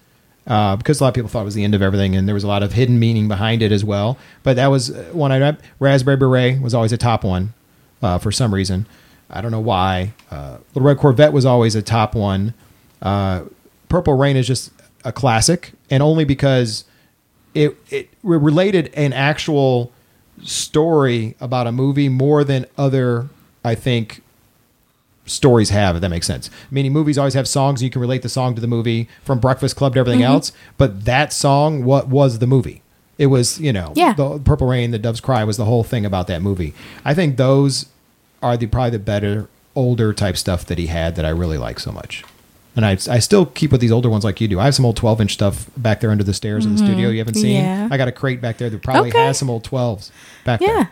Uh, 0.46 0.76
because 0.76 1.00
a 1.00 1.04
lot 1.04 1.08
of 1.08 1.14
people 1.14 1.30
thought 1.30 1.40
it 1.40 1.44
was 1.46 1.54
the 1.54 1.64
end 1.64 1.74
of 1.74 1.80
everything, 1.80 2.14
and 2.14 2.28
there 2.28 2.34
was 2.34 2.44
a 2.44 2.48
lot 2.48 2.62
of 2.62 2.72
hidden 2.74 2.98
meaning 2.98 3.28
behind 3.28 3.62
it 3.62 3.72
as 3.72 3.82
well. 3.82 4.18
But 4.42 4.56
that 4.56 4.66
was 4.66 4.90
uh, 4.90 5.08
one 5.12 5.32
I 5.32 5.56
Raspberry 5.78 6.18
Beret 6.18 6.60
was 6.60 6.74
always 6.74 6.92
a 6.92 6.98
top 6.98 7.24
one 7.24 7.54
uh, 8.02 8.18
for 8.18 8.30
some 8.32 8.52
reason. 8.54 8.86
I 9.30 9.40
don't 9.40 9.50
know 9.50 9.60
why. 9.60 10.12
Uh, 10.30 10.58
Little 10.74 10.86
Red 10.88 10.98
Corvette 10.98 11.32
was 11.32 11.44
always 11.46 11.74
a 11.74 11.82
top 11.82 12.14
one. 12.14 12.54
Uh, 13.02 13.44
Purple 13.88 14.14
Rain 14.14 14.36
is 14.36 14.46
just 14.46 14.70
a 15.04 15.12
classic, 15.12 15.72
and 15.90 16.02
only 16.02 16.24
because 16.24 16.84
it 17.54 17.76
it 17.90 18.08
related 18.22 18.92
an 18.94 19.12
actual 19.12 19.92
story 20.42 21.34
about 21.40 21.66
a 21.66 21.72
movie 21.72 22.08
more 22.08 22.44
than 22.44 22.66
other, 22.76 23.28
I 23.64 23.74
think, 23.74 24.20
stories 25.26 25.70
have, 25.70 25.96
if 25.96 26.02
that 26.02 26.08
makes 26.10 26.26
sense. 26.26 26.50
Meaning 26.70 26.92
movies 26.92 27.16
always 27.18 27.34
have 27.34 27.48
songs 27.48 27.80
and 27.80 27.86
you 27.86 27.90
can 27.90 28.00
relate 28.00 28.22
the 28.22 28.28
song 28.28 28.54
to 28.54 28.60
the 28.60 28.66
movie 28.66 29.08
from 29.22 29.38
Breakfast 29.40 29.76
Club 29.76 29.94
to 29.94 30.00
everything 30.00 30.20
Mm-hmm. 30.20 30.32
else. 30.32 30.52
But 30.76 31.04
that 31.06 31.32
song 31.32 31.84
what 31.84 32.08
was 32.08 32.38
the 32.40 32.46
movie. 32.46 32.82
It 33.18 33.26
was, 33.26 33.60
you 33.60 33.72
know, 33.72 33.92
Yeah. 33.94 34.12
the 34.14 34.38
Purple 34.38 34.66
Rain, 34.66 34.90
the 34.90 34.98
Doves 34.98 35.20
Cry 35.20 35.44
was 35.44 35.56
the 35.56 35.64
whole 35.64 35.84
thing 35.84 36.04
about 36.04 36.26
that 36.26 36.42
movie. 36.42 36.74
I 37.04 37.14
think 37.14 37.36
those 37.36 37.86
are 38.42 38.56
the 38.56 38.66
probably 38.66 38.90
the 38.90 38.98
better 38.98 39.48
older 39.76 40.12
type 40.12 40.36
stuff 40.36 40.64
that 40.66 40.78
he 40.78 40.86
had 40.88 41.16
that 41.16 41.24
I 41.24 41.28
really 41.30 41.58
like 41.58 41.78
so 41.80 41.92
much. 41.92 42.24
And 42.76 42.84
I, 42.84 42.92
I 43.08 43.20
still 43.20 43.46
keep 43.46 43.70
with 43.70 43.80
these 43.80 43.92
older 43.92 44.10
ones 44.10 44.24
like 44.24 44.40
you 44.40 44.48
do. 44.48 44.58
I 44.58 44.64
have 44.64 44.74
some 44.74 44.84
old 44.84 44.96
12 44.96 45.20
inch 45.20 45.32
stuff 45.34 45.70
back 45.76 46.00
there 46.00 46.10
under 46.10 46.24
the 46.24 46.34
stairs 46.34 46.66
in 46.66 46.72
the 46.72 46.78
studio 46.78 47.08
you 47.08 47.18
haven't 47.18 47.34
seen. 47.34 47.62
Mm-hmm. 47.62 47.82
Yeah. 47.82 47.88
I 47.90 47.96
got 47.96 48.08
a 48.08 48.12
crate 48.12 48.40
back 48.40 48.58
there 48.58 48.68
that 48.68 48.82
probably 48.82 49.10
Okay. 49.10 49.24
has 49.26 49.38
some 49.38 49.48
old 49.48 49.62
12s 49.62 50.10
back 50.44 50.58
there. 50.60 50.90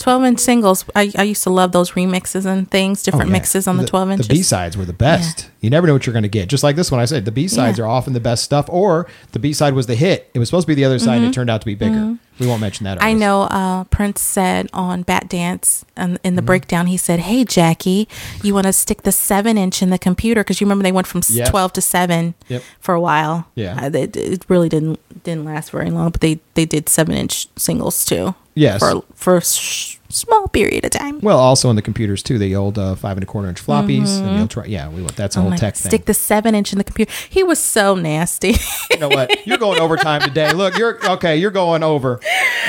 Yeah. 0.00 0.04
12 0.04 0.24
inch 0.24 0.38
singles. 0.40 0.84
I, 0.94 1.12
I 1.16 1.22
used 1.24 1.42
to 1.44 1.50
love 1.50 1.72
those 1.72 1.92
remixes 1.92 2.46
and 2.46 2.70
things, 2.70 3.02
different 3.02 3.26
Oh, 3.26 3.28
yeah. 3.28 3.32
mixes 3.32 3.66
on 3.66 3.76
the, 3.76 3.86
12 3.86 4.10
inches. 4.12 4.28
The 4.28 4.34
B 4.34 4.42
sides 4.42 4.76
were 4.76 4.84
the 4.84 4.92
best. 4.92 5.50
You 5.60 5.70
never 5.70 5.86
know 5.86 5.92
what 5.92 6.06
you're 6.06 6.12
going 6.12 6.22
to 6.22 6.28
get. 6.28 6.48
Just 6.48 6.62
like 6.62 6.76
this 6.76 6.90
one, 6.90 7.00
I 7.00 7.04
said 7.04 7.24
the 7.24 7.32
B 7.32 7.48
sides 7.48 7.78
Yeah. 7.78 7.84
are 7.84 7.88
often 7.88 8.12
the 8.12 8.20
best 8.20 8.42
stuff, 8.44 8.66
or 8.68 9.06
the 9.32 9.38
B 9.38 9.52
side 9.52 9.74
was 9.74 9.86
the 9.86 9.94
hit. 9.94 10.30
It 10.34 10.38
was 10.38 10.48
supposed 10.48 10.64
to 10.64 10.68
be 10.68 10.74
the 10.74 10.84
other 10.84 10.98
side, 10.98 11.16
and 11.16 11.24
it 11.24 11.26
mm-hmm. 11.28 11.32
turned 11.32 11.50
out 11.50 11.60
to 11.60 11.66
be 11.66 11.74
bigger. 11.74 11.94
Mm-hmm. 11.96 12.14
We 12.40 12.46
won't 12.46 12.60
mention 12.60 12.84
that. 12.84 12.98
Mm-hmm. 12.98 13.06
I 13.06 13.12
know 13.12 13.42
uh, 13.42 13.84
Prince 13.84 14.20
said 14.22 14.68
on 14.72 15.04
Batdance 15.04 15.84
and 15.96 16.18
in 16.24 16.30
Mm-hmm. 16.30 16.36
the 16.36 16.42
breakdown, 16.42 16.86
he 16.86 16.96
said, 16.96 17.20
Hey, 17.20 17.44
Jackie, 17.44 18.08
you 18.42 18.54
want 18.54 18.66
to 18.66 18.72
stick 18.72 19.02
the 19.02 19.12
seven 19.12 19.56
inch 19.58 19.82
in 19.82 19.90
the 19.90 19.98
computer? 19.98 20.40
Because 20.42 20.60
you 20.60 20.66
remember 20.66 20.82
they 20.82 20.92
went 20.92 21.06
from 21.06 21.18
s 21.18 21.30
Yes. 21.30 21.48
12 21.50 21.72
to 21.74 21.80
seven 21.80 22.34
Yep. 22.48 22.62
for 22.80 22.94
a 22.94 23.00
while. 23.00 23.46
Yeah. 23.54 23.78
Uh, 23.86 23.88
they, 23.90 24.02
it 24.04 24.44
really 24.48 24.68
didn't 24.68 24.98
didn't 25.22 25.44
last 25.44 25.70
very 25.70 25.90
long, 25.90 26.10
but 26.10 26.20
they, 26.22 26.40
they 26.54 26.64
did 26.64 26.88
seven 26.88 27.14
inch 27.14 27.46
singles 27.56 28.04
too. 28.04 28.34
Yes. 28.54 28.80
For, 28.80 29.02
for 29.14 29.40
sh- 29.42 29.98
small 30.10 30.48
period 30.48 30.84
of 30.84 30.90
time. 30.90 31.20
Well, 31.20 31.38
also 31.38 31.68
on 31.68 31.76
the 31.76 31.82
computers 31.82 32.22
too, 32.22 32.38
the 32.38 32.54
old 32.56 32.78
uh, 32.78 32.94
five 32.94 33.16
and 33.16 33.24
a 33.24 33.26
quarter 33.26 33.48
inch 33.48 33.64
floppies, 33.64 34.18
and 34.20 34.36
the 34.36 34.40
ultra. 34.42 34.68
Yeah, 34.68 34.88
we 34.88 35.00
want 35.02 35.16
that's 35.16 35.36
a 35.36 35.40
I'm 35.40 35.46
whole 35.48 35.56
tech 35.56 35.74
Mm-hmm. 35.74 35.88
stick 35.88 36.04
the 36.06 36.14
seven 36.14 36.54
inch 36.54 36.72
in 36.72 36.78
the 36.78 36.84
computer. 36.84 37.12
He 37.28 37.42
was 37.42 37.58
so 37.58 37.94
nasty. 37.94 38.54
you 38.90 38.98
know 38.98 39.08
what? 39.08 39.46
You're 39.46 39.58
going 39.58 39.80
overtime 39.80 40.20
today. 40.20 40.52
Look, 40.52 40.76
you're 40.76 40.98
okay. 41.12 41.36
You're 41.36 41.50
going 41.50 41.82
over. 41.82 42.18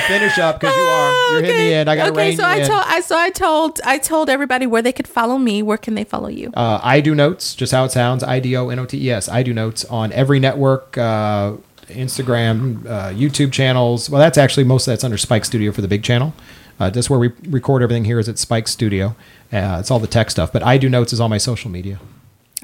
Finish 0.06 0.38
up 0.38 0.60
because 0.60 0.74
you 0.76 0.82
are. 0.82 1.32
You're 1.32 1.42
hitting 1.42 1.56
the 1.68 1.74
end. 1.74 1.90
I 1.90 1.96
got 1.96 2.06
to 2.06 2.12
okay, 2.12 2.28
rein 2.28 2.36
so 2.36 2.44
I 2.44 2.56
in. 2.56 2.66
told 2.68 2.82
I 2.86 3.00
so 3.00 3.16
I 3.18 3.30
told 3.30 3.80
I 3.84 3.98
told 3.98 4.30
everybody 4.30 4.66
where 4.66 4.82
they 4.82 4.92
could 4.92 5.08
follow 5.08 5.38
me. 5.38 5.62
Where 5.62 5.78
can 5.78 5.94
they 5.94 6.04
follow 6.04 6.28
you? 6.28 6.50
Uh, 6.54 6.80
I 6.82 7.00
do 7.00 7.14
notes, 7.14 7.54
just 7.54 7.72
how 7.72 7.84
it 7.84 7.92
sounds. 7.92 8.22
I 8.22 8.40
D 8.40 8.56
O 8.56 8.68
N 8.68 8.78
O 8.78 8.86
T 8.86 8.96
E 9.06 9.10
S. 9.10 9.28
I 9.28 9.42
do 9.42 9.52
notes 9.52 9.84
on 9.86 10.12
every 10.12 10.38
network, 10.38 10.96
uh, 10.98 11.54
Instagram, 11.88 12.86
uh, 12.86 13.10
YouTube 13.10 13.52
channels. 13.52 14.08
Well, 14.10 14.20
that's 14.20 14.38
actually 14.38 14.64
most 14.64 14.86
of 14.86 14.92
that's 14.92 15.04
under 15.04 15.18
Spike 15.18 15.44
Studio 15.44 15.72
for 15.72 15.80
the 15.82 15.88
big 15.88 16.02
channel. 16.02 16.34
Uh, 16.82 16.90
that's 16.90 17.08
where 17.08 17.18
we 17.18 17.30
record 17.48 17.80
everything 17.80 18.04
here 18.04 18.18
is 18.18 18.28
at 18.28 18.38
Spike 18.38 18.66
Studio. 18.66 19.14
Uh, 19.52 19.76
it's 19.78 19.90
all 19.90 20.00
the 20.00 20.08
tech 20.08 20.30
stuff, 20.32 20.52
but 20.52 20.64
I 20.64 20.78
do 20.78 20.88
notes 20.88 21.12
is 21.12 21.20
all 21.20 21.28
my 21.28 21.38
social 21.38 21.70
media. 21.70 22.00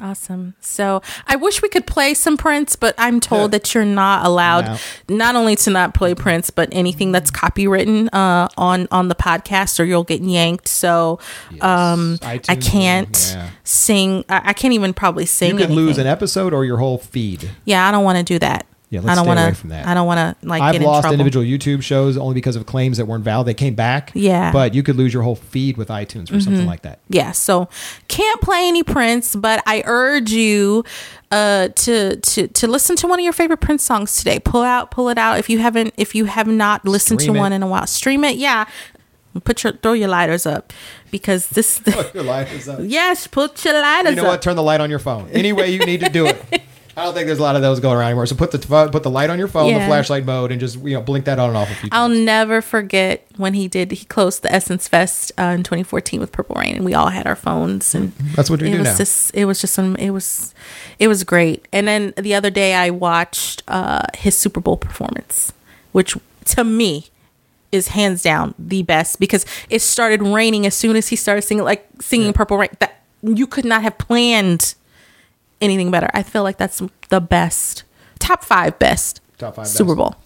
Awesome. 0.00 0.54
So 0.61 1.02
I 1.26 1.37
wish 1.37 1.62
we 1.62 1.68
could 1.68 1.87
play 1.87 2.14
some 2.14 2.37
Prince, 2.37 2.74
but 2.76 2.94
I'm 2.98 3.20
told 3.20 3.50
that 3.52 3.74
you're 3.74 3.85
not 3.85 4.24
allowed 4.24 4.64
No. 5.09 5.16
not 5.16 5.37
only 5.37 5.54
to 5.57 5.70
not 5.70 5.94
play 5.94 6.14
Prince, 6.14 6.50
but 6.50 6.68
anything 6.72 7.12
that's 7.12 7.31
copywritten 7.31 8.09
uh, 8.12 8.48
on 8.57 8.88
on 8.90 9.09
the 9.09 9.14
podcast, 9.14 9.78
or 9.81 9.85
you'll 9.85 10.04
get 10.04 10.20
yanked. 10.20 10.68
So 10.68 11.18
um, 11.61 12.18
I 12.22 12.38
can't 12.38 13.33
yeah. 13.35 13.50
sing. 13.64 14.24
I, 14.28 14.42
I 14.46 14.52
can't 14.52 14.74
even 14.74 14.94
probably 14.94 15.26
sing. 15.26 15.59
You 15.59 15.66
could 15.66 15.74
lose 15.74 15.98
an 15.98 16.07
episode 16.07 16.52
or 16.52 16.64
your 16.64 16.78
whole 16.78 16.98
feed. 16.98 17.50
Yeah, 17.64 17.87
I 17.88 17.90
don't 17.90 18.04
want 18.04 18.18
to 18.18 18.24
do 18.24 18.38
that. 18.38 18.66
Yeah, 18.90 19.01
I 19.01 19.03
let's 19.03 19.16
don't 19.16 19.24
stay 19.24 19.29
want 19.29 19.40
away 19.40 19.53
from 19.55 19.68
that. 19.70 19.87
I 19.87 19.92
don't 19.92 20.07
want 20.07 20.40
to 20.40 20.46
like 20.48 20.62
I've 20.62 20.72
get 20.72 20.81
in 20.81 20.87
lost 20.88 21.03
trouble. 21.03 21.12
individual 21.20 21.44
YouTube 21.44 21.83
shows 21.83 22.16
only 22.16 22.33
because 22.35 22.57
of 22.57 22.64
claims 22.64 22.96
that 22.96 23.05
weren't 23.05 23.22
valid. 23.24 23.46
They 23.46 23.53
came 23.53 23.74
back. 23.74 24.12
Yeah. 24.14 24.51
But 24.51 24.72
you 24.74 24.83
could 24.83 24.96
lose 24.96 25.12
your 25.12 25.22
whole 25.22 25.35
feed 25.37 25.77
with 25.77 25.88
iTunes 25.88 26.35
or 26.35 26.40
something 26.40 26.66
like 26.66 26.83
that. 26.83 27.01
yeah 27.11 27.33
so 27.33 27.68
can't 28.09 28.40
play 28.40 28.66
any 28.66 28.83
prince 28.83 29.37
but 29.37 29.62
i 29.66 29.83
urge 29.87 30.31
you 30.33 30.85
uh 31.31 31.68
to 31.68 32.16
to 32.16 32.48
to 32.48 32.66
listen 32.66 32.96
to 32.96 33.07
one 33.07 33.18
of 33.18 33.24
your 33.24 33.33
favorite 33.33 33.61
prince 33.61 33.83
songs 33.83 34.16
today 34.16 34.38
pull 34.38 34.62
out 34.62 34.90
pull 34.90 35.09
it 35.11 35.18
out 35.18 35.38
if 35.38 35.51
you 35.51 35.59
haven't 35.59 35.92
if 35.98 36.14
you 36.14 36.24
have 36.24 36.46
not 36.46 36.85
listened 36.87 37.20
Stream 37.20 37.35
to 37.35 37.38
it. 37.38 37.42
one 37.42 37.53
in 37.53 37.62
a 37.62 37.66
while 37.66 37.87
stream 37.87 38.24
it 38.24 38.37
yeah 38.37 38.64
put 39.44 39.62
your 39.62 39.72
throw 39.74 39.92
your 39.92 40.09
lighters 40.09 40.46
up 40.46 40.72
because 41.11 41.48
this 41.48 41.81
Your 42.14 42.24
life 42.24 42.53
is 42.55 42.68
up. 42.68 42.81
yes 42.83 43.27
put 43.27 43.64
your 43.64 43.74
lighters 43.81 44.07
up. 44.12 44.16
You 44.16 44.16
know 44.16 44.22
up 44.24 44.29
what? 44.35 44.42
Turn 44.42 44.57
the 44.57 44.62
light 44.62 44.81
on 44.81 44.90
your 44.90 44.98
phone. 44.98 45.29
Any 45.31 45.53
way 45.53 45.70
you 45.70 45.81
need 45.81 46.01
to 46.01 46.09
do 46.09 46.27
it. 46.27 46.62
I 46.98 47.04
don't 47.04 47.14
think 47.14 47.26
there's 47.26 47.38
a 47.38 47.42
lot 47.42 47.54
of 47.54 47.62
those 47.62 47.78
going 47.78 47.96
around 47.96 48.08
anymore. 48.08 48.26
So 48.26 48.34
put 48.34 48.50
the 48.50 48.58
put 48.90 49.04
the 49.04 49.11
light 49.11 49.30
on 49.30 49.38
your 49.38 49.46
phone, 49.46 49.72
the 49.72 49.78
flashlight 49.87 50.24
mode, 50.24 50.50
and 50.50 50.58
just 50.58 50.78
you 50.80 50.94
know 50.94 51.00
blink 51.00 51.26
that 51.26 51.38
on 51.38 51.50
and 51.50 51.56
off 51.56 51.70
a 51.70 51.74
few 51.76 51.88
I'll 51.92 52.08
times. 52.08 52.20
never 52.20 52.61
forget 52.61 53.24
when 53.37 53.54
he 53.54 53.68
did. 53.68 53.92
He 53.92 54.04
closed 54.04 54.42
the 54.42 54.52
Essence 54.52 54.88
Fest 54.88 55.30
uh, 55.38 55.44
in 55.44 55.62
2014 55.62 56.18
with 56.18 56.32
Purple 56.32 56.56
Rain, 56.56 56.74
and 56.74 56.84
we 56.84 56.94
all 56.94 57.11
had 57.11 57.26
our 57.28 57.37
phones, 57.37 57.94
and 57.94 58.12
That's 58.34 58.50
what 58.50 58.61
we 58.61 58.68
it 58.68 58.72
do 58.72 58.78
was 58.78 58.88
now. 58.88 58.96
just 58.96 59.32
it 59.34 59.44
was 59.44 59.61
just 59.61 59.74
some 59.74 59.94
it 59.94 60.11
was 60.11 60.54
it 60.98 61.06
was 61.06 61.22
great. 61.22 61.68
And 61.72 61.87
then 61.87 62.14
the 62.16 62.34
other 62.34 62.50
day 62.50 62.74
I 62.74 62.90
watched 62.90 63.62
uh, 63.68 64.02
his 64.16 64.37
Super 64.37 64.58
Bowl 64.58 64.76
performance, 64.76 65.52
which 65.92 66.16
to 66.46 66.64
me 66.64 67.06
is 67.70 67.88
hands 67.88 68.22
down 68.22 68.54
the 68.58 68.82
best 68.82 69.20
because 69.20 69.46
it 69.70 69.82
started 69.82 70.20
raining 70.20 70.66
as 70.66 70.74
soon 70.74 70.96
as 70.96 71.08
he 71.08 71.16
started 71.16 71.42
singing 71.42 71.62
like 71.62 71.87
singing 72.00 72.32
Purple 72.32 72.56
Rain. 72.58 72.70
That 72.80 73.02
you 73.22 73.46
could 73.46 73.64
not 73.64 73.82
have 73.82 73.98
planned 73.98 74.74
anything 75.61 75.90
better. 75.90 76.09
I 76.14 76.23
feel 76.23 76.42
like 76.42 76.57
that's 76.59 76.83
the 77.09 77.21
best 77.21 77.85
top 78.18 78.44
five 78.44 78.79
best 78.79 79.21
Top 79.38 79.55
five 79.57 79.66
Super 79.68 79.90
best. 79.94 79.99
Bowl. 79.99 80.16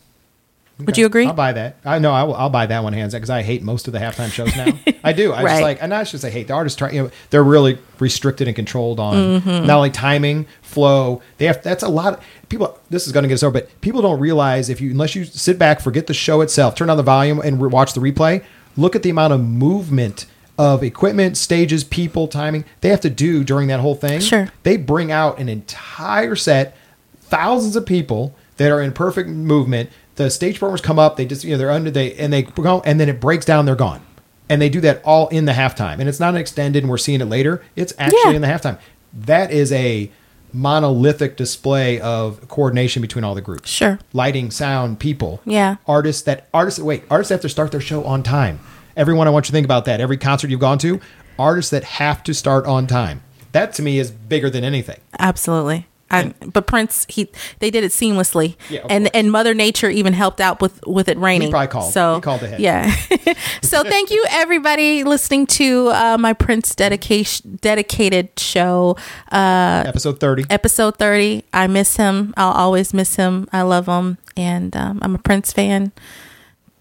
Would 0.78 0.96
you 0.96 1.06
agree? 1.06 1.26
I'll 1.26 1.34
buy 1.34 1.52
that. 1.52 1.76
I 1.84 1.98
know 2.00 2.10
I 2.12 2.24
will, 2.24 2.34
I'll 2.34 2.50
buy 2.50 2.66
that 2.66 2.82
one 2.82 2.92
hands 2.92 3.12
down 3.12 3.20
because 3.20 3.30
I 3.30 3.42
hate 3.42 3.62
most 3.62 3.86
of 3.86 3.92
the 3.92 4.00
halftime 4.00 4.32
shows 4.32 4.56
now. 4.56 4.66
I 5.04 5.12
do. 5.12 5.32
I 5.32 5.42
Right. 5.42 5.50
just 5.52 5.62
like, 5.62 5.82
and 5.82 5.94
I 5.94 6.02
should 6.02 6.20
say 6.20 6.30
hate 6.30 6.48
the 6.48 6.54
artists. 6.54 6.76
Try, 6.76 6.90
you 6.90 7.02
know, 7.04 7.10
they're 7.30 7.44
really 7.44 7.78
restricted 8.00 8.48
and 8.48 8.56
controlled 8.56 8.98
on 8.98 9.14
Mm-hmm. 9.42 9.66
not 9.66 9.76
only 9.76 9.90
timing, 9.90 10.46
flow. 10.62 11.22
They 11.38 11.44
have 11.44 11.62
that's 11.62 11.82
a 11.84 11.88
lot. 11.88 12.14
Of, 12.14 12.24
people, 12.48 12.76
this 12.90 13.06
is 13.06 13.12
going 13.12 13.22
to 13.22 13.28
get 13.28 13.34
us 13.34 13.42
over, 13.44 13.52
but 13.60 13.80
people 13.82 14.02
don't 14.02 14.18
realize 14.18 14.70
if 14.70 14.80
you 14.80 14.90
unless 14.90 15.14
you 15.14 15.24
sit 15.24 15.58
back, 15.58 15.80
forget 15.80 16.06
the 16.08 16.14
show 16.14 16.40
itself, 16.40 16.74
turn 16.74 16.90
on 16.90 16.96
the 16.96 17.02
volume 17.04 17.40
and 17.44 17.60
re- 17.62 17.68
watch 17.68 17.92
the 17.92 18.00
replay. 18.00 18.42
Look 18.76 18.96
at 18.96 19.02
the 19.04 19.10
amount 19.10 19.34
of 19.34 19.40
movement 19.44 20.26
of 20.58 20.82
equipment, 20.82 21.36
stages, 21.36 21.82
people, 21.84 22.28
timing 22.28 22.64
they 22.82 22.88
have 22.90 23.00
to 23.00 23.10
do 23.10 23.42
during 23.44 23.68
that 23.68 23.80
whole 23.80 23.94
thing. 23.94 24.20
Sure. 24.20 24.48
They 24.62 24.76
bring 24.76 25.10
out 25.10 25.38
an 25.38 25.48
entire 25.48 26.36
set, 26.36 26.76
thousands 27.20 27.74
of 27.76 27.86
people 27.86 28.34
that 28.58 28.70
are 28.70 28.80
in 28.82 28.92
perfect 28.92 29.28
movement. 29.28 29.90
The 30.16 30.30
stage 30.30 30.54
performers 30.56 30.80
come 30.82 30.98
up, 30.98 31.16
they 31.16 31.24
just 31.24 31.42
you 31.44 31.52
know 31.52 31.58
they're 31.58 31.70
under 31.70 31.90
they 31.90 32.12
and 32.14 32.32
they 32.32 32.42
go 32.42 32.80
and 32.84 33.00
then 33.00 33.08
it 33.08 33.20
breaks 33.20 33.44
down, 33.46 33.64
they're 33.64 33.74
gone. 33.74 34.02
And 34.48 34.60
they 34.60 34.68
do 34.68 34.80
that 34.82 35.00
all 35.04 35.28
in 35.28 35.46
the 35.46 35.52
halftime. 35.52 35.98
And 35.98 36.08
it's 36.08 36.20
not 36.20 36.34
an 36.34 36.40
extended 36.40 36.82
and 36.82 36.90
we're 36.90 36.98
seeing 36.98 37.22
it 37.22 37.26
later. 37.26 37.62
It's 37.74 37.94
actually 37.98 38.20
Yeah. 38.26 38.32
in 38.36 38.42
the 38.42 38.48
halftime. 38.48 38.78
That 39.14 39.50
is 39.50 39.72
a 39.72 40.10
monolithic 40.52 41.36
display 41.38 41.98
of 42.00 42.46
coordination 42.48 43.00
between 43.00 43.24
all 43.24 43.34
the 43.34 43.40
groups. 43.40 43.70
Sure. 43.70 43.98
Lighting, 44.12 44.50
sound, 44.50 44.98
people. 44.98 45.40
Yeah. 45.46 45.76
Artists 45.86 46.22
that 46.22 46.48
artists 46.52 46.78
wait, 46.78 47.04
artists 47.10 47.30
have 47.30 47.40
to 47.40 47.48
start 47.48 47.70
their 47.72 47.80
show 47.80 48.04
on 48.04 48.22
time. 48.22 48.60
Everyone 48.96 49.26
I 49.26 49.30
want 49.30 49.46
you 49.46 49.48
to 49.48 49.52
think 49.52 49.64
about 49.64 49.84
that. 49.86 50.00
Every 50.00 50.16
concert 50.16 50.50
you've 50.50 50.60
gone 50.60 50.78
to, 50.78 51.00
artists 51.38 51.70
that 51.70 51.84
have 51.84 52.22
to 52.24 52.34
start 52.34 52.66
on 52.66 52.86
time. 52.86 53.22
That 53.52 53.72
to 53.74 53.82
me 53.82 53.98
is 53.98 54.10
bigger 54.10 54.48
than 54.50 54.64
anything. 54.64 55.00
Absolutely. 55.18 55.86
I, 56.14 56.34
but 56.44 56.66
Prince, 56.66 57.06
he 57.08 57.30
they 57.60 57.70
did 57.70 57.84
it 57.84 57.90
seamlessly, 57.90 58.56
Yeah, 58.68 58.80
and 58.90 59.04
course. 59.04 59.10
and 59.14 59.32
Mother 59.32 59.54
Nature 59.54 59.88
even 59.88 60.12
helped 60.12 60.42
out 60.42 60.60
with 60.60 60.78
with 60.86 61.08
it 61.08 61.16
raining. 61.16 61.48
He 61.48 61.50
probably 61.52 61.68
called. 61.68 61.90
So 61.90 62.16
He 62.16 62.20
called 62.20 62.42
ahead. 62.42 62.60
Yeah. 62.60 62.94
so 63.62 63.82
thank 63.82 64.10
you 64.10 64.22
everybody 64.28 65.04
listening 65.04 65.46
to 65.46 65.88
uh, 65.88 66.18
my 66.18 66.34
Prince 66.34 66.74
dedication 66.74 67.58
dedicated 67.62 68.38
show, 68.38 68.98
uh, 69.30 69.84
Episode 69.86 70.20
30. 70.20 70.44
episode 70.50 70.98
thirty. 70.98 71.44
I 71.50 71.66
miss 71.66 71.96
him. 71.96 72.34
I'll 72.36 72.52
always 72.52 72.92
miss 72.92 73.16
him. 73.16 73.48
I 73.50 73.62
love 73.62 73.86
him, 73.86 74.18
and 74.36 74.76
um, 74.76 74.98
I'm 75.00 75.14
a 75.14 75.18
Prince 75.18 75.54
fan. 75.54 75.92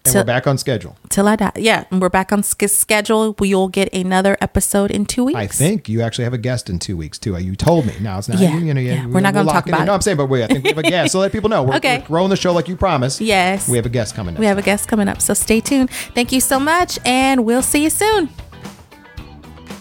And 0.04 0.12
till- 0.12 0.20
we're 0.22 0.26
back 0.26 0.46
on 0.46 0.58
schedule. 0.58 0.96
Till 1.10 1.28
I 1.28 1.36
die. 1.36 1.52
Yeah, 1.56 1.84
and 1.90 2.00
we're 2.00 2.08
back 2.08 2.32
on 2.32 2.42
sch- 2.42 2.68
schedule. 2.68 3.34
We'll 3.38 3.68
get 3.68 3.92
another 3.94 4.36
episode 4.40 4.90
in 4.90 5.06
two 5.06 5.24
weeks. 5.24 5.38
I 5.38 5.46
think 5.46 5.88
you 5.88 6.02
actually 6.02 6.24
have 6.24 6.32
a 6.32 6.38
guest 6.38 6.68
in 6.70 6.78
two 6.78 6.96
weeks 6.96 7.18
too. 7.18 7.36
Uh, 7.36 7.38
you 7.38 7.54
told 7.54 7.86
me. 7.86 7.94
Now 8.00 8.18
it's 8.18 8.28
not. 8.28 8.38
Yeah, 8.40 8.56
you 8.58 8.74
know, 8.74 8.80
yeah. 8.80 9.06
We're 9.06 9.20
not 9.20 9.34
we'll 9.34 9.44
gonna 9.44 9.54
lock 9.54 9.66
talk 9.66 9.80
it 9.80 9.84
No. 9.84 9.94
I'm 9.94 10.00
saying, 10.00 10.16
but 10.16 10.26
we. 10.26 10.42
I 10.42 10.46
think 10.48 10.64
we 10.64 10.70
have 10.70 10.78
a 10.78 10.82
guest. 10.82 11.12
So 11.12 11.18
let 11.20 11.30
people 11.32 11.50
know. 11.50 11.62
We're, 11.62 11.76
Okay. 11.76 11.98
we're 12.00 12.06
growing 12.06 12.30
the 12.30 12.36
show 12.36 12.52
like 12.52 12.68
you 12.68 12.76
promised. 12.76 13.20
Yes. 13.20 13.68
We 13.68 13.76
have 13.76 13.86
a 13.86 13.90
guest 13.90 14.14
coming. 14.14 14.34
Next 14.34 14.40
We 14.40 14.46
have 14.46 14.58
a 14.58 14.62
guest 14.62 14.88
coming 14.88 15.08
up, 15.08 15.20
so 15.20 15.34
stay 15.34 15.60
tuned. 15.60 15.90
Thank 15.90 16.32
you 16.32 16.40
so 16.40 16.58
much, 16.58 16.98
and 17.04 17.44
we'll 17.44 17.62
see 17.62 17.82
you 17.84 17.90
soon. 17.90 18.28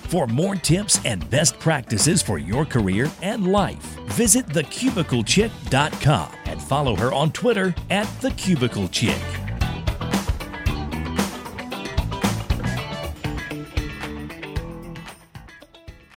For 0.09 0.27
more 0.27 0.55
tips 0.55 0.99
and 1.05 1.27
best 1.29 1.57
practices 1.59 2.21
for 2.21 2.37
your 2.37 2.65
career 2.65 3.09
and 3.21 3.51
life, 3.51 3.81
visit 4.09 4.45
thecubiclechick.com 4.47 6.31
and 6.45 6.61
follow 6.61 6.95
her 6.97 7.13
on 7.13 7.31
Twitter 7.31 7.73
at 7.89 8.05
thecubiclechick. 8.19 9.50